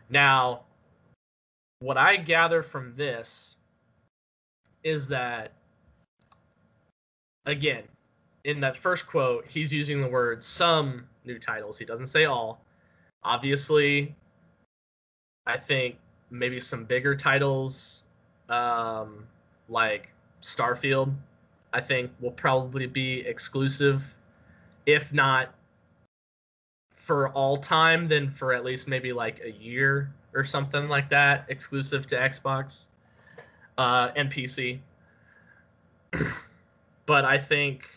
Now, 0.10 0.66
what 1.82 1.98
I 1.98 2.18
gather 2.18 2.64
from 2.64 2.96
this 2.96 3.58
is 4.84 5.08
that, 5.10 5.52
again, 7.46 7.84
in 8.48 8.62
that 8.62 8.78
first 8.78 9.06
quote, 9.06 9.46
he's 9.46 9.74
using 9.74 10.02
the 10.02 10.08
word 10.08 10.42
some 10.42 11.06
new 11.26 11.38
titles. 11.38 11.78
He 11.78 11.84
doesn't 11.84 12.08
say 12.08 12.26
all. 12.26 12.62
Obviously, 13.24 14.16
I 15.46 15.58
think 15.58 15.98
maybe 16.32 16.62
some 16.62 16.86
bigger 16.86 17.14
titles 17.14 18.04
um, 18.48 19.26
like 19.68 20.14
Starfield, 20.42 21.14
I 21.74 21.82
think 21.82 22.10
will 22.22 22.32
probably 22.32 22.88
be 22.88 23.20
exclusive, 23.28 24.16
if 24.86 25.12
not 25.12 25.54
for 26.94 27.30
all 27.30 27.58
time, 27.58 28.08
then 28.08 28.30
for 28.30 28.54
at 28.54 28.64
least 28.64 28.88
maybe 28.88 29.12
like 29.12 29.42
a 29.44 29.52
year 29.52 30.14
or 30.34 30.46
something 30.46 30.88
like 30.88 31.10
that, 31.10 31.44
exclusive 31.50 32.08
to 32.08 32.16
Xbox 32.16 32.86
uh, 33.78 34.12
and 34.16 34.32
PC. 34.32 34.80
but 37.06 37.26
I 37.26 37.38
think 37.38 37.90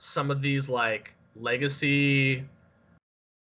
some 0.00 0.30
of 0.30 0.40
these 0.40 0.66
like 0.70 1.14
legacy 1.36 2.42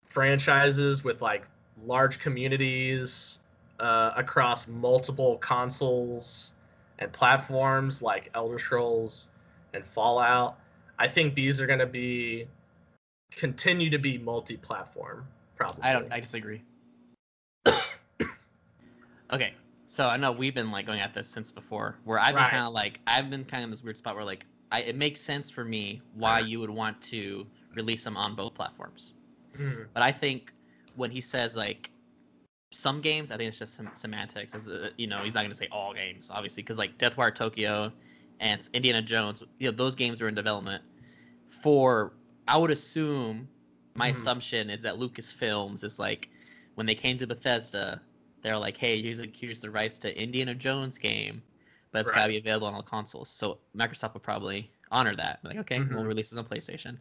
franchises 0.04 1.04
with 1.04 1.22
like 1.22 1.46
large 1.86 2.18
communities 2.18 3.38
uh, 3.80 4.14
across 4.18 4.68
multiple 4.68 5.38
consoles 5.38 6.54
and 6.98 7.12
platforms 7.14 8.02
like 8.02 8.32
Elder 8.34 8.58
Scrolls 8.58 9.28
and 9.76 9.86
Fallout, 9.86 10.58
I 10.98 11.08
think 11.08 11.36
these 11.36 11.62
are 11.62 11.68
going 11.68 11.78
to 11.80 11.86
be 11.86 12.48
continue 13.30 13.92
to 13.92 14.00
be 14.00 14.18
multi-platform. 14.18 15.28
Probably. 15.56 15.84
I 15.84 15.94
don't. 15.94 16.12
I 16.12 16.20
disagree. 16.20 16.64
okay, 19.32 19.54
so 19.86 20.08
I 20.08 20.18
know 20.18 20.32
we've 20.32 20.56
been 20.56 20.72
like 20.72 20.88
going 20.88 21.00
at 21.00 21.14
this 21.14 21.28
since 21.28 21.52
before, 21.52 21.96
where 22.06 22.18
I've 22.18 22.34
been 22.34 22.44
Right. 22.44 22.52
kind 22.52 22.66
of 22.66 22.74
like 22.74 23.00
I've 23.06 23.30
been 23.30 23.46
kind 23.46 23.64
of 23.64 23.68
in 23.68 23.72
this 23.72 23.84
weird 23.84 23.98
spot 23.98 24.16
where 24.16 24.26
like 24.26 24.48
I, 24.72 24.82
it 24.82 24.96
makes 24.96 25.22
sense 25.22 25.50
for 25.50 25.64
me 25.64 26.02
why 26.14 26.40
you 26.40 26.60
would 26.60 26.70
want 26.70 27.02
to 27.04 27.48
release 27.76 28.04
them 28.04 28.18
on 28.18 28.36
both 28.36 28.54
platforms. 28.54 29.14
Mm, 29.58 29.88
But 29.94 30.04
I 30.04 30.12
think 30.12 30.54
when 30.96 31.12
he 31.12 31.22
says 31.22 31.56
like 31.56 31.92
some 32.72 33.02
games, 33.02 33.32
I 33.32 33.38
think 33.38 33.50
it's 33.50 33.60
just 33.60 33.76
some 33.76 33.90
semantics. 33.94 34.54
As 34.56 34.68
a, 34.68 34.92
you 34.98 35.08
know, 35.08 35.24
he's 35.24 35.34
not 35.34 35.42
going 35.42 35.52
to 35.52 35.56
say 35.58 35.68
all 35.72 35.94
games, 35.94 36.30
obviously, 36.32 36.64
because 36.64 36.78
like 36.78 36.98
Deathwire 36.98 37.34
Tokyo 37.34 37.92
and 38.40 38.68
Indiana 38.74 39.02
Jones, 39.02 39.44
you 39.60 39.70
know, 39.72 39.76
those 39.76 39.96
games 39.96 40.22
were 40.22 40.28
in 40.28 40.36
development 40.36 40.84
for. 41.50 42.14
I 42.48 42.58
would 42.58 42.72
assume 42.72 43.48
my 43.96 44.10
Mhm. 44.10 44.12
assumption 44.12 44.70
is 44.70 44.82
that 44.82 44.96
Lucasfilms 44.96 45.84
is 45.84 46.00
like 46.00 46.30
when 46.76 46.86
they 46.86 46.96
came 46.96 47.18
to 47.20 47.28
Bethesda, 47.28 48.02
they're 48.42 48.58
like, 48.58 48.78
hey, 48.78 49.02
here's 49.02 49.20
here's 49.34 49.62
the 49.62 49.70
rights 49.70 49.98
to 50.00 50.22
Indiana 50.22 50.56
Jones 50.56 50.98
game, 50.98 51.42
but 51.92 52.00
it's 52.02 52.12
got 52.12 52.24
to 52.28 52.30
be 52.34 52.38
available 52.38 52.68
on 52.68 52.74
all 52.74 52.84
consoles. 52.84 53.30
So 53.30 53.58
Microsoft 53.76 54.14
would 54.14 54.24
probably 54.24 54.70
honor 54.92 55.16
that. 55.16 55.40
Like, 55.44 55.58
okay, 55.58 55.80
we'll 55.80 56.04
Mhm. 56.04 56.08
release 56.08 56.30
this 56.30 56.40
on 56.40 56.46
PlayStation 56.46 56.98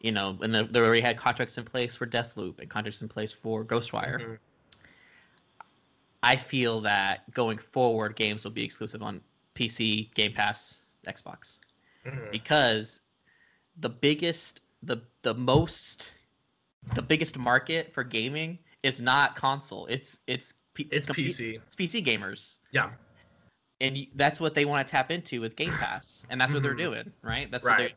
You 0.00 0.10
know, 0.10 0.36
and 0.42 0.52
they 0.52 0.80
already 0.80 1.00
had 1.00 1.16
contracts 1.16 1.58
in 1.58 1.64
place 1.64 1.94
for 1.94 2.08
Deathloop 2.08 2.58
and 2.58 2.68
contracts 2.68 3.02
in 3.02 3.08
place 3.08 3.30
for 3.32 3.64
Ghostwire. 3.64 4.18
Mhm. 4.20 4.38
I 6.24 6.36
feel 6.36 6.80
that 6.82 7.30
going 7.32 7.58
forward, 7.58 8.16
games 8.16 8.42
will 8.44 8.50
be 8.50 8.64
exclusive 8.64 9.02
on 9.02 9.20
PC, 9.54 10.10
Game 10.14 10.32
Pass, 10.32 10.82
Xbox, 11.06 11.60
Mhm. 12.04 12.30
because 12.32 13.00
the 13.78 13.88
biggest, 13.88 14.62
the 14.82 15.02
the 15.22 15.34
most, 15.34 16.10
the 16.94 17.02
biggest 17.02 17.38
market 17.38 17.92
for 17.94 18.02
gaming 18.02 18.58
is 18.82 19.00
not 19.00 19.36
console. 19.36 19.86
It's 19.86 20.20
it's 20.26 20.54
It's 20.78 21.06
compu- 21.06 21.26
PC. 21.26 21.60
It's 21.64 21.76
PC 21.76 22.02
gamers, 22.02 22.58
Yeah. 22.72 22.90
And 23.82 23.98
you, 23.98 24.06
that's 24.14 24.40
what 24.40 24.54
they 24.54 24.64
want 24.64 24.86
to 24.86 24.90
tap 24.90 25.10
into 25.10 25.40
with 25.40 25.56
Game 25.56 25.72
Pass, 25.72 26.24
and 26.30 26.40
that's 26.40 26.54
what 26.54 26.62
they're 26.62 26.74
Mhm. 26.74 26.78
doing, 26.78 27.12
right? 27.22 27.50
That's 27.50 27.64
what 27.64 27.76
they're, 27.76 27.88
Right. 27.88 27.96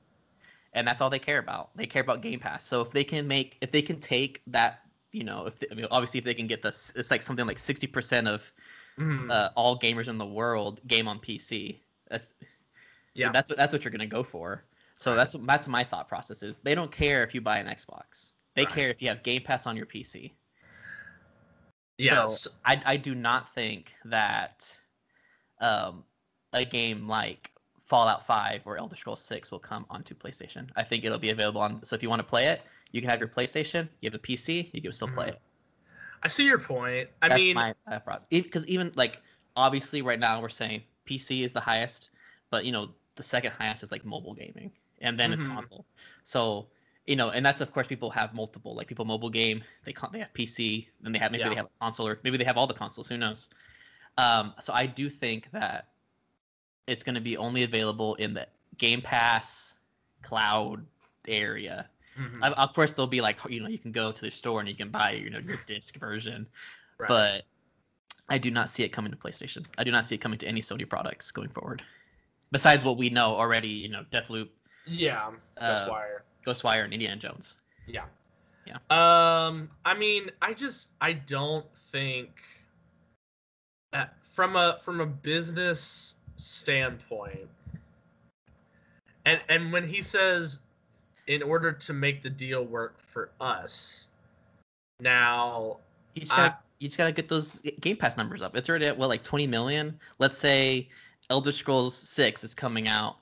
and 0.74 0.86
that's 0.88 1.00
all 1.02 1.10
they 1.10 1.20
care 1.20 1.38
about. 1.40 1.76
They 1.78 1.86
care 1.86 2.02
about 2.02 2.22
Game 2.22 2.40
Pass. 2.40 2.66
So 2.66 2.82
if 2.82 2.92
they 2.92 3.04
can 3.04 3.28
make, 3.28 3.58
if 3.62 3.72
they 3.72 3.82
can 3.82 4.00
take 4.00 4.42
that, 4.48 4.82
you 5.12 5.24
know, 5.24 5.46
if 5.46 5.60
they, 5.60 5.68
I 5.72 5.76
mean, 5.76 5.86
obviously 5.92 6.18
if 6.18 6.26
they 6.26 6.34
can 6.34 6.48
get 6.48 6.62
this, 6.62 6.92
it's 6.96 7.12
like 7.12 7.22
something 7.22 7.46
like 7.48 7.60
sixty 7.60 7.88
percent 7.88 8.28
of 8.28 8.52
Mhm. 8.98 9.30
uh, 9.32 9.50
all 9.56 9.80
gamers 9.80 10.08
in 10.08 10.18
the 10.18 10.26
world 10.26 10.82
game 10.88 11.08
on 11.08 11.20
PC. 11.20 11.80
That's 12.10 12.32
Yeah. 13.14 13.32
That's 13.32 13.50
what 13.50 13.58
that's 13.58 13.72
what 13.74 13.84
you're 13.86 13.92
gonna 13.92 14.06
go 14.08 14.24
for. 14.24 14.66
So 14.98 15.12
Right. 15.12 15.18
that's 15.18 15.36
that's 15.46 15.68
my 15.68 15.84
thought 15.84 16.08
process 16.10 16.44
is 16.44 16.58
they 16.58 16.76
don't 16.76 16.92
care 16.92 17.24
if 17.24 17.34
you 17.36 17.42
buy 17.42 17.60
an 17.60 17.68
Xbox. 17.68 18.34
They 18.56 18.64
Right. 18.66 18.74
care 18.74 18.90
if 18.90 19.02
you 19.02 19.08
have 19.10 19.24
Game 19.24 19.44
Pass 19.44 19.68
on 19.68 19.78
your 19.78 19.86
PC. 19.86 20.34
yes. 21.98 22.42
So 22.42 22.52
I 22.66 22.82
I 22.86 22.98
do 22.98 23.16
not 23.16 23.54
think 23.54 23.94
that 24.06 24.78
um 25.60 26.04
a 26.54 26.66
game 26.66 27.08
like 27.08 27.52
Fallout 27.84 28.26
5 28.26 28.66
or 28.66 28.78
Elder 28.78 28.96
Scrolls 28.96 29.22
6 29.22 29.52
will 29.52 29.60
come 29.60 29.86
onto 29.90 30.16
PlayStation. 30.16 30.70
I 30.76 30.84
think 30.84 31.04
it'll 31.04 31.20
be 31.20 31.30
available 31.30 31.62
on 31.62 31.84
so 31.86 31.96
if 31.96 32.04
you 32.04 32.10
want 32.10 32.20
to 32.22 32.28
play 32.28 32.48
it, 32.48 32.62
you 32.92 33.02
can 33.02 33.10
have 33.10 33.20
your 33.20 33.30
PlayStation, 33.30 33.90
you 34.02 34.10
have 34.10 34.16
a 34.16 34.20
PC, 34.20 34.70
you 34.74 34.82
can 34.82 34.94
still 34.94 35.08
play 35.08 35.28
Mhm. 35.28 35.30
it. 35.30 35.42
I 36.24 36.28
see 36.28 36.46
your 36.46 36.60
point. 36.60 37.10
I 37.22 37.30
That's 37.30 37.46
mean. 37.46 37.74
Because 38.30 38.66
even 38.68 38.92
like 38.96 39.22
obviously 39.56 40.02
right 40.02 40.20
now 40.20 40.42
we're 40.42 40.50
saying 40.50 40.84
PC 41.06 41.44
is 41.44 41.54
the 41.54 41.60
highest, 41.60 42.10
but 42.50 42.66
you 42.66 42.72
know 42.72 42.96
the 43.16 43.24
second 43.24 43.52
highest 43.52 43.84
is 43.84 43.92
like 43.92 44.06
mobile 44.06 44.34
gaming, 44.34 44.72
and 45.02 45.20
then 45.20 45.32
Mhm. 45.32 45.34
it's 45.34 45.44
console. 45.44 45.86
So 46.24 46.68
you 47.06 47.16
know, 47.16 47.30
and 47.30 47.46
that's 47.46 47.62
of 47.62 47.72
course 47.72 47.88
people 47.88 48.10
have 48.12 48.34
multiple 48.34 48.76
like 48.76 48.88
people 48.88 49.06
mobile 49.06 49.30
game. 49.30 49.64
They 49.86 49.94
con- 49.94 50.12
they 50.12 50.20
have 50.20 50.34
PC, 50.34 50.90
then 51.02 51.12
they 51.12 51.20
have 51.20 51.32
maybe 51.32 51.42
Yeah. 51.42 51.50
they 51.50 51.56
have 51.56 51.68
a 51.68 51.80
console, 51.80 52.08
or 52.08 52.20
maybe 52.24 52.38
they 52.38 52.44
have 52.46 52.58
all 52.58 52.68
the 52.68 52.74
consoles. 52.74 53.08
Who 53.08 53.18
knows? 53.18 53.50
Um, 54.18 54.54
so 54.62 54.74
I 54.74 54.86
do 54.86 55.10
think 55.10 55.50
that 55.52 55.88
it's 56.88 57.04
going 57.04 57.16
to 57.16 57.22
be 57.22 57.36
only 57.38 57.64
available 57.64 58.16
in 58.16 58.34
the 58.34 58.48
Game 58.78 59.02
Pass 59.02 59.76
cloud 60.22 60.86
area. 61.28 61.90
mhm, 62.18 62.42
Of- 62.44 62.54
Of 62.54 62.74
course, 62.74 62.94
there'll 62.94 63.08
be 63.08 63.22
like 63.22 63.38
you 63.50 63.60
know 63.62 63.68
you 63.68 63.80
can 63.80 63.92
go 63.92 64.12
to 64.12 64.22
the 64.22 64.32
store 64.32 64.60
and 64.60 64.70
you 64.70 64.76
can 64.76 64.90
buy 64.90 65.12
you 65.12 65.30
know 65.30 65.40
your 65.40 65.58
disc 65.68 65.98
version 65.98 66.48
right. 66.98 67.08
but 67.08 67.46
I 68.30 68.38
do 68.38 68.50
not 68.52 68.70
see 68.70 68.84
it 68.84 68.90
coming 68.90 69.12
to 69.12 69.18
PlayStation. 69.18 69.66
I 69.78 69.84
do 69.84 69.92
not 69.92 70.06
see 70.06 70.16
it 70.16 70.20
coming 70.22 70.40
to 70.40 70.48
any 70.48 70.62
Sony 70.62 70.88
products 70.90 71.32
going 71.32 71.50
forward. 71.50 71.84
Besides 72.52 72.84
what 72.86 72.98
we 72.98 73.10
know 73.10 73.36
already, 73.36 73.68
you 73.68 73.90
know, 73.90 74.04
Deathloop, 74.12 74.50
yeah, 74.88 75.32
uh, 75.58 75.88
Ghostwire. 75.88 76.20
Ghostwire, 76.46 76.84
and 76.86 76.94
Indiana 76.94 77.18
Jones. 77.18 77.56
Yeah. 77.88 78.06
Yeah. 78.66 78.78
Um, 78.90 79.70
I 79.84 79.94
mean, 79.94 80.32
I 80.42 80.54
just 80.54 80.92
I 81.02 81.14
don't 81.14 81.66
think 81.92 82.30
that 83.96 84.22
from 84.22 84.56
a 84.56 84.78
from 84.82 85.00
a 85.00 85.06
business 85.06 86.16
standpoint, 86.36 87.48
and 89.26 89.40
and 89.50 89.72
when 89.72 89.88
he 89.88 90.02
says, 90.02 90.60
in 91.28 91.42
order 91.42 91.72
to 91.72 91.94
make 91.94 92.22
the 92.22 92.30
deal 92.30 92.66
work 92.66 93.00
for 93.00 93.30
us, 93.40 94.10
now 95.00 95.78
You 96.14 96.22
just 96.22 96.36
gotta, 96.36 96.58
you 96.80 96.88
just 96.88 96.98
gotta 96.98 97.14
get 97.14 97.30
those 97.30 97.62
Game 97.80 97.96
Pass 97.96 98.18
numbers 98.18 98.42
up. 98.42 98.56
It's 98.56 98.70
already 98.70 98.86
at 98.88 98.98
what 98.98 99.10
like 99.10 99.24
20 99.24 99.48
million. 99.48 99.98
Let's 100.20 100.38
say 100.38 100.90
Elder 101.30 101.52
Scrolls 101.52 101.96
6 101.96 102.44
is 102.44 102.54
coming 102.54 102.88
out 102.88 103.18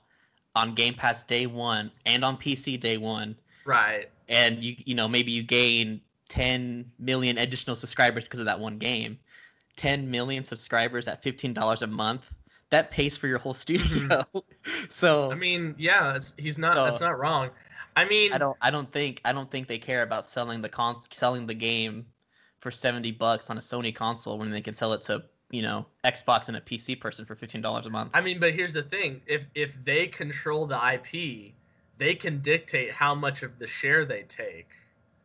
on 0.56 0.74
Game 0.74 0.94
Pass 0.94 1.24
day 1.24 1.46
one 1.46 1.90
and 2.04 2.24
on 2.24 2.36
PC 2.36 2.80
day 2.80 2.96
one, 2.96 3.36
right, 3.64 4.10
and 4.28 4.62
you 4.62 4.74
you 4.84 4.96
know 4.96 5.06
maybe 5.06 5.30
you 5.30 5.44
gain 5.44 6.00
10 6.28 6.90
million 6.98 7.38
additional 7.38 7.76
subscribers 7.76 8.24
because 8.24 8.40
of 8.40 8.46
that 8.46 8.58
one 8.58 8.78
game 8.78 9.18
10 9.76 10.10
million 10.10 10.44
subscribers 10.44 11.08
at 11.08 11.22
$15 11.22 11.82
a 11.82 11.86
month 11.86 12.22
that 12.70 12.90
pays 12.90 13.16
for 13.16 13.26
your 13.26 13.38
whole 13.38 13.54
studio 13.64 13.86
mm-hmm. 13.86 14.84
so 14.88 15.30
I 15.30 15.34
mean, 15.34 15.74
yeah, 15.78 16.14
it's, 16.14 16.34
he's 16.36 16.58
not 16.58 16.76
So- 16.76 16.84
that's 16.84 17.00
not 17.00 17.18
wrong. 17.18 17.50
I 17.96 18.04
mean, 18.04 18.32
i 18.32 18.38
don't 18.38 18.56
i 18.60 18.72
don't 18.72 18.90
think 18.90 19.20
i 19.24 19.30
don't 19.30 19.48
think 19.48 19.68
they 19.68 19.78
care 19.78 20.02
about 20.02 20.26
selling 20.26 20.60
the 20.60 20.68
con 20.68 20.96
selling 21.12 21.46
the 21.46 21.54
game 21.54 22.04
for 22.58 22.72
70 22.72 23.12
bucks 23.12 23.50
on 23.50 23.58
a 23.58 23.60
sony 23.60 23.94
console 23.94 24.36
when 24.36 24.50
they 24.50 24.60
can 24.60 24.74
sell 24.74 24.92
it 24.94 25.02
to 25.02 25.22
you 25.50 25.62
know 25.62 25.86
xbox 26.04 26.48
and 26.48 26.56
a 26.56 26.60
pc 26.60 26.98
person 26.98 27.24
for 27.24 27.36
$15 27.36 27.86
a 27.86 27.90
month 27.90 28.10
I 28.12 28.20
mean, 28.20 28.40
but 28.40 28.52
here's 28.52 28.72
the 28.72 28.82
thing: 28.82 29.20
if 29.26 29.42
if 29.54 29.76
they 29.84 30.08
control 30.08 30.66
the 30.66 30.80
IP, 30.94 31.52
they 31.98 32.14
can 32.14 32.40
dictate 32.40 32.90
how 32.90 33.14
much 33.14 33.42
of 33.42 33.58
the 33.58 33.66
share 33.66 34.04
they 34.04 34.22
take. 34.22 34.68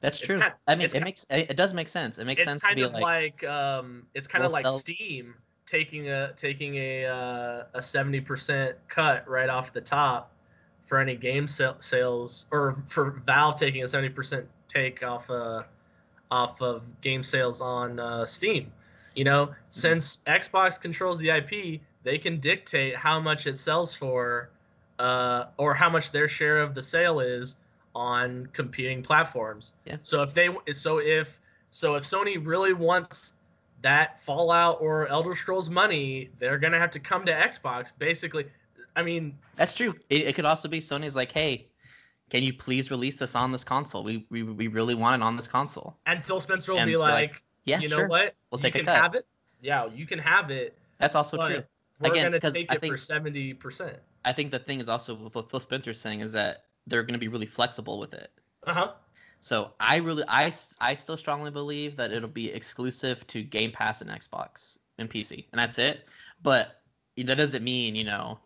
That's 0.01 0.19
true 0.19 0.39
kind- 0.39 0.53
i 0.67 0.75
mean 0.75 0.85
it 0.87 0.91
ki- 0.93 0.99
makes 0.99 1.25
it 1.29 1.49
it 1.51 1.57
does 1.57 1.73
make 1.73 1.89
sense 1.89 2.17
it 2.17 2.25
makes 2.25 2.43
sense 2.43 2.61
to 2.61 2.67
kind 2.67 2.75
be 2.77 2.83
of 2.83 2.93
like, 2.93 3.41
like, 3.41 3.43
um, 3.51 4.05
it's 4.13 4.27
kind 4.27 4.43
of 4.43 4.49
we'll 4.51 4.53
like 4.53 4.65
sell- 4.65 4.79
Steam 4.79 5.35
taking 5.65 6.09
a 6.09 6.33
taking 6.35 6.75
a 6.75 7.05
uh, 7.05 7.63
a 7.75 7.81
seventy 7.81 8.19
percent 8.21 8.75
cut 8.87 9.27
right 9.27 9.49
off 9.49 9.71
the 9.73 9.81
top 9.81 10.31
for 10.83 10.97
any 10.99 11.15
game 11.15 11.47
sales, 11.47 12.47
or 12.51 12.81
for 12.87 13.21
Valve 13.27 13.57
taking 13.57 13.83
a 13.83 13.87
seventy 13.87 14.09
percent 14.09 14.47
take 14.67 15.03
off 15.03 15.29
uh 15.29 15.61
off 16.31 16.61
of 16.61 16.89
game 17.01 17.23
sales 17.23 17.59
on 17.61 17.99
uh, 17.99 18.25
Steam. 18.25 18.71
You 19.15 19.23
know, 19.25 19.45
Mm-hmm. 19.47 19.53
since 19.69 20.19
Xbox 20.27 20.79
controls 20.79 21.19
the 21.19 21.29
IP, 21.29 21.81
they 22.03 22.17
can 22.17 22.39
dictate 22.39 22.95
how 22.95 23.19
much 23.19 23.45
it 23.47 23.57
sells 23.59 23.93
for, 23.93 24.49
uh, 24.99 25.45
or 25.57 25.73
how 25.75 25.89
much 25.89 26.11
their 26.11 26.27
share 26.27 26.57
of 26.59 26.73
the 26.73 26.81
sale 26.81 27.19
is 27.19 27.57
on 27.99 28.47
competing 28.53 29.03
platforms. 29.03 29.73
Yeah. 29.85 29.97
So 30.03 30.23
if 30.23 30.33
they, 30.33 30.49
so 30.71 30.99
if, 30.99 31.41
so 31.69 31.95
if 31.95 32.03
Sony 32.05 32.43
really 32.43 32.71
wants 32.73 33.33
that 33.81 34.19
Fallout 34.21 34.77
or 34.81 35.07
Elder 35.07 35.35
Scrolls 35.35 35.69
money, 35.69 36.29
they're 36.39 36.57
gonna 36.57 36.79
have 36.79 36.91
to 36.91 36.99
come 36.99 37.25
to 37.25 37.33
Xbox. 37.33 37.91
Basically, 37.99 38.45
I 38.95 39.03
mean, 39.03 39.37
That's 39.57 39.73
true. 39.73 39.93
It, 40.09 40.27
it 40.27 40.35
could 40.35 40.45
also 40.45 40.69
be 40.69 40.79
Sony's 40.79 41.15
like, 41.15 41.31
hey, 41.33 41.67
can 42.29 42.41
you 42.41 42.53
please 42.53 42.89
release 42.89 43.17
this 43.17 43.35
on 43.35 43.51
this 43.51 43.65
console? 43.65 44.03
We 44.03 44.25
we, 44.29 44.43
we 44.43 44.67
really 44.67 44.95
want 44.95 45.21
it 45.21 45.25
on 45.25 45.35
this 45.35 45.47
console. 45.47 45.97
and 46.05 46.23
Phil 46.23 46.39
Spencer 46.39 46.71
will 46.71 46.79
And 46.79 46.87
be 46.87 46.95
like, 46.97 47.13
like, 47.31 47.43
Yeah, 47.65 47.79
you 47.79 47.89
know 47.89 47.97
sure. 47.97 48.07
what? 48.07 48.33
We'll 48.51 48.59
you 48.59 48.63
take 48.63 48.75
a 48.75 48.79
can 48.79 48.85
cut." 48.85 48.95
have 48.95 49.15
it. 49.15 49.25
Yeah, 49.61 49.87
you 49.93 50.05
can 50.05 50.19
have 50.19 50.51
it. 50.51 50.77
That's 50.99 51.15
also 51.17 51.35
true. 51.37 51.63
We're 51.99 52.11
Again, 52.11 52.31
gonna 52.31 52.39
take 52.39 52.71
I 52.71 52.75
it 52.75 52.77
for 52.77 52.79
think- 52.79 52.97
seventy 52.99 53.53
percent. 53.53 53.97
I 54.23 54.31
think 54.33 54.51
the 54.51 54.59
thing 54.59 54.79
is 54.79 54.87
also 54.89 55.15
what 55.15 55.49
Phil 55.51 55.59
Spencer's 55.59 55.99
saying 55.99 56.21
is 56.21 56.31
that 56.33 56.63
they're 56.89 57.03
going 57.03 57.13
to 57.13 57.19
be 57.19 57.27
really 57.27 57.45
flexible 57.45 57.99
with 57.99 58.13
it. 58.13 58.31
Uh 58.65 58.73
huh. 58.73 58.91
So 59.39 59.71
I 59.79 59.97
really, 59.97 60.23
I, 60.27 60.51
I 60.81 60.93
still 60.93 61.15
strongly 61.15 61.51
believe 61.51 61.95
that 61.95 62.11
it'll 62.11 62.27
be 62.27 62.51
exclusive 62.51 63.25
to 63.27 63.41
Game 63.41 63.71
Pass 63.71 64.01
and 64.01 64.09
Xbox 64.09 64.77
and 64.97 65.09
PC, 65.09 65.45
and 65.51 65.59
that's 65.59 65.79
it. 65.79 66.01
But 66.43 66.81
that 67.17 67.35
doesn't 67.35 67.63
mean 67.63 67.95
you 67.95 68.03
know, 68.03 68.39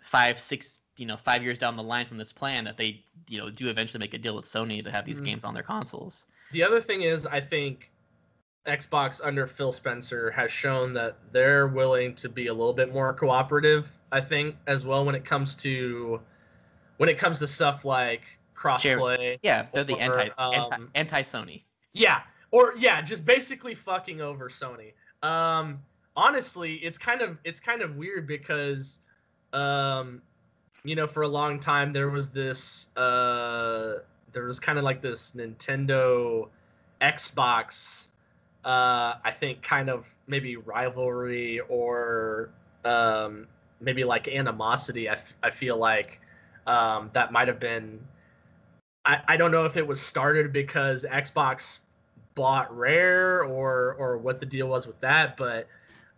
five, 0.00 0.40
six, 0.40 0.80
you 0.98 1.06
know, 1.06 1.16
five 1.16 1.42
years 1.42 1.58
down 1.58 1.76
the 1.76 1.82
line 1.82 2.06
from 2.06 2.18
this 2.18 2.32
plan 2.32 2.64
that 2.64 2.76
they, 2.76 3.04
you 3.28 3.38
know, 3.38 3.50
do 3.50 3.68
eventually 3.68 4.00
make 4.00 4.14
a 4.14 4.18
deal 4.18 4.34
with 4.34 4.44
Sony 4.44 4.82
to 4.82 4.90
have 4.90 5.04
these 5.04 5.20
Mhm. 5.20 5.26
games 5.26 5.44
on 5.44 5.54
their 5.54 5.62
consoles. 5.62 6.26
The 6.52 6.64
other 6.64 6.80
thing 6.80 7.02
is, 7.02 7.26
I 7.26 7.40
think 7.40 7.92
Xbox 8.66 9.20
under 9.24 9.46
Phil 9.46 9.72
Spencer 9.72 10.30
has 10.32 10.50
shown 10.50 10.92
that 10.94 11.16
they're 11.32 11.68
willing 11.68 12.14
to 12.14 12.28
be 12.28 12.48
a 12.48 12.52
little 12.52 12.72
bit 12.72 12.92
more 12.92 13.12
cooperative. 13.12 13.92
I 14.12 14.20
think 14.20 14.56
as 14.66 14.84
well 14.84 15.04
when 15.04 15.14
it 15.14 15.24
comes 15.24 15.54
to 15.56 16.20
when 17.00 17.08
it 17.08 17.16
comes 17.16 17.38
to 17.38 17.46
stuff 17.46 17.86
like 17.86 18.38
crossplay. 18.54 19.38
Yeah, 19.42 19.68
they're 19.72 19.84
the 19.84 19.94
Or, 19.94 20.18
anti, 20.18 20.30
anti 20.38 20.76
um, 20.76 20.90
anti 20.94 21.22
Sony. 21.22 21.62
Yeah, 21.94 22.20
or 22.50 22.74
yeah, 22.76 23.00
just 23.00 23.24
basically 23.24 23.74
fucking 23.74 24.20
over 24.20 24.50
Sony. 24.50 24.92
Um, 25.22 25.78
honestly, 26.14 26.74
it's 26.74 26.98
kind 26.98 27.22
of 27.22 27.38
it's 27.42 27.58
kind 27.58 27.80
of 27.80 27.96
weird 27.96 28.26
because, 28.26 28.98
um, 29.54 30.20
you 30.84 30.94
know, 30.94 31.06
for 31.06 31.22
a 31.22 31.28
long 31.28 31.58
time 31.58 31.94
there 31.94 32.10
was 32.10 32.28
this 32.28 32.94
uh, 32.98 34.00
there 34.32 34.44
was 34.44 34.60
kind 34.60 34.76
of 34.76 34.84
like 34.84 35.00
this 35.00 35.30
Nintendo, 35.30 36.50
Xbox, 37.00 38.08
uh, 38.66 39.14
I 39.24 39.30
think 39.30 39.62
kind 39.62 39.88
of 39.88 40.14
maybe 40.26 40.56
rivalry 40.56 41.60
or 41.60 42.50
um, 42.84 43.46
maybe 43.80 44.04
like 44.04 44.28
animosity. 44.28 45.08
I, 45.08 45.14
f- 45.14 45.34
I 45.42 45.48
feel 45.48 45.78
like 45.78 46.20
um, 46.66 47.10
that 47.12 47.32
might 47.32 47.48
have 47.48 47.60
been 47.60 48.00
I, 49.04 49.20
I 49.28 49.36
don't 49.36 49.50
know 49.50 49.64
if 49.64 49.76
it 49.76 49.86
was 49.86 50.00
started 50.00 50.52
because 50.52 51.04
Xbox 51.04 51.80
bought 52.34 52.74
Rare 52.76 53.42
or 53.44 53.94
or 53.98 54.18
what 54.18 54.40
the 54.40 54.46
deal 54.46 54.68
was 54.68 54.86
with 54.86 55.00
that, 55.00 55.36
but 55.36 55.68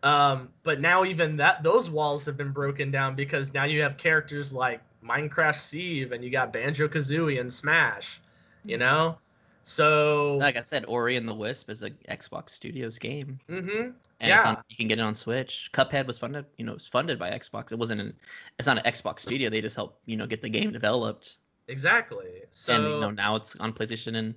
um, 0.02 0.48
but 0.64 0.80
now 0.80 1.04
even 1.04 1.36
that 1.36 1.62
those 1.62 1.88
walls 1.88 2.24
have 2.26 2.36
been 2.36 2.50
broken 2.50 2.90
down 2.90 3.14
because 3.14 3.54
now 3.54 3.64
you 3.64 3.80
have 3.82 3.96
characters 3.96 4.52
like 4.52 4.80
Minecraft 5.04 5.54
Steve 5.54 6.12
and 6.12 6.24
you 6.24 6.30
got 6.30 6.52
Banjo 6.52 6.88
Kazooie 6.88 7.40
and 7.40 7.52
Smash. 7.52 8.20
You 8.64 8.78
know, 8.78 9.18
so 9.64 10.36
Like 10.36 10.56
I 10.56 10.62
said, 10.62 10.84
Ori 10.86 11.16
and 11.16 11.26
the 11.26 11.34
Wisp 11.34 11.70
is 11.70 11.82
a 11.82 11.90
Xbox 12.10 12.50
Studios 12.50 12.98
game, 12.98 13.38
hmm 13.48 13.90
and 14.22 14.32
it's 14.32 14.44
Yeah. 14.44 14.52
on, 14.52 14.64
you 14.68 14.76
can 14.76 14.86
get 14.88 14.98
it 14.98 15.02
on 15.02 15.14
Switch. 15.14 15.68
Cuphead 15.74 16.06
was 16.06 16.18
funded, 16.18 16.46
you 16.56 16.64
know, 16.64 16.72
it 16.72 16.76
was 16.76 16.86
funded 16.86 17.18
by 17.18 17.30
Xbox. 17.30 17.72
It 17.72 17.78
wasn't 17.78 18.00
an, 18.00 18.14
it's 18.58 18.66
not 18.66 18.78
an 18.78 18.84
Xbox 18.90 19.20
studio. 19.20 19.50
They 19.50 19.60
just 19.60 19.76
helped, 19.76 20.00
you 20.06 20.16
know, 20.16 20.26
get 20.26 20.40
the 20.40 20.48
game 20.48 20.72
developed, 20.72 21.38
exactly. 21.68 22.42
So 22.52 22.72
and 22.72 22.84
you 22.84 23.00
know 23.00 23.10
now 23.10 23.36
it's 23.36 23.56
on 23.56 23.72
PlayStation 23.72 24.16
and 24.16 24.34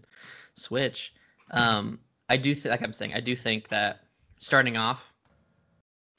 Switch. 0.55 1.13
Um, 1.51 1.99
I 2.29 2.38
do 2.38 2.55
think, 2.55 2.71
like 2.71 2.81
I'm 2.81 2.93
saying, 2.93 3.13
I 3.13 3.19
do 3.19 3.36
think 3.36 3.67
that 3.69 4.01
starting 4.39 4.75
off, 4.75 5.13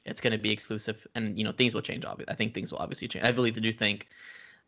it's 0.05 0.21
going 0.21 0.33
to 0.33 0.39
be 0.39 0.53
exclusive, 0.53 1.05
and 1.17 1.37
you 1.37 1.43
know 1.45 1.53
things 1.53 1.75
will 1.75 1.83
change. 1.83 2.05
Obviously, 2.05 2.33
I 2.33 2.37
think 2.37 2.55
things 2.55 2.71
will 2.71 2.79
obviously 2.79 3.09
change. 3.09 3.25
I 3.25 3.31
really 3.31 3.51
do 3.51 3.73
think 3.73 4.07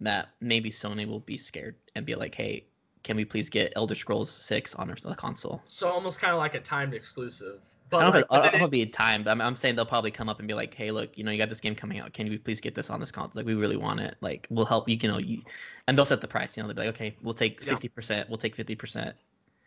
that 0.00 0.30
maybe 0.40 0.70
Sony 0.70 1.06
will 1.06 1.20
be 1.20 1.36
scared 1.36 1.76
and 1.94 2.04
be 2.04 2.16
like, 2.16 2.34
"Hey, 2.34 2.66
can 3.04 3.16
we 3.16 3.24
please 3.24 3.48
get 3.48 3.72
Elder 3.76 3.94
Scrolls 3.94 4.30
Six 4.32 4.74
on 4.74 4.90
our 4.90 4.96
the 4.96 5.14
console?" 5.14 5.62
so 5.64 5.88
almost 5.88 6.18
kind 6.18 6.32
of 6.32 6.38
like 6.40 6.54
a 6.56 6.60
timed 6.60 6.94
exclusive. 6.94 7.60
I 7.88 7.90
But 7.90 7.98
don't 8.00 8.10
know 8.12 8.16
like, 8.18 8.24
if 8.24 8.24
it- 8.24 8.26
I 8.30 8.36
don't 8.36 8.42
but 8.44 8.44
know 8.44 8.48
if 8.48 8.54
it'll 8.56 8.68
be 8.68 8.82
a 8.82 8.86
time, 8.86 9.22
but 9.24 9.30
I'm, 9.30 9.40
I'm 9.40 9.56
saying 9.56 9.76
they'll 9.76 9.86
probably 9.86 10.10
come 10.10 10.28
up 10.28 10.38
and 10.40 10.46
be 10.46 10.52
like, 10.54 10.74
"Hey, 10.74 10.90
look, 10.90 11.16
you 11.16 11.24
know, 11.24 11.30
you 11.30 11.38
got 11.38 11.48
this 11.48 11.60
game 11.60 11.74
coming 11.74 11.98
out. 12.00 12.12
Can 12.12 12.26
you 12.26 12.38
please 12.38 12.60
get 12.60 12.74
this 12.74 12.90
on 12.90 13.00
this 13.00 13.10
console? 13.10 13.32
Like, 13.40 13.46
we 13.46 13.54
really 13.54 13.76
want 13.78 14.00
it. 14.00 14.16
Like, 14.20 14.46
we'll 14.50 14.66
help 14.66 14.88
you. 14.88 14.98
You 15.00 15.08
know, 15.08 15.18
you, 15.18 15.42
and 15.86 15.96
they'll 15.96 16.04
set 16.04 16.20
the 16.20 16.28
price. 16.28 16.56
You 16.56 16.62
know, 16.62 16.68
they'll 16.68 16.76
be 16.76 16.86
like, 16.86 16.94
okay, 16.94 17.16
we'll 17.22 17.32
take 17.34 17.60
Yeah. 17.62 17.68
sixty 17.68 17.88
percent, 17.88 18.28
we'll 18.28 18.36
take 18.38 18.54
fifty 18.54 18.74
percent, 18.74 19.16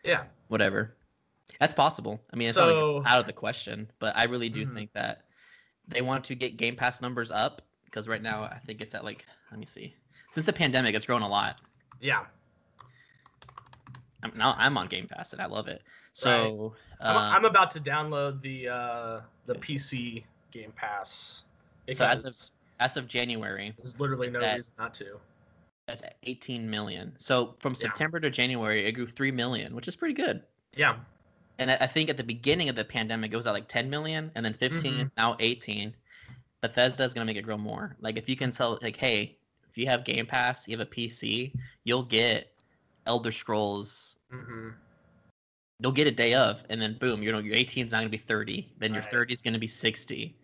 yeah, 0.04 0.26
whatever. 0.50 0.96
That's 1.60 1.74
possible. 1.74 2.22
I 2.32 2.36
mean, 2.36 2.48
it's 2.48 2.58
not 2.58 2.68
like 2.68 2.78
it's 2.78 3.08
out 3.08 3.20
of 3.20 3.26
the 3.26 3.34
question, 3.34 3.90
but 4.00 4.16
I 4.16 4.24
really 4.26 4.50
do 4.50 4.66
Mhm. 4.66 4.74
think 4.76 4.94
that 4.94 5.24
they 5.88 6.02
want 6.02 6.24
to 6.26 6.36
get 6.36 6.58
Game 6.58 6.76
Pass 6.76 7.02
numbers 7.02 7.32
up 7.32 7.62
because 7.86 8.08
right 8.08 8.22
now 8.22 8.44
I 8.44 8.60
think 8.60 8.82
it's 8.82 8.94
at 8.96 9.04
like, 9.04 9.26
let 9.50 9.60
me 9.60 9.66
see, 9.66 9.96
since 10.30 10.46
the 10.46 10.54
pandemic, 10.54 10.96
it's 10.96 11.06
grown 11.08 11.24
a 11.24 11.28
lot. 11.28 11.58
yeah. 12.00 12.26
I'm, 14.24 14.32
now 14.36 14.56
I'm 14.58 14.78
on 14.78 14.88
Game 14.88 15.08
Pass 15.08 15.34
and 15.34 15.42
I 15.42 15.48
love 15.48 15.68
it. 15.68 15.82
So, 16.14 16.74
I'm, 17.00 17.18
uh, 17.18 17.20
I'm 17.20 17.46
about 17.46 17.72
to 17.72 17.80
download 17.80 18.42
the 18.42 18.68
uh 18.70 19.22
the 19.46 19.56
PC 19.56 20.24
Game 20.52 20.72
Pass. 20.76 21.44
So 21.94 22.06
as 22.06 22.20
because 22.24 22.52
as 22.80 22.98
of 22.98 23.08
January, 23.08 23.74
there's 23.78 24.00
literally 24.00 24.30
no 24.30 24.42
at- 24.42 24.56
reason 24.56 24.74
not 24.78 24.94
to. 24.96 25.20
that's 25.88 26.02
at 26.04 26.18
18 26.24 26.70
million. 26.70 27.14
So 27.18 27.56
from 27.60 27.74
Yeah. 27.74 27.80
September 27.80 28.20
to 28.20 28.30
January, 28.30 28.86
it 28.86 28.92
grew 28.94 29.08
3 29.08 29.32
million, 29.32 29.76
which 29.76 29.88
is 29.88 29.96
pretty 29.96 30.14
good. 30.14 30.44
Yeah, 30.76 30.98
And 31.60 31.70
I 31.72 31.78
I 31.82 31.88
think 31.88 32.10
at 32.10 32.18
the 32.18 32.24
beginning 32.24 32.70
of 32.70 32.76
the 32.76 32.86
pandemic, 32.86 33.34
it 33.34 33.36
was 33.36 33.48
at 33.48 33.52
like 33.52 33.68
10 33.68 33.90
million, 33.90 34.32
and 34.36 34.46
then 34.46 34.54
15, 34.54 35.06
Mhm. 35.08 35.12
now 35.18 35.36
18. 35.40 35.94
Bethesda's 36.62 37.14
gonna 37.14 37.26
make 37.26 37.38
it 37.38 37.42
grow 37.42 37.58
more. 37.58 37.96
Like 38.00 38.18
if 38.18 38.30
you 38.30 38.36
can 38.36 38.52
tell, 38.52 38.78
like, 38.82 38.96
hey, 38.96 39.38
if 39.70 39.78
you 39.78 39.86
have 39.88 40.04
Game 40.06 40.26
Pass, 40.28 40.68
you 40.68 40.78
have 40.78 40.86
a 40.88 40.90
PC, 40.90 41.54
you'll 41.84 42.04
get 42.04 42.54
Elder 43.06 43.32
Scrolls. 43.32 44.18
hmm 44.30 44.70
You'll 45.82 45.92
get 45.92 46.08
a 46.08 46.12
day 46.12 46.34
of, 46.36 46.64
and 46.70 46.80
then 46.82 46.98
boom, 47.00 47.24
you 47.24 47.32
know 47.32 47.40
your 47.40 47.56
18 47.56 47.88
is 47.88 47.92
not 47.92 48.00
gonna 48.00 48.10
be 48.10 48.18
30. 48.18 48.72
Then 48.80 48.94
your 48.94 49.02
Right. 49.02 49.12
30 49.12 49.34
is 49.34 49.42
gonna 49.42 49.60
be 49.60 49.68
60, 49.68 50.36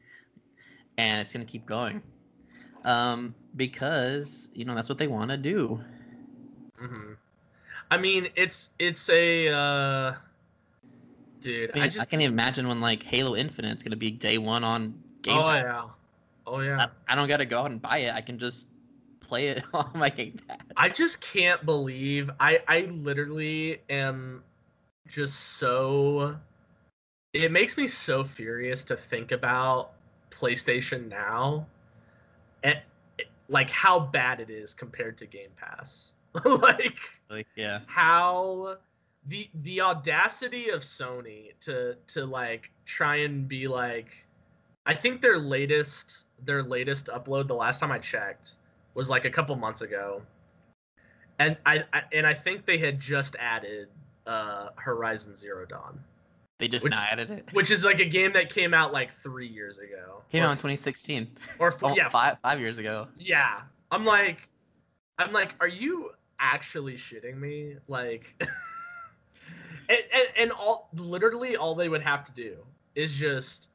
and 0.98 1.22
it's 1.22 1.32
gonna 1.32 1.46
keep 1.46 1.66
going. 1.66 2.02
Um, 2.84 3.36
because 3.56 4.50
you 4.54 4.66
know 4.66 4.74
that's 4.76 4.90
what 4.90 4.98
they 4.98 5.08
want 5.08 5.30
to 5.32 5.38
do. 5.38 5.80
Mm-hmm. 6.82 7.14
I 7.92 7.98
mean, 7.98 8.30
it's 8.36 8.72
it's 8.80 9.10
a 9.10 9.48
uh, 9.50 10.16
dude. 11.42 11.72
I, 11.72 11.74
mean, 11.74 11.84
I 11.84 11.86
I, 11.86 11.90
just 11.90 12.10
can 12.10 12.22
imagine 12.22 12.68
when 12.68 12.82
like 12.82 13.04
Halo 13.04 13.36
Infinite's 13.36 13.84
gonna 13.84 13.96
be 13.96 14.12
day 14.12 14.38
one 14.38 14.64
on 14.64 14.94
Game 15.22 15.38
Oh, 15.38 15.44
Pass. 15.44 15.64
yeah. 15.64 15.84
oh 16.48 16.60
yeah. 16.62 16.88
I, 17.08 17.14
I 17.14 17.16
don't 17.16 17.28
gotta 17.28 17.46
go 17.46 17.60
out 17.60 17.72
and 17.72 17.82
buy 17.82 18.00
it. 18.00 18.14
I 18.14 18.22
can 18.22 18.38
just 18.40 18.68
play 19.20 19.48
it 19.50 19.64
on 19.74 19.92
my 19.96 20.10
Game 20.10 20.40
Pass. 20.48 20.60
I 20.76 20.90
just 20.90 21.22
can't 21.22 21.64
believe 21.66 22.30
I 22.40 22.62
I 22.68 22.82
literally 22.82 23.82
am 23.90 24.44
just 25.08 25.58
so 25.58 26.38
it 27.34 27.52
makes 27.52 27.78
me 27.78 27.88
so 27.88 28.24
furious 28.24 28.84
to 28.86 28.96
think 28.96 29.32
about 29.32 29.92
PlayStation 30.32 31.08
now 31.08 31.66
and 32.64 32.80
like 33.50 33.70
how 33.70 34.00
bad 34.00 34.40
it 34.40 34.50
is 34.50 34.74
compared 34.74 35.18
to 35.18 35.26
Game 35.26 35.52
Pass. 35.56 36.14
like 36.46 37.00
Like, 37.30 37.48
yeah, 37.56 37.80
how 37.86 38.78
the 39.28 39.50
the 39.64 39.82
audacity 39.82 40.70
of 40.70 40.82
Sony 40.82 41.52
to 41.62 41.96
to 42.08 42.26
like 42.26 42.72
try 42.86 43.18
and 43.18 43.48
be 43.48 43.68
like 43.68 44.26
I 44.86 44.94
think 44.94 45.22
their 45.22 45.38
latest 45.38 46.26
their 46.46 46.64
latest 46.64 47.08
upload 47.08 47.48
the 47.48 47.56
last 47.56 47.80
time 47.80 47.92
I 47.92 48.00
checked 48.00 48.56
was 48.94 49.10
like 49.10 49.26
a 49.26 49.30
couple 49.30 49.56
months 49.56 49.82
ago. 49.82 50.22
And 51.40 51.56
I, 51.66 51.84
I 51.94 52.02
and 52.14 52.26
I 52.26 52.34
think 52.34 52.66
they 52.66 52.78
had 52.78 53.00
just 53.00 53.36
added 53.40 53.90
uh 54.28 54.70
Horizon 54.76 55.36
Zero 55.36 55.66
Dawn, 55.66 56.00
they 56.60 56.68
just 56.68 56.84
Which- 56.84 56.92
now 56.92 57.06
added 57.10 57.30
it. 57.32 57.50
which 57.54 57.72
is 57.72 57.84
like 57.86 58.00
a 58.00 58.06
game 58.06 58.34
that 58.34 58.50
came 58.50 58.74
out 58.74 58.92
like 58.94 59.14
3 59.14 59.48
years 59.48 59.78
ago. 59.78 60.22
Came 60.32 60.44
or, 60.44 60.48
out 60.48 60.52
in 60.52 60.58
2016. 60.58 61.28
or 61.60 61.72
four, 61.72 61.92
Oh, 61.92 61.96
yeah, 61.96 62.10
five 62.10 62.38
five 62.42 62.60
years 62.60 62.78
ago. 62.78 63.08
Yeah. 63.18 63.62
I'm 63.92 64.06
like 64.06 64.48
I'm 65.18 65.32
like, 65.32 65.56
are 65.62 65.68
you 65.68 66.12
actually 66.40 66.96
shitting 66.96 67.38
me? 67.40 67.76
Like 67.88 68.36
and, 69.90 70.00
and, 70.14 70.28
and 70.38 70.52
all 70.52 70.90
literally 70.94 71.56
all 71.56 71.74
they 71.76 71.90
would 71.90 72.02
have 72.02 72.24
to 72.26 72.32
do 72.34 72.58
is 72.96 73.14
just 73.16 73.70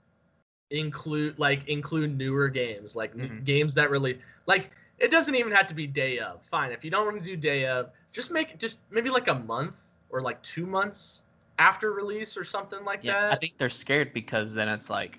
include 0.70 1.38
like 1.38 1.66
include 1.68 2.16
newer 2.16 2.48
games, 2.48 2.94
like 2.96 3.14
Mhm. 3.14 3.44
games 3.44 3.74
that 3.74 3.90
really 3.90 4.20
like 4.46 4.70
it 4.98 5.10
doesn't 5.10 5.34
even 5.34 5.50
have 5.52 5.66
to 5.68 5.74
be 5.74 5.86
day 5.86 6.18
of. 6.18 6.42
Fine. 6.44 6.72
If 6.72 6.84
you 6.84 6.90
don't 6.90 7.04
want 7.06 7.18
to 7.18 7.24
do 7.24 7.36
day 7.36 7.66
of, 7.66 7.90
just 8.12 8.30
make 8.30 8.58
just 8.58 8.78
maybe 8.90 9.08
like 9.10 9.28
a 9.28 9.34
month 9.34 9.84
or 10.12 10.20
like 10.20 10.40
two 10.42 10.66
months 10.66 11.22
after 11.58 11.92
release 11.92 12.36
or 12.36 12.44
something 12.44 12.84
like 12.84 13.00
that. 13.02 13.06
Yeah, 13.06 13.30
I 13.32 13.36
think 13.36 13.54
they're 13.58 13.68
scared 13.70 14.12
because 14.14 14.54
then 14.54 14.68
it's 14.68 14.88
like, 14.90 15.18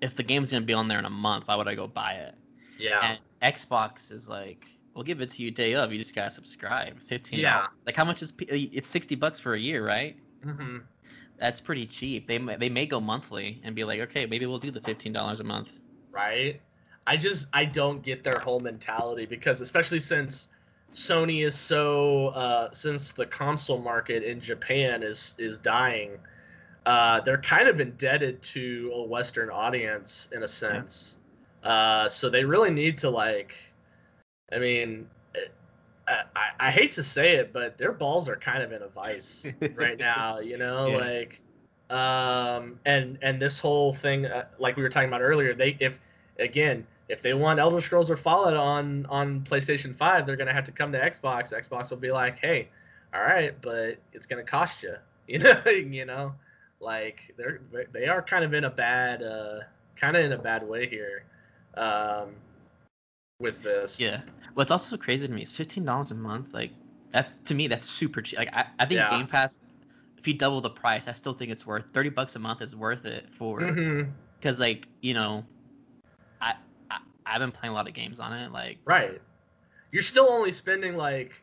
if 0.00 0.14
the 0.14 0.22
game's 0.22 0.52
gonna 0.52 0.64
be 0.64 0.72
on 0.74 0.86
there 0.88 0.98
in 0.98 1.04
a 1.04 1.10
month, 1.10 1.48
why 1.48 1.56
would 1.56 1.68
I 1.68 1.74
go 1.74 1.86
buy 1.86 2.12
it? 2.14 2.34
yeah. 2.78 3.16
And 3.42 3.54
Xbox 3.54 4.10
is 4.12 4.28
like, 4.28 4.66
we'll 4.94 5.04
give 5.04 5.20
it 5.20 5.30
to 5.30 5.42
you 5.42 5.50
day 5.50 5.74
of. 5.74 5.92
You 5.92 5.98
just 5.98 6.14
gotta 6.14 6.30
subscribe. 6.30 7.00
Fifteen. 7.00 7.40
Yeah. 7.40 7.66
Like 7.86 7.96
how 7.96 8.04
much 8.04 8.22
is 8.22 8.32
P- 8.32 8.46
uh, 8.50 8.68
it's 8.76 8.88
sixty 8.88 9.14
bucks 9.14 9.38
for 9.40 9.54
a 9.54 9.60
year, 9.60 9.84
right? 9.86 10.16
Mm-hmm. 10.44 10.78
That's 11.38 11.60
pretty 11.60 11.86
cheap. 11.86 12.26
They 12.28 12.38
may- 12.38 12.56
they 12.56 12.68
may 12.68 12.86
go 12.86 13.00
monthly 13.00 13.60
and 13.64 13.74
be 13.74 13.84
like, 13.84 14.00
okay, 14.00 14.26
maybe 14.26 14.46
we'll 14.46 14.58
do 14.58 14.70
the 14.70 14.80
fifteen 14.80 15.12
dollars 15.12 15.40
a 15.40 15.44
month. 15.44 15.70
right? 16.10 16.60
I 17.06 17.18
just 17.18 17.46
I 17.52 17.66
don't 17.66 18.02
get 18.02 18.24
their 18.24 18.38
whole 18.38 18.60
mentality 18.60 19.26
because 19.26 19.60
especially 19.60 20.00
since 20.00 20.48
Sony 20.94 21.44
is 21.44 21.54
so 21.56 22.28
uh, 22.28 22.70
since 22.72 23.12
the 23.12 23.26
console 23.26 23.80
market 23.80 24.22
in 24.22 24.40
Japan 24.40 25.02
is 25.02 25.34
is 25.38 25.58
dying, 25.58 26.18
uh, 26.86 27.20
they're 27.20 27.38
kind 27.42 27.68
of 27.68 27.80
indebted 27.80 28.42
to 28.42 28.90
a 28.94 29.04
Western 29.04 29.50
audience 29.50 30.28
in 30.32 30.42
a 30.44 30.48
sense. 30.48 31.18
Uh, 31.64 32.08
so 32.08 32.30
they 32.30 32.44
really 32.44 32.70
need 32.70 32.98
to 32.98 33.10
like, 33.10 33.56
I 34.52 34.58
mean. 34.58 35.08
I, 36.06 36.22
I, 36.36 36.50
I 36.60 36.70
hate 36.70 36.92
to 36.92 37.02
say 37.02 37.36
it, 37.36 37.52
but 37.52 37.78
their 37.78 37.92
balls 37.92 38.28
are 38.28 38.36
kind 38.36 38.62
of 38.62 38.72
in 38.72 38.82
a 38.82 38.88
vice 38.88 39.54
right 39.74 39.98
now. 39.98 40.38
You 40.38 40.58
know, 40.58 40.90
Yeah. 40.90 40.96
like, 40.96 41.40
um, 41.90 42.78
and 42.84 43.18
and 43.22 43.40
this 43.40 43.58
whole 43.58 43.92
thing, 43.92 44.26
uh, 44.26 44.46
like 44.58 44.76
we 44.76 44.82
were 44.82 44.88
talking 44.88 45.08
about 45.08 45.22
earlier, 45.22 45.54
they 45.54 45.76
if 45.80 46.00
again 46.38 46.86
if 47.08 47.20
they 47.22 47.34
want 47.34 47.58
Elder 47.58 47.80
Scrolls 47.80 48.10
or 48.10 48.16
Fallout 48.16 48.56
on 48.56 49.06
on 49.06 49.42
PlayStation 49.42 49.94
Five, 49.94 50.26
they're 50.26 50.36
gonna 50.36 50.52
have 50.52 50.64
to 50.64 50.72
come 50.72 50.92
to 50.92 51.00
Xbox. 51.00 51.52
Xbox 51.52 51.90
will 51.90 51.98
be 51.98 52.10
like, 52.12 52.38
hey, 52.38 52.68
all 53.14 53.20
right, 53.22 53.54
but 53.60 53.98
it's 54.12 54.26
gonna 54.26 54.44
cost 54.44 54.82
you. 54.82 54.94
You 55.26 55.38
know, 55.38 55.62
you 55.70 56.04
know, 56.04 56.34
like 56.80 57.32
they're 57.38 57.60
they 57.92 58.06
are 58.08 58.20
kind 58.20 58.44
of 58.44 58.52
in 58.52 58.64
a 58.64 58.70
bad, 58.70 59.22
uh, 59.22 59.60
kind 59.96 60.18
of 60.18 60.24
in 60.24 60.32
a 60.32 60.38
bad 60.38 60.68
way 60.68 60.86
here, 60.86 61.24
um, 61.78 62.34
with 63.40 63.62
this. 63.62 63.98
Yeah. 63.98 64.20
What's 64.52 64.70
also 64.70 64.98
crazy 64.98 65.26
to 65.26 65.32
me 65.32 65.40
is 65.40 65.50
fifteen 65.50 65.86
dollars 65.86 66.10
a 66.10 66.14
month. 66.14 66.52
Like 66.52 66.72
that 67.12 67.42
to 67.46 67.54
me, 67.54 67.68
that's 67.68 67.86
super 67.88 68.20
cheap. 68.20 68.38
Like 68.38 68.52
I, 68.52 68.66
I 68.78 68.84
think 68.84 68.98
Yeah. 68.98 69.08
Game 69.08 69.26
Pass, 69.26 69.58
if 70.18 70.28
you 70.28 70.34
double 70.34 70.60
the 70.60 70.68
price, 70.68 71.08
I 71.08 71.12
still 71.12 71.32
think 71.32 71.50
it's 71.50 71.66
worth 71.66 71.84
thirty 71.94 72.10
bucks 72.10 72.36
a 72.36 72.38
month 72.38 72.60
is 72.60 72.76
worth 72.76 73.06
it 73.06 73.26
for 73.32 73.60
Mhm. 73.60 74.10
because 74.38 74.60
like 74.60 74.88
you 75.00 75.14
know, 75.14 75.42
I 76.42 76.54
I've 77.26 77.40
been 77.40 77.52
playing 77.52 77.72
a 77.72 77.74
lot 77.74 77.88
of 77.88 77.94
games 77.94 78.20
on 78.20 78.32
it. 78.32 78.52
Like 78.52 78.78
Right. 78.84 79.20
You're 79.92 80.02
still 80.02 80.28
only 80.30 80.52
spending 80.52 80.96
like 80.96 81.40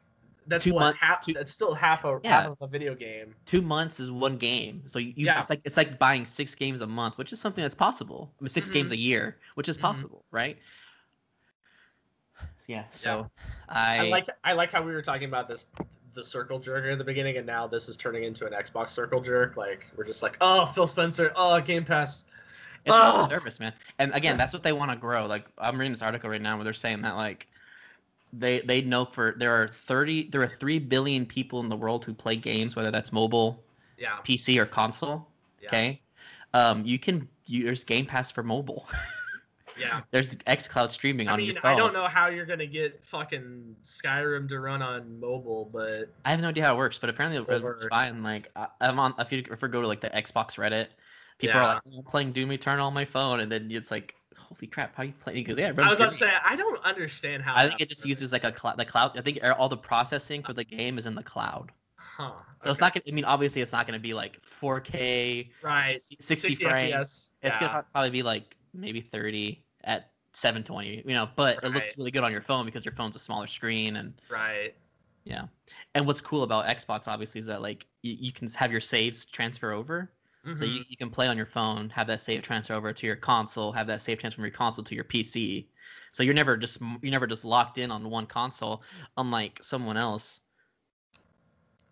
that's 0.48 0.64
Two 0.66 0.74
what 0.74 0.80
month- 0.82 0.98
half. 0.98 1.22
two- 1.26 1.34
that's 1.34 1.52
still 1.52 1.74
half 1.74 2.04
a 2.04 2.20
Yeah. 2.24 2.42
half 2.42 2.48
of 2.52 2.58
a 2.62 2.68
video 2.68 2.96
game. 2.96 3.36
two 3.46 3.62
months 3.62 4.00
is 4.00 4.12
one 4.12 4.38
game, 4.38 4.82
so 4.88 5.00
you, 5.00 5.14
Yeah. 5.16 5.40
it's 5.40 5.50
like 5.50 5.62
it's 5.64 5.78
like 5.78 5.98
buying 6.00 6.26
six 6.26 6.56
games 6.56 6.82
a 6.82 6.88
month, 6.88 7.18
which 7.18 7.32
is 7.32 7.40
something 7.40 7.62
that's 7.62 7.76
possible. 7.76 8.34
I 8.40 8.44
mean, 8.44 8.50
6 8.50 8.70
games 8.70 8.90
Mhm. 8.90 8.94
a 8.94 8.98
year, 8.98 9.38
which 9.56 9.70
is 9.70 9.78
Mhm. 9.78 9.82
possible, 9.82 10.26
right? 10.32 10.58
Yeah. 12.68 12.86
So 12.96 13.30
I, 13.70 14.08
I 14.08 14.10
like 14.10 14.28
I 14.44 14.54
like 14.54 14.72
how 14.72 14.82
we 14.82 14.92
were 14.94 15.02
talking 15.02 15.28
about 15.28 15.48
this 15.48 15.68
the 16.14 16.24
circle 16.24 16.60
jerk 16.60 16.86
at 16.86 16.98
the 16.98 17.04
beginning, 17.04 17.38
and 17.38 17.46
now 17.46 17.68
this 17.68 17.88
is 17.88 17.96
turning 17.96 18.24
into 18.24 18.46
an 18.46 18.52
Xbox 18.54 18.92
circle 18.92 19.22
jerk. 19.22 19.56
Like 19.56 19.90
we're 19.96 20.04
just 20.06 20.22
like, 20.24 20.38
oh, 20.42 20.66
Phil 20.66 20.88
Spencer, 20.88 21.32
oh, 21.36 21.62
Game 21.62 21.86
Pass. 21.86 22.26
It's 22.86 22.96
a 22.96 23.28
service, 23.30 23.60
man. 23.60 23.74
And 24.00 24.14
again, 24.14 24.38
that's 24.38 24.54
what 24.54 24.64
they 24.64 24.74
want 24.74 24.92
to 24.92 24.98
grow. 24.98 25.26
Like 25.28 25.46
I'm 25.58 25.78
reading 25.80 25.92
this 25.94 26.02
article 26.02 26.30
right 26.30 26.42
now 26.42 26.56
where 26.58 26.64
they're 26.64 26.74
saying 26.74 27.02
that 27.04 27.16
like 27.16 27.48
they 28.34 28.62
they 28.62 28.82
know 28.82 29.06
for 29.06 29.34
there 29.38 29.52
are 29.54 29.68
30 29.68 30.30
there 30.30 30.42
are 30.42 30.48
3 30.48 30.80
billion 30.80 31.26
people 31.26 31.60
in 31.60 31.68
the 31.70 31.76
world 31.76 32.06
who 32.06 32.14
play 32.14 32.36
games 32.38 32.76
whether 32.78 32.90
that's 32.90 33.12
mobile 33.12 33.62
Yeah. 33.98 34.20
pc 34.24 34.58
or 34.58 34.66
console 34.66 35.28
yeah, 35.62 35.68
okay 35.68 36.02
um 36.54 36.86
you 36.86 36.98
can 36.98 37.28
you, 37.48 37.66
there's 37.66 37.84
game 37.84 38.06
pass 38.06 38.32
for 38.32 38.42
mobile 38.42 38.88
Yeah. 39.78 40.02
there's 40.12 40.36
xcloud 40.38 40.92
streaming 40.92 41.28
I 41.28 41.34
on 41.34 41.38
mean, 41.40 41.48
your 41.52 41.62
phone 41.62 41.74
I 41.74 41.76
don't 41.76 41.92
know 41.92 42.08
how 42.08 42.28
you're 42.28 42.46
gonna 42.46 42.66
get 42.66 43.04
fucking 43.04 43.76
Skyrim 43.84 44.48
to 44.50 44.60
run 44.62 44.82
on 44.82 45.20
mobile, 45.20 45.70
but 45.72 46.08
I 46.24 46.32
have 46.32 46.40
no 46.40 46.50
idea 46.50 46.66
how 46.66 46.76
it 46.76 46.78
works, 46.78 46.98
but 46.98 47.10
apparently 47.10 47.38
it 47.42 47.50
Or- 47.50 47.62
works 47.62 47.88
fine. 47.90 48.22
Like 48.24 48.50
I'm 48.80 48.98
on 49.00 49.14
if 49.20 49.32
you 49.32 49.44
ever 49.52 49.68
go 49.68 49.82
to 49.82 49.88
like 49.88 50.00
the 50.02 50.10
Xbox 50.10 50.56
Reddit, 50.58 50.88
people 51.42 51.60
are 51.60 51.64
Yeah. 51.64 51.74
like 51.74 51.82
"Oh, 51.88 51.98
I'm 51.98 52.04
playing 52.04 52.32
Doom 52.32 52.52
Eternal 52.52 52.88
on 52.88 52.94
my 52.94 53.06
phone, 53.06 53.42
and 53.42 53.52
then 53.52 53.70
it's 53.72 53.92
like, 53.92 54.16
holy 54.38 54.68
crap, 54.68 54.96
how 54.96 55.04
you 55.04 55.14
playing? 55.14 55.44
Because 55.44 55.58
yeah, 55.58 55.74
I 55.78 55.88
was 55.88 55.96
gonna 55.96 56.12
say 56.12 56.32
I 56.44 56.56
don't 56.56 56.82
understand 56.84 57.44
how. 57.44 57.56
I 57.56 57.68
think 57.68 57.82
it 57.82 57.90
just 57.90 58.06
uses 58.06 58.32
like 58.32 58.44
a 58.44 58.52
cloud. 58.52 58.78
The 58.78 58.86
cloud. 58.86 59.18
I 59.18 59.22
think 59.22 59.40
er, 59.44 59.54
all 59.54 59.70
the 59.70 59.78
processing 59.78 60.44
for 60.44 60.54
the 60.54 60.64
game 60.64 60.98
is 60.98 61.06
in 61.06 61.16
the 61.16 61.24
cloud. 61.24 61.72
Huh. 61.96 62.32
So 62.64 62.72
it's 62.72 62.80
not 62.80 62.94
gonna. 62.94 63.04
I 63.08 63.12
mean, 63.12 63.26
obviously, 63.26 63.62
it's 63.62 63.72
not 63.72 63.88
gonna 63.88 64.00
be 64.00 64.14
like 64.14 64.40
4K, 64.62 65.50
right. 65.64 66.02
60, 66.02 66.18
60 66.20 66.56
frames. 66.56 66.94
FPS. 66.94 67.02
It's 67.02 67.30
yeah. 67.44 67.60
gonna 67.60 67.86
probably 67.92 68.12
be 68.12 68.24
like 68.24 68.56
maybe 68.74 69.02
30 69.02 69.64
at 69.84 70.12
720. 70.34 71.04
You 71.06 71.14
know, 71.14 71.30
but 71.36 71.64
it 71.64 71.70
looks 71.70 71.98
really 71.98 72.12
good 72.12 72.24
on 72.24 72.32
your 72.32 72.42
phone 72.42 72.66
because 72.66 72.86
your 72.86 72.94
phone's 72.94 73.16
a 73.16 73.20
smaller 73.20 73.48
screen 73.48 73.98
and 73.98 74.14
right. 74.30 74.76
Yeah. 75.24 75.46
And 75.96 76.08
what's 76.08 76.22
cool 76.22 76.44
about 76.44 76.66
Xbox 76.66 77.08
obviously 77.08 77.40
is 77.40 77.46
that 77.46 77.62
like 77.62 77.86
you, 78.02 78.16
you 78.20 78.32
can 78.32 78.50
have 78.52 78.72
your 78.72 78.82
saves 78.82 79.26
transfer 79.26 79.72
over. 79.72 80.12
So 80.44 80.66
Mhm. 80.66 80.74
you, 80.74 80.84
you 80.88 80.98
can 80.98 81.12
play 81.12 81.28
on 81.28 81.38
your 81.38 81.46
phone, 81.46 81.90
have 81.92 82.08
that 82.08 82.20
save 82.20 82.42
transfer 82.42 82.74
over 82.74 82.92
to 82.92 83.06
your 83.06 83.16
console, 83.16 83.72
have 83.72 83.86
that 83.88 84.02
save 84.02 84.18
transfer 84.18 84.38
from 84.38 84.46
your 84.46 84.52
console 84.52 84.84
to 84.84 84.96
your 84.96 85.04
PC. 85.04 85.68
So 86.12 86.24
you're 86.24 86.34
never 86.34 86.58
just 86.58 86.82
you're 86.82 87.12
never 87.12 87.28
just 87.28 87.46
locked 87.46 87.78
in 87.78 87.92
on 87.92 88.10
one 88.10 88.26
console, 88.26 88.82
unlike 89.18 89.60
someone 89.62 89.98
else. 89.98 90.42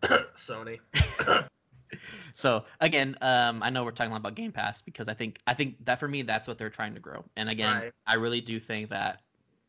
Sony. 0.35 0.79
So 2.35 2.65
again, 2.79 3.17
um, 3.21 3.63
I 3.63 3.71
know 3.71 3.83
we're 3.83 3.91
talking 3.91 4.11
a 4.11 4.13
lot 4.13 4.19
about 4.19 4.35
Game 4.35 4.51
Pass 4.51 4.81
because 4.81 5.07
I 5.07 5.13
think 5.15 5.39
I 5.47 5.55
think 5.55 5.83
that 5.85 5.99
for 5.99 6.07
me 6.07 6.21
that's 6.21 6.47
what 6.47 6.57
they're 6.59 6.69
trying 6.69 6.93
to 6.93 6.99
grow. 6.99 7.25
And 7.35 7.49
again, 7.49 7.75
Right. 7.75 7.91
I 8.05 8.13
really 8.13 8.41
do 8.41 8.59
think 8.59 8.89
that 8.91 9.23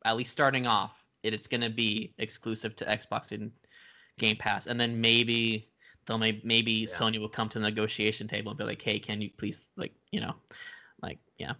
at 0.04 0.16
least 0.16 0.30
starting 0.30 0.66
off, 0.66 1.02
it, 1.22 1.32
it's 1.32 1.46
going 1.46 1.62
to 1.62 1.70
be 1.70 2.14
exclusive 2.18 2.76
to 2.76 2.84
Xbox 2.84 3.32
and 3.32 3.50
Game 4.18 4.36
Pass, 4.36 4.66
and 4.66 4.78
then 4.78 5.00
maybe 5.00 5.69
they'll 6.10 6.18
may, 6.18 6.40
maybe 6.42 6.72
Yeah. 6.72 6.88
Sony 6.88 7.20
will 7.20 7.28
come 7.28 7.48
to 7.50 7.60
the 7.60 7.64
negotiation 7.64 8.26
table 8.26 8.50
and 8.50 8.58
be 8.58 8.64
like, 8.64 8.82
hey, 8.82 8.98
can 8.98 9.20
you 9.20 9.30
please 9.36 9.66
like 9.76 9.94
you 10.10 10.20
know, 10.20 10.34
like 11.02 11.18
yeah, 11.38 11.52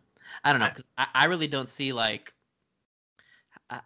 I 0.42 0.53
don't 0.53 0.61
know 0.61 0.68
because 0.68 0.86
I, 0.98 1.07
I 1.14 1.24
really 1.26 1.46
don't 1.46 1.68
see 1.68 1.92
like. 1.92 2.34
I, 3.70 3.80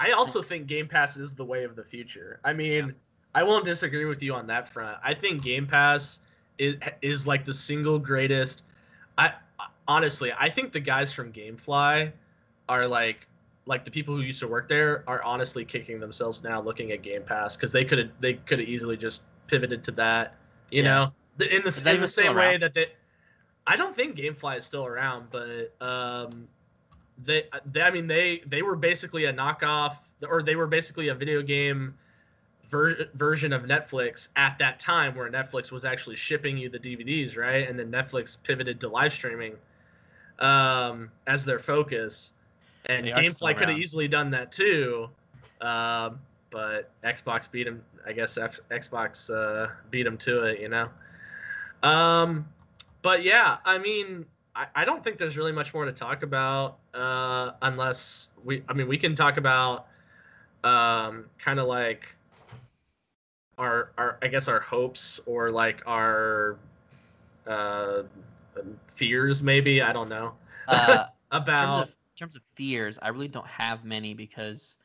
I 0.00 0.12
also 0.12 0.42
think 0.42 0.66
Game 0.66 0.88
Pass 0.88 1.16
is 1.18 1.34
the 1.34 1.44
way 1.44 1.64
of 1.64 1.76
the 1.76 1.84
future. 1.84 2.40
I 2.44 2.54
mean, 2.54 2.94
I 3.34 3.42
won't 3.42 3.64
disagree 3.64 4.06
with 4.06 4.22
you 4.22 4.34
on 4.34 4.46
that 4.46 4.68
front. 4.68 4.98
I 5.04 5.12
think 5.14 5.42
Game 5.42 5.66
Pass 5.66 6.20
is, 6.58 6.76
is 7.02 7.26
like 7.26 7.44
the 7.44 7.54
single 7.54 7.98
greatest. 7.98 8.64
I 9.18 9.34
honestly, 9.86 10.32
I 10.38 10.48
think 10.48 10.72
the 10.72 10.80
guys 10.80 11.12
from 11.12 11.30
GameFly 11.30 12.10
are 12.68 12.86
like 12.86 13.28
like 13.66 13.84
the 13.84 13.90
people 13.90 14.16
who 14.16 14.22
used 14.22 14.40
to 14.40 14.48
work 14.48 14.66
there 14.66 15.04
are 15.06 15.22
honestly 15.22 15.64
kicking 15.64 16.00
themselves 16.00 16.42
now 16.42 16.60
looking 16.60 16.90
at 16.90 17.02
Game 17.02 17.22
Pass 17.22 17.54
because 17.54 17.70
they 17.70 17.84
could 17.84 17.98
have 17.98 18.10
they 18.18 18.34
could 18.34 18.58
have 18.58 18.68
easily 18.68 18.96
just 18.96 19.22
pivoted 19.52 19.84
to 19.84 19.90
that. 19.92 20.34
You 20.70 20.82
Yeah. 20.82 20.88
know, 20.88 21.46
in 21.46 21.62
the 21.62 21.94
in 21.94 22.00
the 22.00 22.08
same 22.08 22.34
way 22.34 22.56
that 22.56 22.74
they. 22.74 22.86
I 23.66 23.76
don't 23.76 23.94
think 23.94 24.16
GameFly 24.16 24.56
is 24.56 24.64
still 24.64 24.86
around, 24.86 25.28
but 25.30 25.72
um, 25.80 26.48
they, 27.24 27.44
they 27.70 27.82
I 27.82 27.90
mean 27.90 28.08
they 28.08 28.42
they 28.46 28.62
were 28.62 28.74
basically 28.74 29.26
a 29.26 29.32
knockoff 29.32 29.98
or 30.28 30.42
they 30.42 30.56
were 30.56 30.66
basically 30.66 31.08
a 31.08 31.14
video 31.14 31.42
game 31.42 31.94
ver- 32.68 33.08
version 33.14 33.52
of 33.52 33.62
Netflix 33.64 34.28
at 34.34 34.58
that 34.58 34.80
time 34.80 35.14
where 35.14 35.30
Netflix 35.30 35.70
was 35.70 35.84
actually 35.84 36.16
shipping 36.16 36.56
you 36.56 36.68
the 36.68 36.78
DVDs, 36.78 37.36
right? 37.36 37.68
And 37.68 37.78
then 37.78 37.90
Netflix 37.90 38.42
pivoted 38.42 38.80
to 38.80 38.88
live 38.88 39.12
streaming 39.12 39.54
um, 40.40 41.10
as 41.26 41.44
their 41.44 41.58
focus. 41.60 42.32
And 42.86 43.06
They 43.06 43.12
GameFly 43.12 43.56
could 43.56 43.68
have 43.68 43.78
easily 43.78 44.08
done 44.08 44.30
that 44.30 44.50
too. 44.50 45.08
Um, 45.60 46.18
but 46.52 46.90
Xbox 47.02 47.50
beat 47.50 47.66
him. 47.66 47.82
I 48.06 48.12
guess 48.12 48.36
X- 48.36 48.60
Xbox 48.70 49.30
uh, 49.30 49.72
beat 49.90 50.06
him 50.06 50.18
to 50.18 50.44
it, 50.44 50.60
you 50.60 50.68
know. 50.68 50.88
Um, 51.82 52.46
but 53.00 53.24
yeah, 53.24 53.56
I 53.64 53.78
mean, 53.78 54.26
I, 54.54 54.66
I 54.76 54.84
don't 54.84 55.02
think 55.02 55.18
there's 55.18 55.36
really 55.36 55.50
much 55.50 55.74
more 55.74 55.84
to 55.84 55.92
talk 55.92 56.22
about 56.22 56.78
uh, 56.94 57.52
unless 57.62 58.28
we. 58.44 58.62
I 58.68 58.74
mean, 58.74 58.86
we 58.86 58.98
can 58.98 59.16
talk 59.16 59.38
about 59.38 59.86
um, 60.62 61.24
kind 61.38 61.58
of 61.58 61.66
like 61.66 62.14
our 63.58 63.90
our 63.98 64.18
I 64.22 64.28
guess 64.28 64.46
our 64.46 64.60
hopes 64.60 65.20
or 65.26 65.50
like 65.50 65.82
our 65.86 66.58
uh, 67.46 68.02
fears, 68.86 69.42
maybe. 69.42 69.82
I 69.82 69.92
don't 69.92 70.08
know 70.08 70.34
uh, 70.68 71.06
in 71.32 71.38
terms 71.38 71.48
about. 71.48 71.82
of 71.82 71.88
in 71.88 72.18
terms 72.18 72.36
of 72.36 72.42
fears, 72.54 72.98
I 73.00 73.08
really 73.08 73.28
don't 73.28 73.46
have 73.46 73.84
many 73.86 74.12
because 74.12 74.76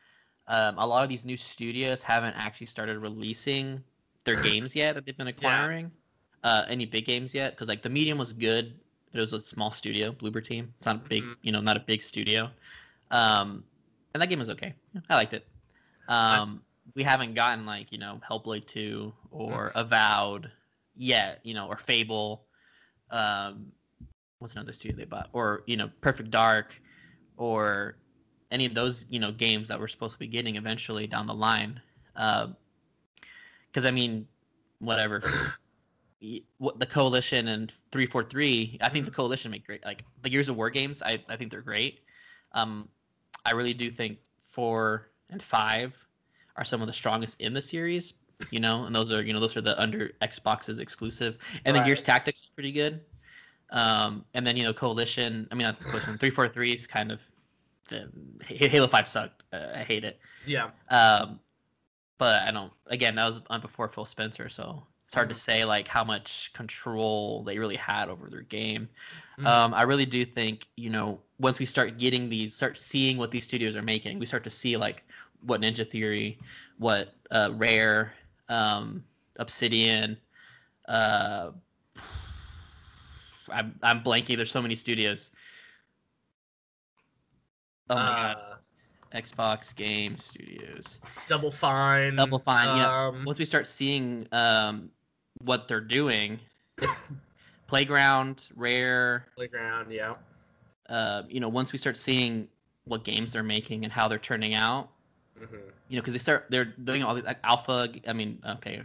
um, 0.47 0.77
a 0.77 0.85
lot 0.85 1.03
of 1.03 1.09
these 1.09 1.25
new 1.25 1.37
studios 1.37 2.01
haven't 2.01 2.33
actually 2.35 2.67
started 2.67 2.99
releasing 2.99 3.83
their 4.23 4.35
games 4.41 4.75
yet 4.75 4.95
that 4.95 5.05
they've 5.05 5.17
been 5.17 5.27
acquiring. 5.27 5.91
Uh, 6.43 6.63
any 6.69 6.85
big 6.85 7.05
games 7.05 7.33
yet? 7.33 7.53
Because 7.53 7.67
like 7.67 7.81
the 7.81 7.89
medium 7.89 8.17
was 8.17 8.31
good. 8.33 8.79
It 9.13 9.19
was 9.19 9.33
a 9.33 9.39
small 9.39 9.71
studio, 9.71 10.11
Bloober 10.11 10.43
Team. 10.43 10.73
It's 10.77 10.85
not 10.85 10.97
a 10.97 11.09
big, 11.09 11.23
Mhm. 11.23 11.35
you 11.41 11.51
know, 11.51 11.59
not 11.61 11.75
a 11.77 11.79
big 11.79 12.01
studio. 12.01 12.49
Um, 13.11 13.63
and 14.13 14.21
that 14.21 14.27
game 14.27 14.39
was 14.39 14.49
okay. 14.49 14.73
I 15.09 15.15
liked 15.15 15.33
it. 15.33 15.47
Um, 16.07 16.61
we 16.95 17.03
haven't 17.03 17.33
gotten 17.33 17.65
like 17.65 17.91
you 17.91 17.97
know 17.97 18.21
Hellblade 18.29 18.65
Two 18.65 19.13
or 19.31 19.71
Avowed 19.75 20.51
yet, 20.95 21.39
you 21.43 21.53
know, 21.53 21.67
or 21.67 21.77
Fable. 21.77 22.45
Um, 23.09 23.71
what's 24.39 24.53
another 24.53 24.73
studio 24.73 24.97
they 24.97 25.05
bought? 25.05 25.29
Or 25.33 25.63
you 25.65 25.77
know, 25.77 25.89
Perfect 26.01 26.31
Dark, 26.31 26.79
or 27.37 27.97
any 28.51 28.65
of 28.65 28.73
those 28.73 29.05
you 29.09 29.19
know 29.19 29.31
games 29.31 29.67
that 29.69 29.79
we're 29.79 29.87
supposed 29.87 30.13
to 30.13 30.19
be 30.19 30.27
getting 30.27 30.55
eventually 30.55 31.07
down 31.07 31.27
the 31.27 31.33
line. 31.33 31.81
Because 32.13 33.85
I 33.85 33.91
mean, 33.91 34.27
whatever. 34.79 35.21
what 36.57 36.79
the 36.79 36.85
coalition 36.85 37.47
and 37.49 37.71
343 37.91 38.79
i 38.81 38.89
think 38.89 39.05
the 39.05 39.11
coalition 39.11 39.51
make 39.51 39.65
great 39.65 39.85
like 39.85 40.03
the 40.23 40.29
gears 40.29 40.49
of 40.49 40.55
war 40.55 40.69
games 40.69 41.03
i, 41.03 41.23
I 41.29 41.35
think 41.35 41.51
they're 41.51 41.61
great 41.61 41.99
um 42.53 42.89
i 43.45 43.51
really 43.51 43.73
do 43.73 43.91
think 43.91 44.17
four 44.49 45.09
and 45.29 45.41
five 45.41 45.93
are 46.55 46.65
some 46.65 46.81
of 46.81 46.87
the 46.87 46.93
strongest 46.93 47.39
in 47.39 47.53
the 47.53 47.61
series 47.61 48.15
you 48.49 48.59
know 48.59 48.85
and 48.85 48.95
those 48.95 49.11
are 49.11 49.21
you 49.21 49.31
know 49.31 49.39
those 49.39 49.55
are 49.57 49.61
the 49.61 49.79
under 49.79 50.09
xbox's 50.23 50.79
exclusive 50.79 51.37
and 51.65 51.75
then 51.75 51.85
gears 51.85 52.01
tactics 52.01 52.41
is 52.41 52.49
pretty 52.49 52.71
good 52.71 53.01
um 53.69 54.25
and 54.33 54.45
then 54.45 54.57
you 54.57 54.63
know 54.63 54.73
coalition 54.73 55.47
i 55.51 55.55
mean 55.55 55.67
not 55.67 55.79
coalition 55.79 56.17
343 56.17 56.73
is 56.73 56.87
kind 56.87 57.11
of 57.11 57.19
the 57.89 58.09
halo 58.45 58.87
5 58.87 59.07
sucked 59.07 59.43
uh, 59.53 59.67
i 59.75 59.83
hate 59.83 60.03
it 60.03 60.19
Yeah, 60.45 60.71
um, 60.89 61.39
but 62.17 62.41
I 62.43 62.51
don't. 62.51 62.73
Again, 62.87 63.15
that 63.15 63.25
was 63.25 63.41
uh, 63.49 63.59
before 63.59 63.87
Phil 63.87 64.05
Spencer, 64.05 64.49
so 64.49 64.83
it's 65.05 65.13
hard 65.15 65.29
to 65.29 65.35
Mhm. 65.35 65.37
say 65.37 65.65
like 65.65 65.87
how 65.87 66.03
much 66.03 66.51
control 66.53 67.43
they 67.43 67.59
really 67.59 67.75
had 67.75 68.09
over 68.09 68.29
their 68.29 68.41
game. 68.41 68.89
Mhm. 69.39 69.45
Um, 69.45 69.73
I 69.73 69.83
really 69.83 70.05
do 70.05 70.25
think 70.25 70.67
you 70.77 70.89
know 70.89 71.19
once 71.39 71.59
we 71.59 71.65
start 71.65 71.97
getting 71.97 72.29
these, 72.29 72.55
start 72.55 72.77
seeing 72.77 73.17
what 73.17 73.31
these 73.31 73.43
studios 73.43 73.75
are 73.75 73.83
making, 73.83 74.19
we 74.19 74.25
start 74.25 74.43
to 74.45 74.49
see 74.49 74.77
like 74.77 75.03
what 75.41 75.61
Ninja 75.61 75.89
Theory, 75.89 76.39
what 76.77 77.13
uh, 77.31 77.51
Rare, 77.53 78.13
um, 78.49 79.03
Obsidian. 79.37 80.17
Uh, 80.87 81.51
I'm 83.51 83.77
I'm 83.83 84.03
blanking. 84.03 84.35
There's 84.37 84.51
so 84.51 84.61
many 84.61 84.75
studios. 84.75 85.31
Oh 87.89 87.95
my 87.95 88.01
god. 88.01 88.37
Uh, 88.37 88.55
Xbox 89.15 89.73
Game 89.75 90.17
Studios. 90.17 90.99
Double 91.27 91.51
Fine. 91.51 92.15
Double 92.15 92.39
Fine, 92.39 92.67
Um, 92.67 93.23
Once 93.25 93.39
we 93.39 93.45
start 93.45 93.67
seeing 93.67 94.27
um, 94.33 94.89
what 95.43 95.67
they're 95.67 95.79
doing, 95.79 96.39
Playground, 97.67 98.43
Rare, 98.55 99.25
Playground. 99.35 99.91
Yeah. 99.91 100.15
uh, 100.89 101.23
you 101.29 101.39
know, 101.39 101.49
once 101.49 101.71
we 101.71 101.77
start 101.77 101.97
seeing 101.97 102.47
what 102.85 103.03
games 103.03 103.31
they're 103.33 103.43
making 103.43 103.83
and 103.83 103.91
how 103.91 104.07
they're 104.07 104.19
turning 104.19 104.53
out, 104.53 104.89
hmm 105.37 105.55
you 105.89 105.95
know, 105.95 106.01
because 106.01 106.13
they 106.13 106.19
start 106.19 106.47
they're 106.49 106.65
doing 106.65 107.01
all 107.03 107.15
the 107.15 107.21
like 107.21 107.39
Alpha. 107.45 107.89
I 108.07 108.13
mean, 108.13 108.41
okay, 108.45 108.81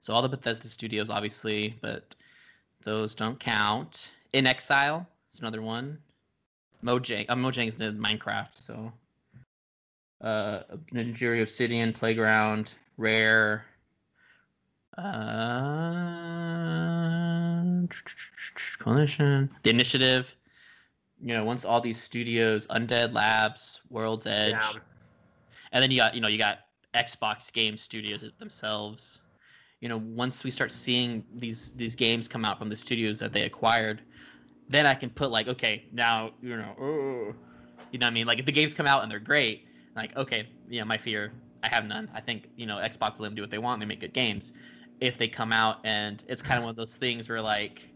so 0.00 0.12
all 0.12 0.22
the 0.22 0.28
Bethesda 0.28 0.66
studios, 0.68 1.08
obviously, 1.10 1.76
but 1.80 2.16
those 2.84 3.14
don't 3.14 3.38
count. 3.38 4.10
inXile 4.32 5.06
is 5.32 5.38
another 5.38 5.62
one. 5.62 5.96
Mojang, 6.82 7.26
uh, 7.28 7.34
Mojang's 7.34 7.76
did 7.76 7.98
Minecraft, 7.98 8.48
so 8.60 8.92
uh, 10.20 10.60
Ninja 10.92 11.42
Obsidian, 11.42 11.92
Playground, 11.92 12.72
Rare. 12.96 13.64
Uh, 14.96 15.02
Coalition, 18.78 19.50
The 19.62 19.70
Initiative. 19.70 20.34
You 21.20 21.34
know, 21.34 21.44
once 21.44 21.64
all 21.64 21.80
these 21.80 22.00
studios, 22.00 22.66
Undead 22.68 23.12
Labs, 23.12 23.80
World's 23.90 24.26
Edge, 24.26 24.52
Yeah. 24.52 24.72
and 25.72 25.82
then 25.82 25.90
you 25.90 25.96
got 25.96 26.14
you 26.14 26.20
know 26.20 26.28
you 26.28 26.38
got 26.38 26.60
Xbox 26.94 27.52
game 27.52 27.76
studios 27.76 28.24
themselves. 28.38 29.22
You 29.80 29.88
know, 29.88 29.98
once 29.98 30.44
we 30.44 30.50
start 30.50 30.70
seeing 30.70 31.24
these 31.34 31.72
these 31.72 31.94
games 31.94 32.28
come 32.28 32.44
out 32.44 32.58
from 32.58 32.68
the 32.68 32.76
studios 32.76 33.18
that 33.20 33.32
they 33.32 33.42
acquired, 33.42 34.02
then 34.74 34.86
I 34.86 34.94
can 34.94 35.10
put 35.10 35.30
like, 35.30 35.48
okay, 35.48 35.84
now 35.92 36.32
you 36.40 36.56
know, 36.56 36.74
oh, 36.80 37.34
you 37.92 37.98
know 37.98 38.06
what 38.06 38.10
I 38.10 38.14
mean? 38.14 38.26
Like 38.26 38.38
if 38.38 38.46
the 38.46 38.52
games 38.52 38.74
come 38.74 38.86
out 38.86 39.02
and 39.02 39.10
they're 39.10 39.20
great, 39.20 39.66
like 39.96 40.16
okay, 40.16 40.48
you 40.68 40.80
know, 40.80 40.84
my 40.84 40.98
fear, 40.98 41.32
I 41.62 41.68
have 41.68 41.84
none. 41.86 42.10
I 42.14 42.20
think 42.20 42.48
you 42.56 42.66
know 42.66 42.76
Xbox 42.76 43.20
let 43.20 43.28
them 43.28 43.34
do 43.34 43.42
what 43.42 43.50
they 43.50 43.58
want. 43.58 43.80
They 43.80 43.86
make 43.86 44.00
good 44.00 44.12
games. 44.14 44.52
If 45.00 45.18
they 45.18 45.28
come 45.28 45.52
out 45.52 45.78
and 45.84 46.24
it's 46.28 46.42
kind 46.42 46.58
of 46.58 46.64
one 46.64 46.70
of 46.70 46.76
those 46.76 46.94
things 46.94 47.28
where 47.28 47.40
like, 47.40 47.92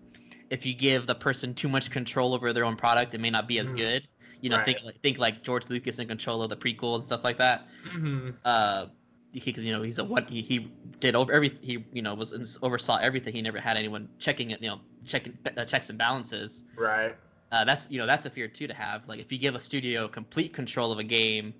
if 0.51 0.67
you 0.67 0.75
give 0.75 1.07
the 1.07 1.15
person 1.15 1.55
too 1.55 1.69
much 1.69 1.91
control 1.91 2.35
over 2.35 2.53
their 2.53 2.65
own 2.65 2.77
product, 2.77 3.15
it 3.15 3.21
may 3.21 3.31
not 3.31 3.49
be 3.49 3.59
as 3.59 3.73
Mhm. 3.73 3.77
good. 3.77 4.09
You 4.41 4.51
know, 4.51 4.57
Right. 4.57 4.67
think 4.67 4.79
like 4.85 5.01
think 5.03 5.19
like 5.19 5.43
George 5.43 5.69
Lucas 5.69 5.99
in 5.99 6.07
control 6.09 6.43
of 6.43 6.51
the 6.51 6.57
prequels 6.57 6.97
and 6.99 7.05
stuff 7.07 7.25
like 7.25 7.39
that 7.39 7.67
Mhm. 7.87 8.35
uh 8.45 8.87
because 9.33 9.65
you 9.65 9.73
know 9.73 9.83
he's 9.83 9.99
a 9.99 10.05
what 10.05 10.29
he, 10.29 10.43
he 10.43 10.71
did 11.01 11.15
over 11.15 11.33
every 11.33 11.51
he 11.61 11.85
you 11.93 12.03
know 12.03 12.15
was 12.15 12.59
oversaw 12.63 12.97
everything. 12.99 13.35
He 13.35 13.43
never 13.43 13.61
had 13.61 13.77
anyone 13.77 14.09
checking 14.19 14.51
it 14.51 14.63
you 14.63 14.69
know 14.69 14.81
checking 15.07 15.37
uh, 15.57 15.65
checks 15.65 15.91
and 15.91 15.99
balances. 15.99 16.65
Right. 16.77 17.17
uh, 17.53 17.65
that's 17.65 17.91
you 17.91 17.99
know 17.99 18.07
that's 18.07 18.27
a 18.27 18.31
fear 18.31 18.49
too 18.49 18.67
to 18.67 18.75
have. 18.75 19.09
Like 19.09 19.21
if 19.21 19.33
you 19.33 19.39
give 19.39 19.55
a 19.55 19.61
studio 19.61 20.09
complete 20.09 20.53
control 20.53 20.93
of 20.93 20.99
a 20.99 21.05
game 21.05 21.55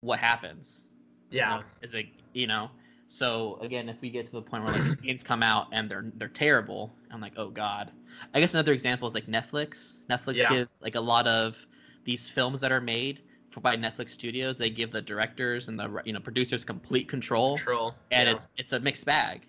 what 0.00 0.18
happens? 0.18 0.86
You 1.30 1.38
Yeah. 1.38 1.48
know, 1.48 1.64
is 1.82 1.94
it 1.94 2.06
you 2.32 2.46
know? 2.46 2.70
So 3.08 3.58
again 3.60 3.88
if 3.88 4.00
we 4.00 4.10
get 4.10 4.26
to 4.26 4.32
the 4.32 4.42
point 4.42 4.62
where 4.62 4.72
like 4.72 4.84
games 5.02 5.22
come 5.22 5.42
out 5.42 5.68
and 5.72 5.90
they're 5.90 6.04
they're 6.16 6.28
terrible 6.28 6.92
i'm 7.10 7.20
like 7.20 7.32
oh 7.36 7.50
god. 7.50 7.90
I 8.34 8.40
guess 8.40 8.54
another 8.54 8.72
example 8.72 9.08
is 9.08 9.14
like 9.14 9.26
netflix. 9.26 9.96
Netflix 10.08 10.36
Yeah. 10.36 10.48
gives 10.48 10.70
like 10.80 10.94
a 10.94 11.00
lot 11.00 11.26
of 11.26 11.56
these 12.04 12.28
films 12.28 12.60
that 12.60 12.72
are 12.72 12.80
made 12.80 13.22
for 13.50 13.60
by 13.60 13.76
netflix 13.76 14.10
studios 14.10 14.56
they 14.56 14.70
give 14.70 14.90
the 14.92 15.02
directors 15.02 15.68
and 15.68 15.78
the 15.78 16.00
you 16.04 16.12
know 16.12 16.20
producers 16.20 16.64
complete 16.64 17.08
control 17.08 17.56
Control. 17.56 17.94
and 18.10 18.26
yeah. 18.28 18.34
it's 18.34 18.48
it's 18.56 18.72
a 18.72 18.80
mixed 18.80 19.04
bag 19.04 19.42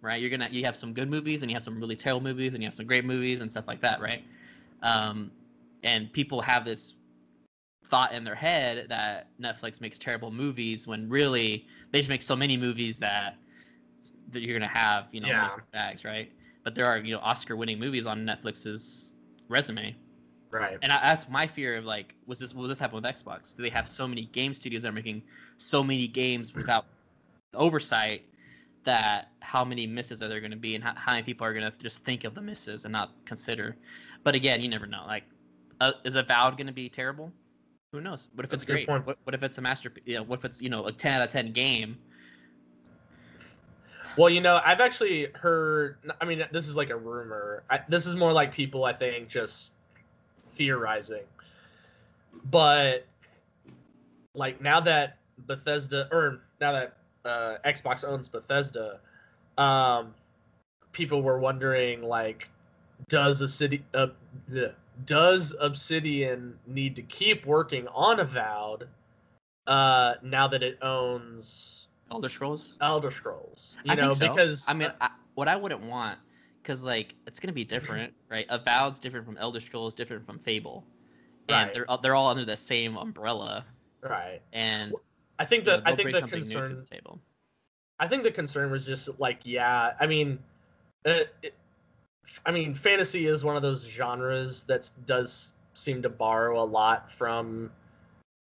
right 0.00 0.20
you're 0.20 0.30
gonna 0.30 0.48
you 0.50 0.64
have 0.64 0.76
some 0.76 0.92
good 0.94 1.10
movies 1.10 1.42
and 1.42 1.50
you 1.50 1.54
have 1.56 1.62
some 1.62 1.78
really 1.78 1.96
terrible 1.96 2.22
movies 2.22 2.54
and 2.54 2.62
you 2.62 2.66
have 2.66 2.74
some 2.74 2.86
great 2.86 3.04
movies 3.04 3.40
and 3.40 3.50
stuff 3.50 3.66
like 3.66 3.80
that 3.80 4.00
right 4.00 4.22
um 4.82 5.30
and 5.82 6.12
people 6.12 6.40
have 6.40 6.64
this 6.64 6.94
thought 7.86 8.12
in 8.12 8.22
their 8.22 8.34
head 8.34 8.86
that 8.88 9.26
netflix 9.40 9.80
makes 9.80 9.98
terrible 9.98 10.30
movies 10.30 10.86
when 10.86 11.08
really 11.08 11.66
they 11.90 11.98
just 11.98 12.08
make 12.10 12.22
so 12.22 12.36
many 12.36 12.56
movies 12.56 12.98
that 12.98 13.34
that 14.30 14.42
you're 14.42 14.56
gonna 14.58 14.70
have 14.70 15.06
you 15.10 15.20
know 15.20 15.28
Yeah. 15.28 15.50
mixed 15.56 15.70
bags 15.72 16.04
right 16.04 16.30
but 16.62 16.74
there 16.74 16.86
are 16.86 16.98
you 16.98 17.14
know 17.14 17.20
oscar 17.20 17.56
winning 17.56 17.78
movies 17.78 18.06
on 18.06 18.24
netflix's 18.24 19.12
resume 19.48 19.96
right. 20.50 20.78
and 20.82 20.92
I, 20.92 21.00
that's 21.00 21.28
my 21.28 21.46
fear 21.46 21.76
of 21.76 21.84
like 21.84 22.14
was 22.26 22.38
this 22.38 22.54
will 22.54 22.68
this 22.68 22.78
happen 22.78 22.96
with 22.96 23.04
xbox 23.04 23.56
do 23.56 23.62
they 23.62 23.70
have 23.70 23.88
so 23.88 24.06
many 24.06 24.26
game 24.26 24.54
studios 24.54 24.82
that 24.82 24.88
are 24.88 24.92
making 24.92 25.22
so 25.56 25.82
many 25.82 26.06
games 26.06 26.54
without 26.54 26.86
oversight 27.54 28.22
that 28.84 29.28
how 29.40 29.64
many 29.64 29.86
misses 29.86 30.22
are 30.22 30.28
there 30.28 30.40
going 30.40 30.50
to 30.50 30.56
be 30.56 30.74
and 30.74 30.82
how, 30.82 30.94
how 30.94 31.12
many 31.12 31.22
people 31.22 31.46
are 31.46 31.52
going 31.52 31.64
to 31.64 31.72
just 31.78 32.04
think 32.04 32.24
of 32.24 32.34
the 32.34 32.40
misses 32.40 32.84
and 32.84 32.92
not 32.92 33.12
consider 33.24 33.76
but 34.24 34.34
again 34.34 34.60
you 34.60 34.68
never 34.68 34.86
know 34.86 35.04
like 35.06 35.24
uh, 35.80 35.92
is 36.04 36.16
avowed 36.16 36.56
going 36.56 36.66
to 36.66 36.72
be 36.72 36.88
terrible 36.88 37.32
who 37.92 38.00
knows 38.00 38.28
what 38.34 38.44
if 38.44 38.50
That's 38.50 38.62
it's 38.62 38.70
a 38.70 38.72
great. 38.72 38.88
What, 38.88 39.18
what 39.24 39.34
if 39.34 39.42
it's 39.42 39.58
a 39.58 39.62
masterpiece 39.62 40.04
you 40.06 40.16
know 40.16 40.22
what 40.22 40.40
if 40.40 40.44
it's 40.44 40.60
you 40.62 40.68
know 40.68 40.86
a 40.86 40.92
10 40.92 41.20
out 41.20 41.26
of 41.26 41.32
10 41.32 41.52
game 41.52 41.98
Well, 44.18 44.28
you 44.28 44.40
know, 44.40 44.60
I've 44.64 44.80
actually 44.80 45.28
heard. 45.36 45.98
I 46.20 46.24
mean, 46.24 46.44
this 46.50 46.66
is 46.66 46.74
like 46.74 46.90
a 46.90 46.96
rumor. 46.96 47.62
I, 47.70 47.80
this 47.88 48.04
is 48.04 48.16
more 48.16 48.32
like 48.32 48.52
people, 48.52 48.84
I 48.84 48.92
think, 48.92 49.28
just 49.28 49.70
theorizing. 50.58 51.24
But 52.50 53.06
like 54.34 54.60
now 54.60 54.80
that 54.80 55.16
Bethesda, 55.46 56.08
or 56.12 56.40
now 56.60 56.72
that 56.72 56.96
uh, 57.24 57.56
Xbox 57.64 58.04
owns 58.04 58.28
Bethesda, 58.28 59.00
um, 59.56 60.14
people 60.92 61.22
were 61.22 61.38
wondering 61.38 62.02
like, 62.02 62.50
does 63.08 63.40
a 63.40 63.48
city, 63.48 63.82
uh, 63.94 64.08
does 65.06 65.54
Obsidian 65.60 66.58
need 66.66 66.96
to 66.96 67.02
keep 67.02 67.46
working 67.46 67.86
on 67.88 68.20
Avowed 68.20 68.88
uh, 69.66 70.14
now 70.22 70.48
that 70.48 70.62
it 70.62 70.78
owns 70.82 71.88
elder 72.10 72.28
scrolls 72.28 72.74
Elder 72.80 73.10
Scrolls? 73.10 73.76
You 73.84 73.92
I 73.92 73.94
know, 73.94 74.12
so. 74.12 74.28
because 74.28 74.64
I 74.68 74.74
mean, 74.74 74.90
I, 75.00 75.10
what 75.34 75.46
I 75.48 75.56
wouldn't 75.56 75.82
want, 75.82 76.18
because 76.68 76.82
like 76.82 77.14
it's 77.26 77.40
gonna 77.40 77.52
be 77.52 77.64
different, 77.64 78.12
right? 78.30 78.46
Avowed's 78.50 78.98
different 78.98 79.24
from 79.24 79.38
Elder 79.38 79.60
Scrolls, 79.60 79.94
different 79.94 80.26
from 80.26 80.38
Fable, 80.40 80.84
and 81.48 81.66
Right. 81.66 81.74
they're 81.74 81.90
all- 81.90 81.98
they're 81.98 82.14
all 82.14 82.28
under 82.28 82.44
the 82.44 82.56
same 82.56 82.96
umbrella. 82.98 83.64
right. 84.02 84.42
And 84.52 84.94
I 85.38 85.44
think 85.46 85.64
you 85.64 85.70
know, 85.72 85.76
that 85.78 85.88
I 85.88 85.96
think 85.96 86.12
the 86.12 86.20
something 86.20 86.40
new 86.40 86.46
to 86.46 86.60
concern. 86.60 86.86
the. 86.90 87.18
I 88.00 88.06
think 88.06 88.22
the 88.22 88.30
concern 88.30 88.70
was 88.70 88.84
just 88.86 89.08
like, 89.18 89.40
yeah. 89.44 89.94
I 89.98 90.06
mean, 90.06 90.38
it, 91.04 91.34
it, 91.42 91.54
I 92.46 92.52
mean, 92.52 92.74
fantasy 92.74 93.26
is 93.26 93.42
one 93.42 93.56
of 93.56 93.62
those 93.62 93.84
genres 93.84 94.62
that 94.64 94.88
does 95.06 95.54
seem 95.74 96.02
to 96.02 96.08
borrow 96.08 96.60
a 96.60 96.64
lot 96.64 97.10
from 97.10 97.72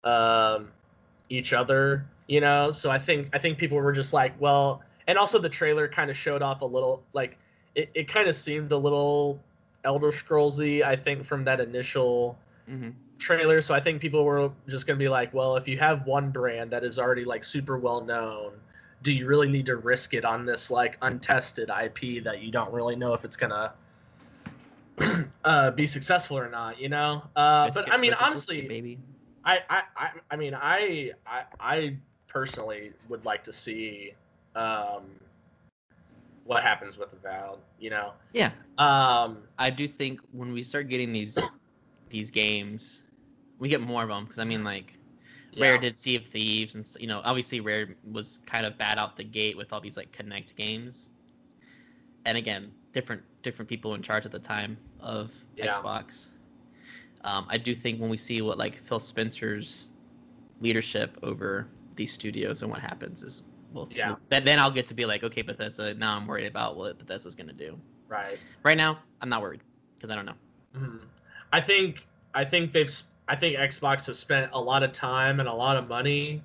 um, 0.03 0.71
each 1.29 1.53
other. 1.53 2.05
You 2.27 2.41
know, 2.41 2.71
so 2.71 2.91
I 2.91 2.99
think 2.99 3.29
I 3.33 3.39
think 3.39 3.57
people 3.57 3.77
were 3.77 3.93
just 3.93 4.11
like, 4.11 4.33
well, 4.39 4.83
and 5.07 5.17
also 5.17 5.39
the 5.39 5.49
trailer 5.49 5.87
kind 5.87 6.09
of 6.11 6.17
showed 6.17 6.41
off 6.41 6.61
a 6.61 6.65
little 6.65 7.03
like 7.13 7.37
it, 7.77 7.89
it 7.93 8.07
kind 8.09 8.27
of 8.27 8.35
seemed 8.35 8.73
a 8.73 8.77
little 8.77 9.39
Elder 9.85 10.11
Scrollsy. 10.11 10.83
I 10.83 10.97
think 10.97 11.23
from 11.25 11.45
that 11.45 11.61
initial 11.61 12.37
hmm 12.67 12.89
trailer 13.19 13.61
so 13.61 13.73
i 13.73 13.79
think 13.79 13.99
people 13.99 14.23
were 14.23 14.51
just 14.67 14.85
going 14.85 14.97
to 14.97 15.03
be 15.03 15.09
like 15.09 15.33
well 15.33 15.55
if 15.55 15.67
you 15.67 15.77
have 15.77 16.05
one 16.05 16.29
brand 16.29 16.69
that 16.71 16.83
is 16.83 16.99
already 16.99 17.23
like 17.25 17.43
super 17.43 17.77
well 17.77 18.01
known 18.01 18.53
do 19.01 19.11
you 19.11 19.25
really 19.25 19.49
need 19.49 19.65
to 19.65 19.75
risk 19.75 20.13
it 20.13 20.23
on 20.23 20.45
this 20.45 20.69
like 20.69 20.97
untested 21.01 21.71
ip 21.83 22.23
that 22.23 22.41
you 22.41 22.51
don't 22.51 22.71
really 22.71 22.95
know 22.95 23.13
if 23.13 23.25
it's 23.25 23.35
going 23.35 23.49
to 23.49 23.71
uh, 25.43 25.71
be 25.71 25.87
successful 25.87 26.37
or 26.37 26.49
not 26.49 26.79
you 26.79 26.89
know 26.89 27.23
uh, 27.35 27.71
but 27.73 27.91
i 27.91 27.97
mean 27.97 28.13
honestly 28.13 28.61
maybe. 28.67 28.99
I, 29.43 29.61
I 29.69 29.81
i 29.95 30.09
i 30.31 30.35
mean 30.35 30.53
i 30.53 31.11
i, 31.25 31.43
I 31.59 31.97
personally 32.27 32.91
would 33.09 33.25
like 33.25 33.43
to 33.45 33.53
see 33.53 34.13
um 34.55 35.01
what 36.47 36.63
happens 36.63 36.97
with 36.97 37.11
the 37.11 37.17
Avowed, 37.17 37.59
you 37.79 37.91
know 37.91 38.13
Yeah, 38.33 38.51
um 38.77 39.43
I 39.57 39.69
do 39.69 39.87
think 39.87 40.21
when 40.31 40.53
we 40.53 40.63
start 40.63 40.89
getting 40.89 41.13
these 41.13 41.37
these 42.09 42.31
games, 42.31 43.03
we 43.59 43.69
get 43.69 43.81
more 43.81 44.03
of 44.03 44.09
them 44.09 44.25
because 44.25 44.39
I 44.39 44.45
mean, 44.45 44.63
like 44.63 44.93
Rare 45.57 45.77
did 45.77 45.99
Sea 45.99 46.15
of 46.17 46.25
Thieves, 46.27 46.75
and 46.75 46.87
you 46.99 47.07
know, 47.07 47.21
obviously 47.23 47.59
Rare 47.61 47.95
was 48.11 48.39
kind 48.45 48.65
of 48.65 48.77
bad 48.77 48.97
out 48.97 49.17
the 49.17 49.23
gate 49.23 49.57
with 49.57 49.73
all 49.73 49.81
these 49.81 49.97
like 49.97 50.11
Kinect 50.11 50.55
games. 50.55 51.09
And 52.25 52.37
again, 52.37 52.71
different 52.93 53.23
different 53.43 53.69
people 53.69 53.95
in 53.95 54.01
charge 54.01 54.25
at 54.25 54.31
the 54.31 54.39
time 54.39 54.77
of 54.99 55.31
Yeah. 55.57 55.79
Xbox. 55.79 56.31
Um, 57.23 57.47
I 57.49 57.57
do 57.57 57.75
think 57.75 57.99
when 57.99 58.09
we 58.09 58.17
see 58.17 58.41
what 58.41 58.57
like 58.57 58.77
Phil 58.77 58.99
Spencer's 58.99 59.91
leadership 60.59 61.17
over 61.23 61.67
these 61.95 62.13
studios 62.13 62.61
and 62.63 62.71
what 62.71 62.81
happens 62.81 63.23
is 63.23 63.43
well, 63.73 63.87
Yeah. 63.91 64.15
Then, 64.29 64.45
then 64.45 64.59
I'll 64.59 64.71
get 64.71 64.87
to 64.87 64.93
be 64.93 65.05
like, 65.05 65.23
okay, 65.23 65.41
Bethesda. 65.41 65.93
Now 65.93 66.15
I'm 66.15 66.25
worried 66.27 66.47
about 66.47 66.77
what 66.77 66.97
Bethesda's 66.97 67.35
gonna 67.35 67.53
do. 67.53 67.79
right 68.07 68.37
Right 68.63 68.77
now, 68.77 68.99
I'm 69.21 69.29
not 69.29 69.41
worried 69.41 69.61
because 69.95 70.09
I 70.09 70.15
don't 70.15 70.25
know. 70.25 70.35
Mhm. 70.75 71.01
I 71.51 71.61
think 71.61 72.07
I 72.33 72.43
think 72.45 72.71
they've 72.71 72.91
I 73.27 73.35
think 73.35 73.57
Xbox 73.57 74.05
has 74.07 74.17
spent 74.19 74.49
a 74.53 74.59
lot 74.61 74.83
of 74.83 74.91
time 74.93 75.39
and 75.41 75.49
a 75.49 75.53
lot 75.53 75.75
of 75.75 75.87
money 75.89 76.41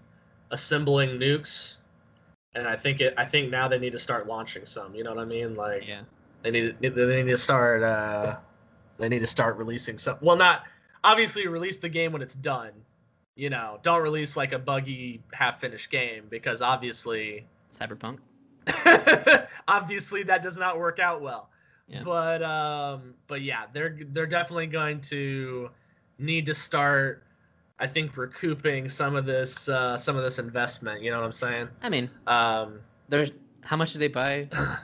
assembling 0.50 1.10
nukes, 1.18 1.76
and 2.54 2.66
I 2.66 2.76
think 2.76 3.00
it 3.00 3.14
I 3.16 3.24
think 3.24 3.50
now 3.50 3.68
they 3.68 3.78
need 3.78 3.92
to 3.92 3.98
start 3.98 4.26
launching 4.26 4.64
some. 4.64 4.94
You 4.94 5.04
know 5.04 5.10
what 5.14 5.20
I 5.20 5.24
mean? 5.24 5.54
Like 5.54 5.86
Yeah. 5.86 6.02
they 6.42 6.50
need 6.50 6.76
they 6.80 7.22
need 7.22 7.30
to 7.30 7.36
start 7.36 7.82
uh 7.82 8.36
they 8.98 9.08
need 9.08 9.20
to 9.20 9.26
start 9.26 9.56
releasing 9.56 9.98
some. 9.98 10.18
Well, 10.20 10.36
not 10.36 10.64
obviously 11.04 11.46
release 11.46 11.78
the 11.78 11.88
game 11.88 12.12
when 12.12 12.22
it's 12.22 12.34
done. 12.34 12.72
You 13.34 13.48
know, 13.50 13.78
don't 13.82 14.02
release 14.02 14.36
like 14.36 14.52
a 14.52 14.58
buggy 14.58 15.22
half 15.32 15.60
finished 15.60 15.90
game 15.90 16.24
because 16.28 16.60
obviously 16.60 17.46
Cyberpunk. 17.76 18.18
obviously 19.68 20.22
that 20.22 20.42
does 20.42 20.56
not 20.58 20.78
work 20.78 20.98
out 21.00 21.20
well 21.22 21.48
Yeah. 21.88 22.02
but 22.04 22.42
um 22.44 23.14
but 23.26 23.42
yeah 23.42 23.64
they're 23.72 23.98
they're 24.12 24.26
definitely 24.26 24.66
going 24.68 25.00
to 25.02 25.68
need 26.18 26.46
to 26.46 26.54
start 26.54 27.24
i 27.80 27.86
think 27.88 28.16
recouping 28.16 28.88
some 28.88 29.16
of 29.16 29.24
this 29.24 29.68
uh 29.68 29.96
some 29.96 30.16
of 30.16 30.22
this 30.22 30.38
investment 30.38 31.02
you 31.02 31.10
know 31.10 31.18
what 31.18 31.24
i'm 31.26 31.32
saying 31.32 31.66
I 31.82 31.88
mean, 31.88 32.08
um 32.28 32.78
there's 33.08 33.32
how 33.62 33.76
much 33.76 33.92
did 33.94 33.98
they 34.00 34.08
buy 34.08 34.48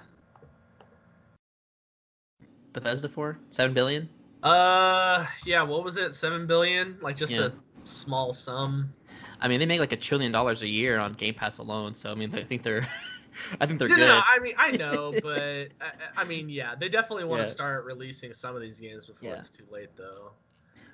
Bethesda 2.73 3.09
for? 3.09 3.39
Seven 3.51 3.75
billion. 3.75 4.09
uh 4.43 5.25
yeah 5.47 5.63
what 5.63 5.85
was 5.85 5.97
it 5.97 6.17
7 6.17 6.49
billion 6.49 6.97
like 7.01 7.17
just 7.17 7.33
Yeah. 7.33 7.47
a 7.47 7.53
small 7.89 8.33
sum 8.33 8.93
I 9.41 9.47
mean, 9.49 9.61
they 9.61 9.67
make 9.67 9.79
like 9.79 9.93
a 9.93 9.97
trillion 9.97 10.33
dollars 10.33 10.63
a 10.63 10.69
year 10.69 10.99
on 10.99 11.13
Game 11.13 11.35
Pass 11.35 11.59
alone. 11.59 11.95
So 11.95 12.11
I 12.11 12.15
mean, 12.17 12.35
I 12.35 12.43
think 12.43 12.65
they're, 12.65 12.87
I 13.61 13.67
think 13.67 13.79
they're 13.79 13.89
no, 13.89 13.95
good. 13.95 14.07
no, 14.09 14.21
i 14.27 14.39
mean 14.41 14.55
i 14.59 14.71
know 14.73 15.13
but 15.23 15.69
I, 15.81 15.93
I 16.17 16.25
mean 16.25 16.49
yeah 16.49 16.75
they 16.75 16.89
definitely 16.89 17.25
want 17.25 17.43
to 17.43 17.47
Yeah. 17.49 17.53
start 17.53 17.85
releasing 17.85 18.33
some 18.33 18.57
of 18.57 18.61
these 18.61 18.81
games 18.81 19.07
before 19.07 19.31
Yeah. 19.31 19.37
it's 19.37 19.49
too 19.51 19.65
late 19.71 19.91
though 19.97 20.33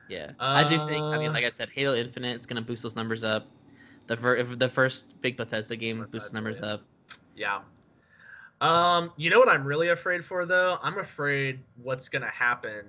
Yeah, 0.08 0.32
I 0.38 0.62
do 0.64 0.76
think. 0.86 1.02
I 1.02 1.16
mean, 1.18 1.30
Uh, 1.30 1.32
like 1.32 1.44
I 1.46 1.48
said, 1.48 1.70
Halo 1.70 1.94
Infinite 1.94 2.38
is 2.38 2.46
gonna 2.46 2.60
boost 2.60 2.82
those 2.82 2.94
numbers 2.96 3.24
up. 3.24 3.46
The 4.08 4.16
fir- 4.18 4.42
the 4.42 4.68
first 4.68 5.18
big 5.22 5.38
Bethesda 5.38 5.76
game 5.76 5.98
Bethesda, 6.00 6.12
boosts 6.12 6.32
numbers 6.34 6.60
yeah. 6.62 6.72
up. 6.72 6.82
Yeah. 7.34 7.60
Um, 8.60 9.12
you 9.16 9.30
know 9.30 9.38
what 9.38 9.48
I'm 9.48 9.64
really 9.64 9.88
afraid 9.88 10.22
for 10.24 10.44
though? 10.44 10.78
I'm 10.82 10.98
afraid 10.98 11.60
what's 11.82 12.08
gonna 12.10 12.30
happen 12.30 12.84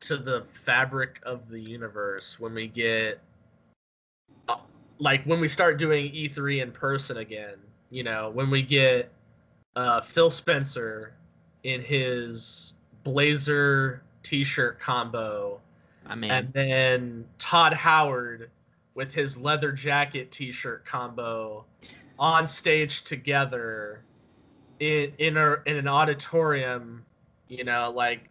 to 0.00 0.16
the 0.16 0.42
fabric 0.52 1.20
of 1.24 1.48
the 1.48 1.60
universe 1.60 2.40
when 2.40 2.54
we 2.54 2.66
get 2.66 3.20
uh, 4.48 4.56
like 4.98 5.24
when 5.24 5.40
we 5.40 5.48
start 5.48 5.78
doing 5.78 6.12
E3 6.12 6.62
in 6.62 6.72
person 6.72 7.18
again, 7.18 7.56
you 7.90 8.02
know, 8.02 8.30
when 8.30 8.50
we 8.50 8.62
get 8.62 9.10
uh 9.76 10.00
Phil 10.00 10.30
Spencer 10.30 11.12
in 11.62 11.82
his 11.82 12.74
blazer 13.04 14.02
t-shirt 14.22 14.78
combo 14.78 15.60
I 16.06 16.14
mean, 16.14 16.30
and 16.30 16.52
then 16.52 17.24
Todd 17.38 17.72
Howard 17.72 18.50
with 18.94 19.14
his 19.14 19.36
leather 19.36 19.72
jacket 19.72 20.30
T-shirt 20.30 20.84
combo 20.84 21.64
on 22.18 22.46
stage 22.46 23.02
together 23.02 24.02
in 24.80 25.12
in 25.18 25.36
a 25.36 25.56
in 25.66 25.76
an 25.76 25.88
auditorium. 25.88 27.04
You 27.48 27.64
know, 27.64 27.92
like 27.94 28.29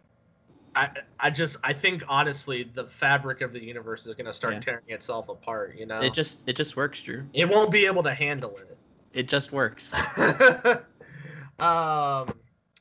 I 0.74 0.88
I 1.18 1.30
just 1.30 1.56
I 1.64 1.72
think 1.72 2.02
honestly 2.08 2.62
the 2.74 2.84
fabric 2.86 3.40
of 3.40 3.52
the 3.52 3.62
universe 3.62 4.06
is 4.06 4.14
gonna 4.14 4.32
start 4.32 4.54
Yeah. 4.54 4.60
tearing 4.60 4.84
itself 4.88 5.28
apart. 5.28 5.76
You 5.76 5.86
know, 5.86 6.00
it 6.00 6.14
just 6.14 6.40
it 6.46 6.56
just 6.56 6.76
works, 6.76 7.02
Drew. 7.02 7.26
it 7.32 7.48
won't 7.48 7.70
be 7.70 7.86
able 7.86 8.02
to 8.04 8.14
handle 8.14 8.56
it. 8.58 8.78
It 9.12 9.28
just 9.28 9.52
works. 9.52 9.92
um 11.60 12.28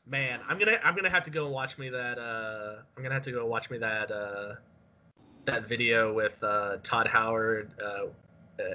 man 0.08 0.40
i'm 0.48 0.58
gonna 0.58 0.80
i'm 0.84 0.96
gonna 0.96 1.10
have 1.10 1.24
to 1.24 1.30
go 1.30 1.46
and 1.46 1.54
watch 1.54 1.78
me 1.78 1.90
that 1.90 2.18
uh 2.18 2.78
i'm 2.96 3.04
gonna 3.04 3.14
have 3.14 3.24
to 3.24 3.32
go 3.32 3.46
watch 3.46 3.70
me 3.70 3.78
that 3.78 4.10
uh 4.10 4.56
that 5.46 5.68
video 5.68 6.14
with 6.14 6.42
uh 6.44 6.78
todd 6.82 7.06
howard 7.06 7.70
uh 7.84 8.06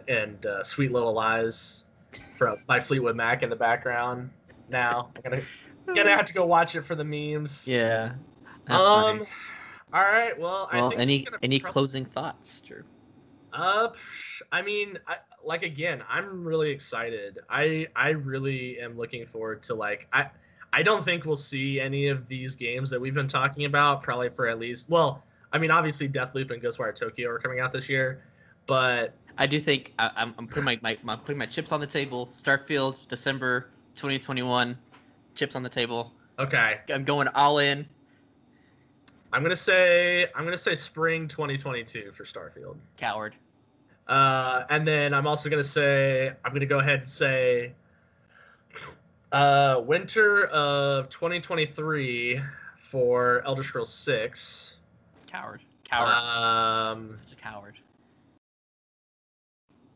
and 0.09 0.47
uh, 0.47 0.63
sweet 0.63 0.93
little 0.93 1.13
lies 1.13 1.85
from 2.35 2.57
by 2.67 2.81
fleetwood 2.81 3.17
mac 3.17 3.43
in 3.43 3.51
the 3.51 3.57
background 3.57 4.31
now 4.69 5.11
i'm 5.17 5.31
gonna 5.31 5.43
gonna 5.95 6.11
have 6.11 6.27
to 6.27 6.33
go 6.33 6.45
watch 6.47 6.75
it 6.77 6.83
for 6.83 6.95
the 6.95 7.05
memes 7.05 7.67
Yeah. 7.67 8.13
That's 8.67 8.89
um 8.89 9.05
funny. 9.19 9.29
all 9.93 10.01
right 10.03 10.39
well 10.39 10.69
i 10.73 10.77
Well, 10.81 10.89
think 10.91 11.01
any 11.01 11.27
any 11.43 11.59
prob- 11.61 11.73
closing 11.73 12.05
thoughts, 12.05 12.61
Drew? 12.61 12.85
uh, 13.53 13.89
I 14.51 14.63
mean, 14.63 14.99
I, 15.07 15.17
like 15.45 15.63
again, 15.63 16.03
I'm 16.09 16.45
really 16.45 16.71
excited. 16.71 17.39
I 17.49 17.87
I 17.95 18.11
really 18.11 18.81
am 18.81 18.97
looking 18.97 19.27
forward 19.27 19.63
to 19.65 19.75
like 19.75 20.09
I 20.13 20.29
I 20.73 20.83
don't 20.83 21.05
think 21.05 21.25
we'll 21.25 21.37
see 21.37 21.79
any 21.81 22.09
of 22.09 22.27
these 22.27 22.57
games 22.57 22.91
that 22.91 23.01
we've 23.01 23.15
been 23.15 23.29
talking 23.29 23.65
about 23.67 24.03
probably 24.03 24.29
for 24.31 24.49
at 24.49 24.59
least 24.59 24.89
well, 24.91 25.23
I 25.53 25.59
mean, 25.59 25.71
obviously 25.71 26.09
Deathloop 26.09 26.51
and 26.51 26.61
Ghostwire 26.61 26.95
Tokyo 26.95 27.29
are 27.31 27.39
coming 27.39 27.61
out 27.61 27.71
this 27.73 27.89
year, 27.89 28.25
but 28.67 29.15
I 29.39 29.47
do 29.47 29.61
think 29.61 29.93
I, 29.99 30.11
I'm, 30.17 30.35
I'm 30.39 30.47
putting 30.49 30.65
my, 30.65 30.79
my, 30.83 30.99
my 31.05 31.15
putting 31.17 31.39
my 31.39 31.47
chips 31.47 31.71
on 31.71 31.81
the 31.81 31.87
table. 31.87 32.27
Starfield, 32.33 33.07
December 33.09 33.69
2021, 33.95 34.77
chips 35.37 35.55
on 35.55 35.63
the 35.63 35.69
table. 35.69 36.13
okay, 36.41 36.79
I'm 36.89 37.05
going 37.05 37.29
all 37.29 37.59
in. 37.59 37.87
I'm 39.35 39.43
gonna 39.43 39.57
say 39.57 40.29
I'm 40.37 40.45
gonna 40.45 40.57
say 40.57 40.77
spring 40.77 41.27
2022 41.27 42.13
for 42.13 42.23
Starfield. 42.23 42.77
Coward. 42.97 43.35
Uh, 44.07 44.63
and 44.71 44.87
then 44.87 45.13
I'm 45.13 45.27
also 45.27 45.51
gonna 45.51 45.65
say 45.65 46.33
I'm 46.45 46.53
gonna 46.53 46.67
go 46.67 46.79
ahead 46.79 47.01
and 47.01 47.09
say 47.09 47.73
uh, 49.33 49.83
winter 49.85 50.45
of 50.47 51.09
2023 51.09 52.41
for 52.79 53.43
Elder 53.45 53.65
Scrolls 53.65 53.93
6. 53.93 54.79
Coward. 55.27 55.63
Coward. 55.83 56.13
Um, 56.13 57.19
Such 57.25 57.33
a 57.33 57.43
coward. 57.43 57.75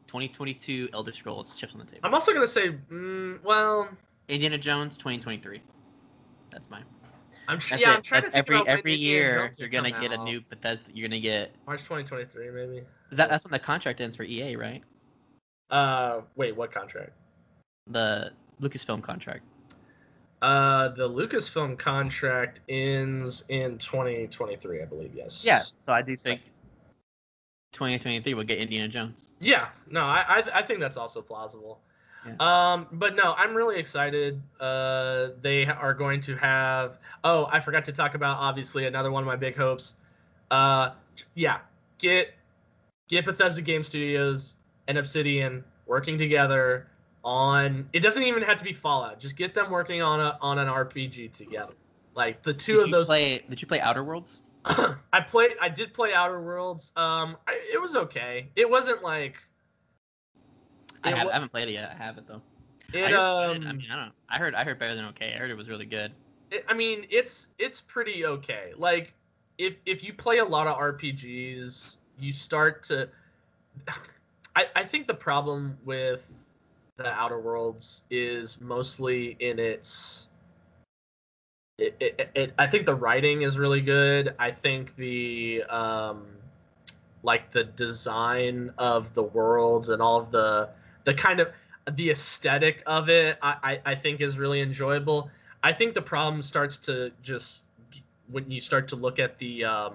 2022 0.09 0.89
Elder 0.93 1.13
Scrolls 1.13 1.55
chips 1.55 1.75
on 1.75 1.79
the 1.79 1.87
table. 1.87 2.01
I'm 2.03 2.13
also 2.13 2.33
gonna 2.33 2.49
say, 2.49 2.71
mm, 2.91 3.41
well, 3.45 3.89
Indiana 4.27 4.59
Jones 4.59 4.99
2023. 4.99 5.63
That's 6.51 6.69
mine. 6.71 6.83
I'm 7.49 7.59
yeah, 7.71 7.77
it. 7.77 7.89
I'm 7.89 8.03
trying 8.03 8.23
That's 8.23 8.33
to 8.33 8.37
every 8.37 8.69
every 8.69 8.95
year 8.95 9.51
you're 9.57 9.71
gonna 9.71 9.91
get 9.91 10.13
a 10.13 10.19
out. 10.19 10.25
new 10.25 10.43
Bethesda. 10.43 10.91
You're 10.93 11.09
gonna 11.09 11.19
get 11.19 11.51
March 11.67 11.81
2023 11.81 12.51
maybe. 12.51 12.83
is 13.11 13.17
that 13.17 13.31
that's 13.31 13.43
when 13.43 13.53
the 13.53 13.59
contract 13.59 14.03
ends 14.03 14.17
for 14.17 14.25
EA, 14.25 14.55
right? 14.57 14.83
Uh, 15.71 16.21
wait, 16.37 16.55
what 16.55 16.71
contract? 16.71 17.13
The 17.87 18.33
Lucasfilm 18.61 19.03
contract. 19.03 19.45
Uh, 20.43 20.89
the 20.89 21.09
Lucasfilm 21.09 21.79
contract 21.79 22.61
ends 22.69 23.45
in 23.49 23.79
2023, 23.79 24.83
I 24.83 24.85
believe. 24.85 25.13
Yes. 25.15 25.43
Yeah, 25.45 25.63
so 25.63 25.77
I 25.89 26.03
do 26.03 26.17
think 26.17 26.43
2023 27.73 28.35
will 28.35 28.45
get 28.45 28.59
Indiana 28.59 28.89
Jones. 28.89 29.33
Yeah, 29.41 29.69
no, 29.91 30.03
I 30.03 30.25
I, 30.29 30.59
I 30.59 30.63
think 30.63 30.81
that's 30.81 30.99
also 30.99 31.23
plausible. 31.23 31.81
Yeah. 32.39 32.73
Um, 32.73 32.87
but 32.93 33.15
no, 33.17 33.35
I'm 33.37 33.55
really 33.55 33.79
excited. 33.79 34.43
Uh, 34.61 35.29
they 35.41 35.67
are 35.67 35.95
going 35.95 36.21
to 36.23 36.37
have. 36.37 36.99
Oh, 37.25 37.49
I 37.51 37.61
forgot 37.61 37.85
to 37.87 37.93
talk 37.93 38.15
about 38.15 38.39
obviously 38.39 38.87
another 38.87 39.11
one 39.11 39.23
of 39.23 39.27
my 39.27 39.37
big 39.37 39.57
hopes. 39.57 39.95
Uh, 40.51 40.91
yeah, 41.35 41.59
get 41.99 42.35
get 43.09 43.25
Bethesda 43.25 43.63
Game 43.63 43.83
Studios 43.83 44.57
and 44.87 44.99
Obsidian 44.99 45.65
working 45.87 46.17
together 46.19 46.89
on. 47.25 47.89
It 47.93 48.01
doesn't 48.01 48.23
even 48.23 48.43
have 48.43 48.59
to 48.59 48.65
be 48.65 48.73
Fallout. 48.73 49.19
Just 49.19 49.37
get 49.37 49.55
them 49.55 49.71
working 49.71 50.03
on 50.03 50.21
a 50.21 50.39
on 50.41 50.59
an 50.59 50.69
RPG 50.69 51.33
together. 51.33 51.75
Like 52.15 52.43
the 52.43 52.53
two 52.53 52.75
did 52.75 52.83
of 52.83 52.89
you 52.89 52.93
those. 52.93 53.07
play? 53.07 53.43
Did 53.49 53.63
you 53.63 53.69
play 53.69 53.81
Outer 53.81 54.05
Worlds? 54.05 54.43
I 54.65 55.21
played. 55.21 55.53
I 55.61 55.69
did 55.69 55.95
play 55.95 56.13
Outer 56.13 56.43
Worlds. 56.43 56.93
Um, 56.97 57.37
I, 57.47 57.61
it 57.73 57.81
was 57.81 57.95
okay. 57.95 58.49
It 58.57 58.69
wasn't 58.69 59.03
like. 59.03 59.37
I, 61.05 61.11
have, 61.11 61.29
I 61.29 61.33
haven't 61.35 61.51
played 61.51 61.69
it 61.69 61.73
yet. 61.73 61.91
I 61.99 62.03
have 62.03 62.19
it 62.19 62.27
though. 62.27 62.43
I, 63.03 63.09
It, 63.09 63.11
heard 63.11 63.23
it's 63.23 63.33
good. 63.33 63.65
I 63.67 63.73
um, 63.73 63.73
mean, 63.73 63.91
I 63.91 63.97
don't. 63.97 64.13
I 64.29 64.39
heard. 64.39 64.55
I 64.55 64.65
heard 64.65 64.79
better 64.79 64.95
than 64.95 65.05
okay. 65.07 65.35
I 65.35 65.39
heard 65.39 65.51
it 65.51 65.57
was 65.57 65.69
really 65.69 65.87
good. 65.87 66.13
it- 66.51 66.65
I 66.69 66.75
mean, 66.75 67.07
it's 67.11 67.49
it's 67.59 67.81
pretty 67.81 68.27
okay. 68.27 68.73
Like 68.77 69.15
if 69.59 69.77
if 69.87 70.03
you 70.05 70.13
play 70.13 70.39
a 70.39 70.45
lot 70.45 70.67
of 70.67 70.77
RPGs, 70.77 71.97
you 72.19 72.33
start 72.33 72.83
to. 72.85 73.09
I 74.57 74.67
I 74.77 74.85
think 74.85 75.07
the 75.07 75.15
problem 75.15 75.79
with 75.85 76.33
the 76.97 77.09
Outer 77.09 77.41
Worlds 77.41 78.03
is 78.11 78.61
mostly 78.61 79.37
in 79.41 79.59
its. 79.59 80.29
It, 81.79 81.97
it, 82.01 82.31
it, 82.35 82.55
I 82.59 82.67
think 82.67 82.87
the 82.87 82.95
writing 82.95 83.43
is 83.43 83.59
really 83.59 83.81
good. 83.81 84.35
I 84.39 84.51
think 84.51 84.97
the 84.97 85.63
um, 85.71 86.27
like 87.23 87.51
the 87.53 87.65
design 87.65 88.73
of 88.79 89.15
the 89.15 89.23
worlds 89.23 89.89
and 89.89 90.03
all 90.03 90.21
of 90.21 90.31
the 90.33 90.71
the 91.09 91.15
kind 91.15 91.41
of 91.41 91.49
the 91.93 92.11
aesthetic 92.11 92.83
of 92.87 93.09
it 93.09 93.39
I, 93.41 93.57
I, 93.63 93.93
I 93.93 93.95
think 93.95 94.21
is 94.21 94.39
really 94.39 94.61
enjoyable. 94.61 95.31
I 95.63 95.73
think 95.73 95.95
the 95.95 96.03
problem 96.03 96.43
starts 96.43 96.77
to 96.89 97.11
just 97.23 97.63
when 98.31 98.51
you 98.51 98.61
start 98.61 98.87
to 98.89 98.97
look 98.97 99.19
at 99.19 99.39
the 99.39 99.65
um 99.65 99.95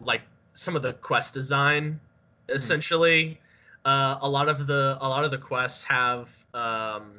like 0.00 0.22
some 0.54 0.74
of 0.74 0.82
the 0.82 0.94
quest 0.94 1.32
design 1.32 2.00
essentially 2.48 3.38
uh, 3.84 4.18
a 4.20 4.28
lot 4.28 4.48
of 4.48 4.66
the 4.66 4.98
a 5.00 5.08
lot 5.08 5.22
of 5.24 5.30
the 5.30 5.38
quests 5.38 5.84
have 5.84 6.28
um 6.52 7.12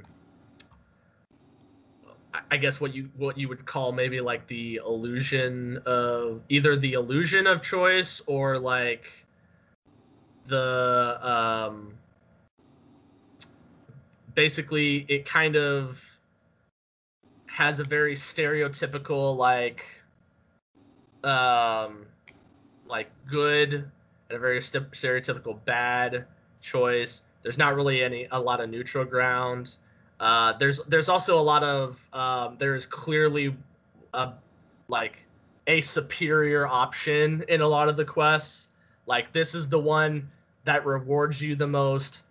I- 2.34 2.42
I 2.52 2.58
guess 2.58 2.82
what 2.82 2.94
you 2.94 3.10
what 3.16 3.38
you 3.38 3.48
would 3.48 3.66
call 3.66 3.94
maybe 3.94 4.20
like 4.20 4.48
the 4.48 4.82
illusion 4.86 5.78
of 5.86 6.42
either 6.50 6.76
the 6.76 6.92
illusion 6.92 7.48
of 7.48 7.62
choice 7.62 8.22
or 8.28 8.60
like 8.60 9.26
the 10.46 11.18
um 11.22 11.94
basically 14.36 15.06
it 15.08 15.26
kind 15.26 15.56
of 15.56 16.04
has 17.48 17.80
a 17.80 17.84
very 17.84 18.16
stereotypical 18.16 19.36
like 19.36 19.86
um 21.24 22.06
like 22.88 23.10
good 23.28 23.74
and 23.74 23.92
a 24.32 24.40
very 24.40 24.62
st- 24.62 24.90
stereotypical 24.92 25.64
bad 25.66 26.26
choice. 26.62 27.24
There's 27.44 27.58
not 27.58 27.76
really 27.76 28.04
any 28.04 28.28
a 28.32 28.40
lot 28.40 28.62
of 28.62 28.70
neutral 28.70 29.06
ground. 29.06 29.78
Uh 30.20 30.54
there's 30.54 30.80
there's 30.86 31.10
also 31.10 31.40
a 31.40 31.42
lot 31.42 31.64
of 31.64 32.08
um 32.14 32.56
there's 32.58 32.86
clearly 32.86 33.56
a 34.14 34.34
like 34.88 35.26
a 35.68 35.82
superior 35.82 36.68
option 36.68 37.44
in 37.50 37.62
a 37.62 37.68
lot 37.68 37.90
of 37.90 37.98
the 37.98 38.06
quests. 38.06 38.70
Like 39.06 39.32
this 39.34 39.54
is 39.54 39.68
the 39.68 39.80
one 39.80 40.30
that 40.64 40.86
rewards 40.86 41.42
you 41.42 41.56
the 41.56 41.68
most 41.68 42.24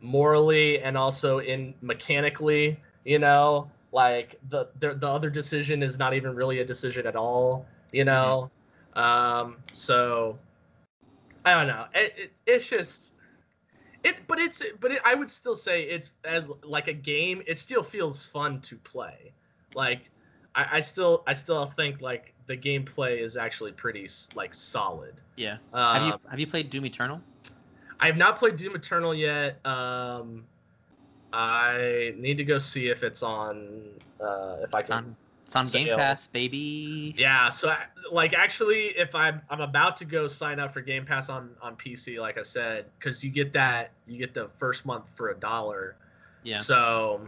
morally 0.00 0.80
and 0.80 0.96
also 0.96 1.38
in 1.38 1.74
mechanically 1.80 2.78
you 3.04 3.18
know? 3.18 3.70
Like 3.92 4.38
the 4.50 4.68
the, 4.80 4.94
the 4.94 5.08
other 5.08 5.30
decision 5.30 5.82
is 5.82 5.98
not 5.98 6.14
even 6.14 6.34
really 6.34 6.60
a 6.60 6.64
decision 6.64 7.06
at 7.06 7.16
all 7.16 7.66
you 7.92 8.04
know? 8.04 8.50
Um 8.94 9.56
so 9.72 10.38
i 11.44 11.54
don't 11.54 11.68
know. 11.68 11.86
It, 11.94 12.12
it, 12.16 12.32
it's 12.46 12.68
just 12.68 13.14
it 14.04 14.20
but 14.26 14.38
it's 14.38 14.62
but 14.80 14.92
it, 14.92 15.00
i 15.04 15.14
would 15.14 15.30
still 15.30 15.54
say 15.54 15.82
it's 15.82 16.14
as 16.24 16.48
like 16.62 16.88
a 16.88 16.92
game 16.92 17.42
it 17.46 17.58
still 17.58 17.82
feels 17.82 18.24
fun 18.24 18.60
to 18.62 18.76
play. 18.76 19.32
Like 19.74 20.10
i, 20.54 20.66
I 20.72 20.80
still 20.80 21.22
i 21.26 21.34
still 21.34 21.66
think 21.66 22.00
like 22.00 22.34
the 22.46 22.56
gameplay 22.56 23.20
is 23.20 23.36
actually 23.36 23.72
pretty 23.72 24.08
like 24.34 24.54
solid. 24.54 25.20
Yeah. 25.36 25.58
um, 25.72 25.96
have 25.96 26.06
you 26.06 26.30
Have 26.30 26.40
you 26.40 26.46
played 26.46 26.70
Doom 26.70 26.86
Eternal? 26.86 27.20
I 28.00 28.06
have 28.06 28.16
not 28.16 28.38
played 28.38 28.56
Doom 28.56 28.74
Eternal 28.74 29.14
yet. 29.14 29.64
Um, 29.66 30.44
I 31.32 32.14
need 32.16 32.36
to 32.36 32.44
go 32.44 32.58
see 32.58 32.88
if 32.88 33.02
it's 33.02 33.22
on. 33.22 33.82
Uh, 34.20 34.56
if 34.62 34.74
I 34.74 34.82
can. 34.82 34.92
on, 34.92 35.16
it's 35.44 35.56
on 35.56 35.66
Game. 35.68 35.96
Pass, 35.96 36.26
baby. 36.28 37.14
Yeah. 37.16 37.50
So, 37.50 37.70
I- 37.70 37.86
like, 38.12 38.34
actually, 38.34 38.88
if 38.96 39.14
I'm 39.14 39.40
I'm 39.50 39.60
about 39.60 39.96
to 39.98 40.04
go 40.04 40.28
sign 40.28 40.60
up 40.60 40.72
for 40.72 40.80
Game 40.80 41.04
Pass 41.04 41.28
on 41.28 41.50
on 41.60 41.76
PC, 41.76 42.18
like 42.20 42.38
I 42.38 42.42
said, 42.42 42.86
because 42.98 43.24
you 43.24 43.30
get 43.30 43.52
that 43.54 43.90
you 44.06 44.18
get 44.18 44.34
the 44.34 44.48
first 44.58 44.86
month 44.86 45.04
for 45.14 45.30
a 45.30 45.34
dollar. 45.36 45.96
Yeah. 46.42 46.58
So, 46.58 47.26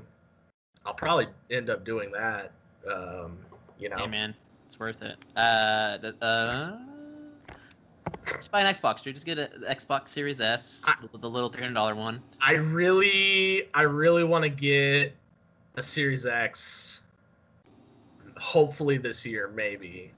I'll 0.87 0.95
probably 0.95 1.29
end 1.51 1.71
up 1.71 1.85
doing 1.85 2.13
that. 2.13 2.53
Um, 2.91 3.39
you 3.79 3.89
know. 3.89 3.97
Hey 3.97 4.07
man, 4.07 4.35
it's 4.67 4.79
worth 4.79 5.03
it. 5.03 5.17
Uh, 5.37 5.99
uh, 6.23 6.79
just 8.37 8.51
buy 8.51 8.61
an 8.61 8.73
Xbox, 8.73 9.03
dude. 9.03 9.15
Just 9.15 9.27
get 9.27 9.39
an 9.39 9.65
Xbox 9.69 10.09
Series 10.09 10.41
S, 10.41 10.83
I- 10.87 10.95
the, 11.13 11.19
the 11.19 11.31
little 11.31 11.49
three 11.49 11.63
hundred 11.63 11.75
dollar 11.75 11.95
one. 11.95 12.23
I 12.41 12.53
really, 12.53 13.69
I 13.75 13.83
really 13.83 14.25
want 14.25 14.45
to 14.45 14.49
get 14.49 15.15
a 15.77 15.83
Series 15.83 16.27
X. 16.27 17.03
Hopefully 18.37 18.99
this 18.99 19.27
year, 19.27 19.49
maybe, 19.49 20.13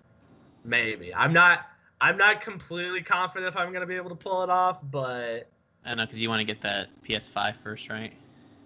maybe. 0.64 1.14
I'm 1.14 1.32
not, 1.32 1.66
I'm 2.00 2.18
not 2.18 2.40
completely 2.42 3.02
confident 3.02 3.48
if 3.48 3.56
I'm 3.56 3.72
gonna 3.72 3.86
be 3.86 3.96
able 3.96 4.10
to 4.10 4.16
pull 4.16 4.42
it 4.42 4.50
off, 4.50 4.78
but 4.90 5.48
I 5.84 5.88
don't 5.88 5.96
know 5.96 6.04
because 6.06 6.20
you 6.20 6.28
want 6.28 6.40
to 6.40 6.44
get 6.44 6.60
that 6.62 6.88
PS5 7.08 7.54
first, 7.62 7.88
right? 7.88 8.12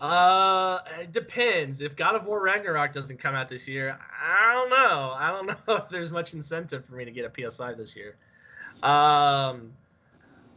uh, 0.00 0.80
it 1.00 1.12
depends. 1.12 1.80
If 1.80 1.96
God 1.96 2.14
of 2.16 2.26
War 2.26 2.42
Ragnarok 2.42 2.92
doesn't 2.92 3.18
come 3.18 3.34
out 3.34 3.48
this 3.48 3.66
year, 3.68 3.96
I 4.20 4.52
don't 4.52 4.70
know. 4.70 5.14
I 5.16 5.30
don't 5.30 5.46
know 5.68 5.76
if 5.76 5.88
there's 5.88 6.12
much 6.12 6.34
incentive 6.34 6.84
for 6.84 6.96
me 6.96 7.04
to 7.04 7.10
get 7.10 7.24
a 7.24 7.30
PS5 7.30 7.76
this 7.76 7.94
year. 7.96 8.16
Um, 8.84 9.72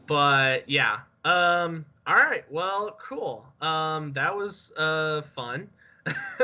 but 0.05 0.69
yeah. 0.69 0.99
Um, 1.25 1.85
all 2.05 2.15
right. 2.15 2.43
Well, 2.51 2.97
cool. 3.01 3.45
Um, 3.61 4.13
that 4.13 4.35
was 4.35 4.71
uh 4.77 5.21
fun. 5.21 5.69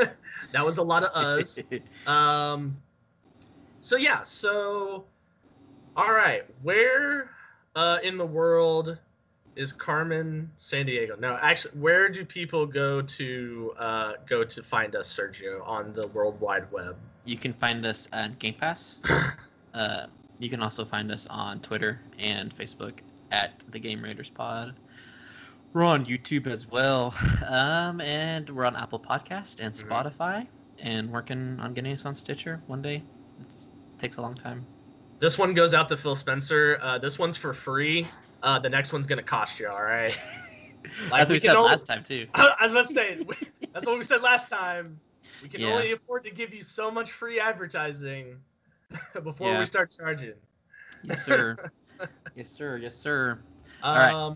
that 0.51 0.65
was 0.65 0.77
a 0.77 0.83
lot 0.83 1.03
of 1.03 1.11
us. 1.15 1.59
Um, 2.07 2.75
so 3.79 3.95
yeah. 3.95 4.23
So, 4.23 5.05
all 5.95 6.11
right. 6.11 6.43
Where 6.63 7.29
uh 7.75 7.99
in 8.03 8.17
the 8.17 8.25
world 8.25 8.97
is 9.55 9.71
Carmen 9.71 10.49
Sandiego? 10.59 11.19
No, 11.19 11.37
actually, 11.41 11.79
where 11.79 12.09
do 12.09 12.25
people 12.25 12.65
go 12.65 13.01
to 13.01 13.73
uh 13.77 14.13
go 14.27 14.43
to 14.43 14.63
find 14.63 14.95
us, 14.95 15.07
Sergio, 15.15 15.67
on 15.67 15.93
the 15.93 16.07
World 16.09 16.39
Wide 16.41 16.69
Web? 16.71 16.97
you 17.25 17.37
can 17.37 17.53
find 17.53 17.85
us 17.85 18.07
on 18.13 18.35
Game 18.39 18.55
Pass. 18.55 18.99
Uh, 19.73 20.05
you 20.39 20.49
can 20.49 20.61
also 20.61 20.83
find 20.85 21.11
us 21.11 21.27
on 21.27 21.59
Twitter 21.61 21.99
and 22.19 22.55
Facebook 22.55 22.99
at 23.31 23.63
the 23.71 23.79
Game 23.79 24.01
Raiders 24.03 24.29
Pod. 24.29 24.75
We're 25.73 25.83
on 25.83 26.05
YouTube 26.05 26.47
as 26.47 26.67
well, 26.67 27.15
um, 27.47 27.99
and 28.01 28.49
we're 28.49 28.65
on 28.65 28.75
Apple 28.75 28.99
Podcast 28.99 29.59
and 29.59 29.73
Mhm. 29.73 29.87
Spotify, 29.87 30.47
and 30.79 31.09
working 31.11 31.59
on 31.59 31.73
getting 31.73 31.93
us 31.93 32.05
on 32.05 32.13
Stitcher 32.13 32.61
one 32.67 32.81
day. 32.81 33.03
It 33.49 33.67
takes 33.97 34.17
a 34.17 34.21
long 34.21 34.35
time. 34.35 34.65
This 35.19 35.37
one 35.37 35.53
goes 35.53 35.73
out 35.73 35.87
to 35.87 35.97
Phil 35.97 36.15
Spencer. 36.15 36.77
Uh, 36.81 36.97
this 36.97 37.17
one's 37.17 37.37
for 37.37 37.53
free. 37.53 38.05
Uh, 38.43 38.59
the 38.59 38.69
next 38.69 38.91
one's 38.93 39.07
gonna 39.07 39.23
cost 39.23 39.59
you. 39.59 39.67
All 39.69 39.81
right. 39.83 40.17
That's 41.09 41.11
what 41.11 41.29
we 41.29 41.33
we 41.35 41.39
said 41.39 41.55
only- 41.55 41.69
last 41.69 41.87
time 41.87 42.03
too. 42.03 42.27
I 42.35 42.55
was 42.61 42.73
about 42.73 42.87
to 42.87 42.93
say 42.93 43.17
that's 43.73 43.85
what 43.85 43.97
we 43.97 44.03
said 44.03 44.21
last 44.21 44.49
time. 44.49 44.99
We 45.41 45.47
can 45.47 45.61
Yeah. 45.61 45.69
only 45.73 45.93
afford 45.93 46.25
to 46.25 46.29
give 46.29 46.53
you 46.53 46.61
so 46.61 46.91
much 46.91 47.13
free 47.13 47.39
advertising 47.39 48.35
before 49.23 49.49
Yeah. 49.51 49.59
we 49.59 49.65
start 49.65 49.95
charging. 49.95 50.33
Yes, 51.03 51.23
sir. 51.25 51.57
yes, 52.35 52.49
sir. 52.49 52.77
Yes, 52.77 52.95
sir. 52.95 53.39
Um, 53.81 53.91
All 53.91 53.95
right. 53.97 54.13
all 54.15 54.35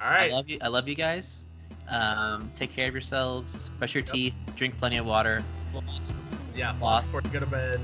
I 0.00 0.28
love 0.28 0.48
you. 0.48 0.58
I 0.62 0.68
love 0.68 0.88
you 0.88 0.94
guys. 0.94 1.46
Um, 1.88 2.50
take 2.54 2.72
care 2.74 2.88
of 2.88 2.94
yourselves. 2.94 3.70
Brush 3.78 3.94
your 3.94 4.02
Yep. 4.04 4.12
teeth. 4.14 4.34
Drink 4.56 4.76
plenty 4.78 4.96
of 4.96 5.06
water. 5.06 5.44
Floss. 5.72 6.12
Yeah, 6.54 6.72
Floss. 6.74 7.04
before 7.06 7.20
you 7.22 7.30
go 7.30 7.40
to 7.40 7.46
bed. 7.46 7.80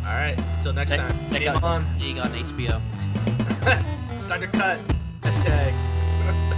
All 0.00 0.12
right. 0.12 0.36
Until 0.58 0.72
next 0.72 0.90
Check, 0.90 1.00
time. 1.00 1.30
check 1.30 1.40
Game 1.40 1.48
out 1.48 1.62
on. 1.62 1.98
League 1.98 2.18
on 2.18 2.30
HBO. 2.30 2.80
Snyder 4.22 4.46
cut. 4.52 4.78
Hashtag. 5.22 6.55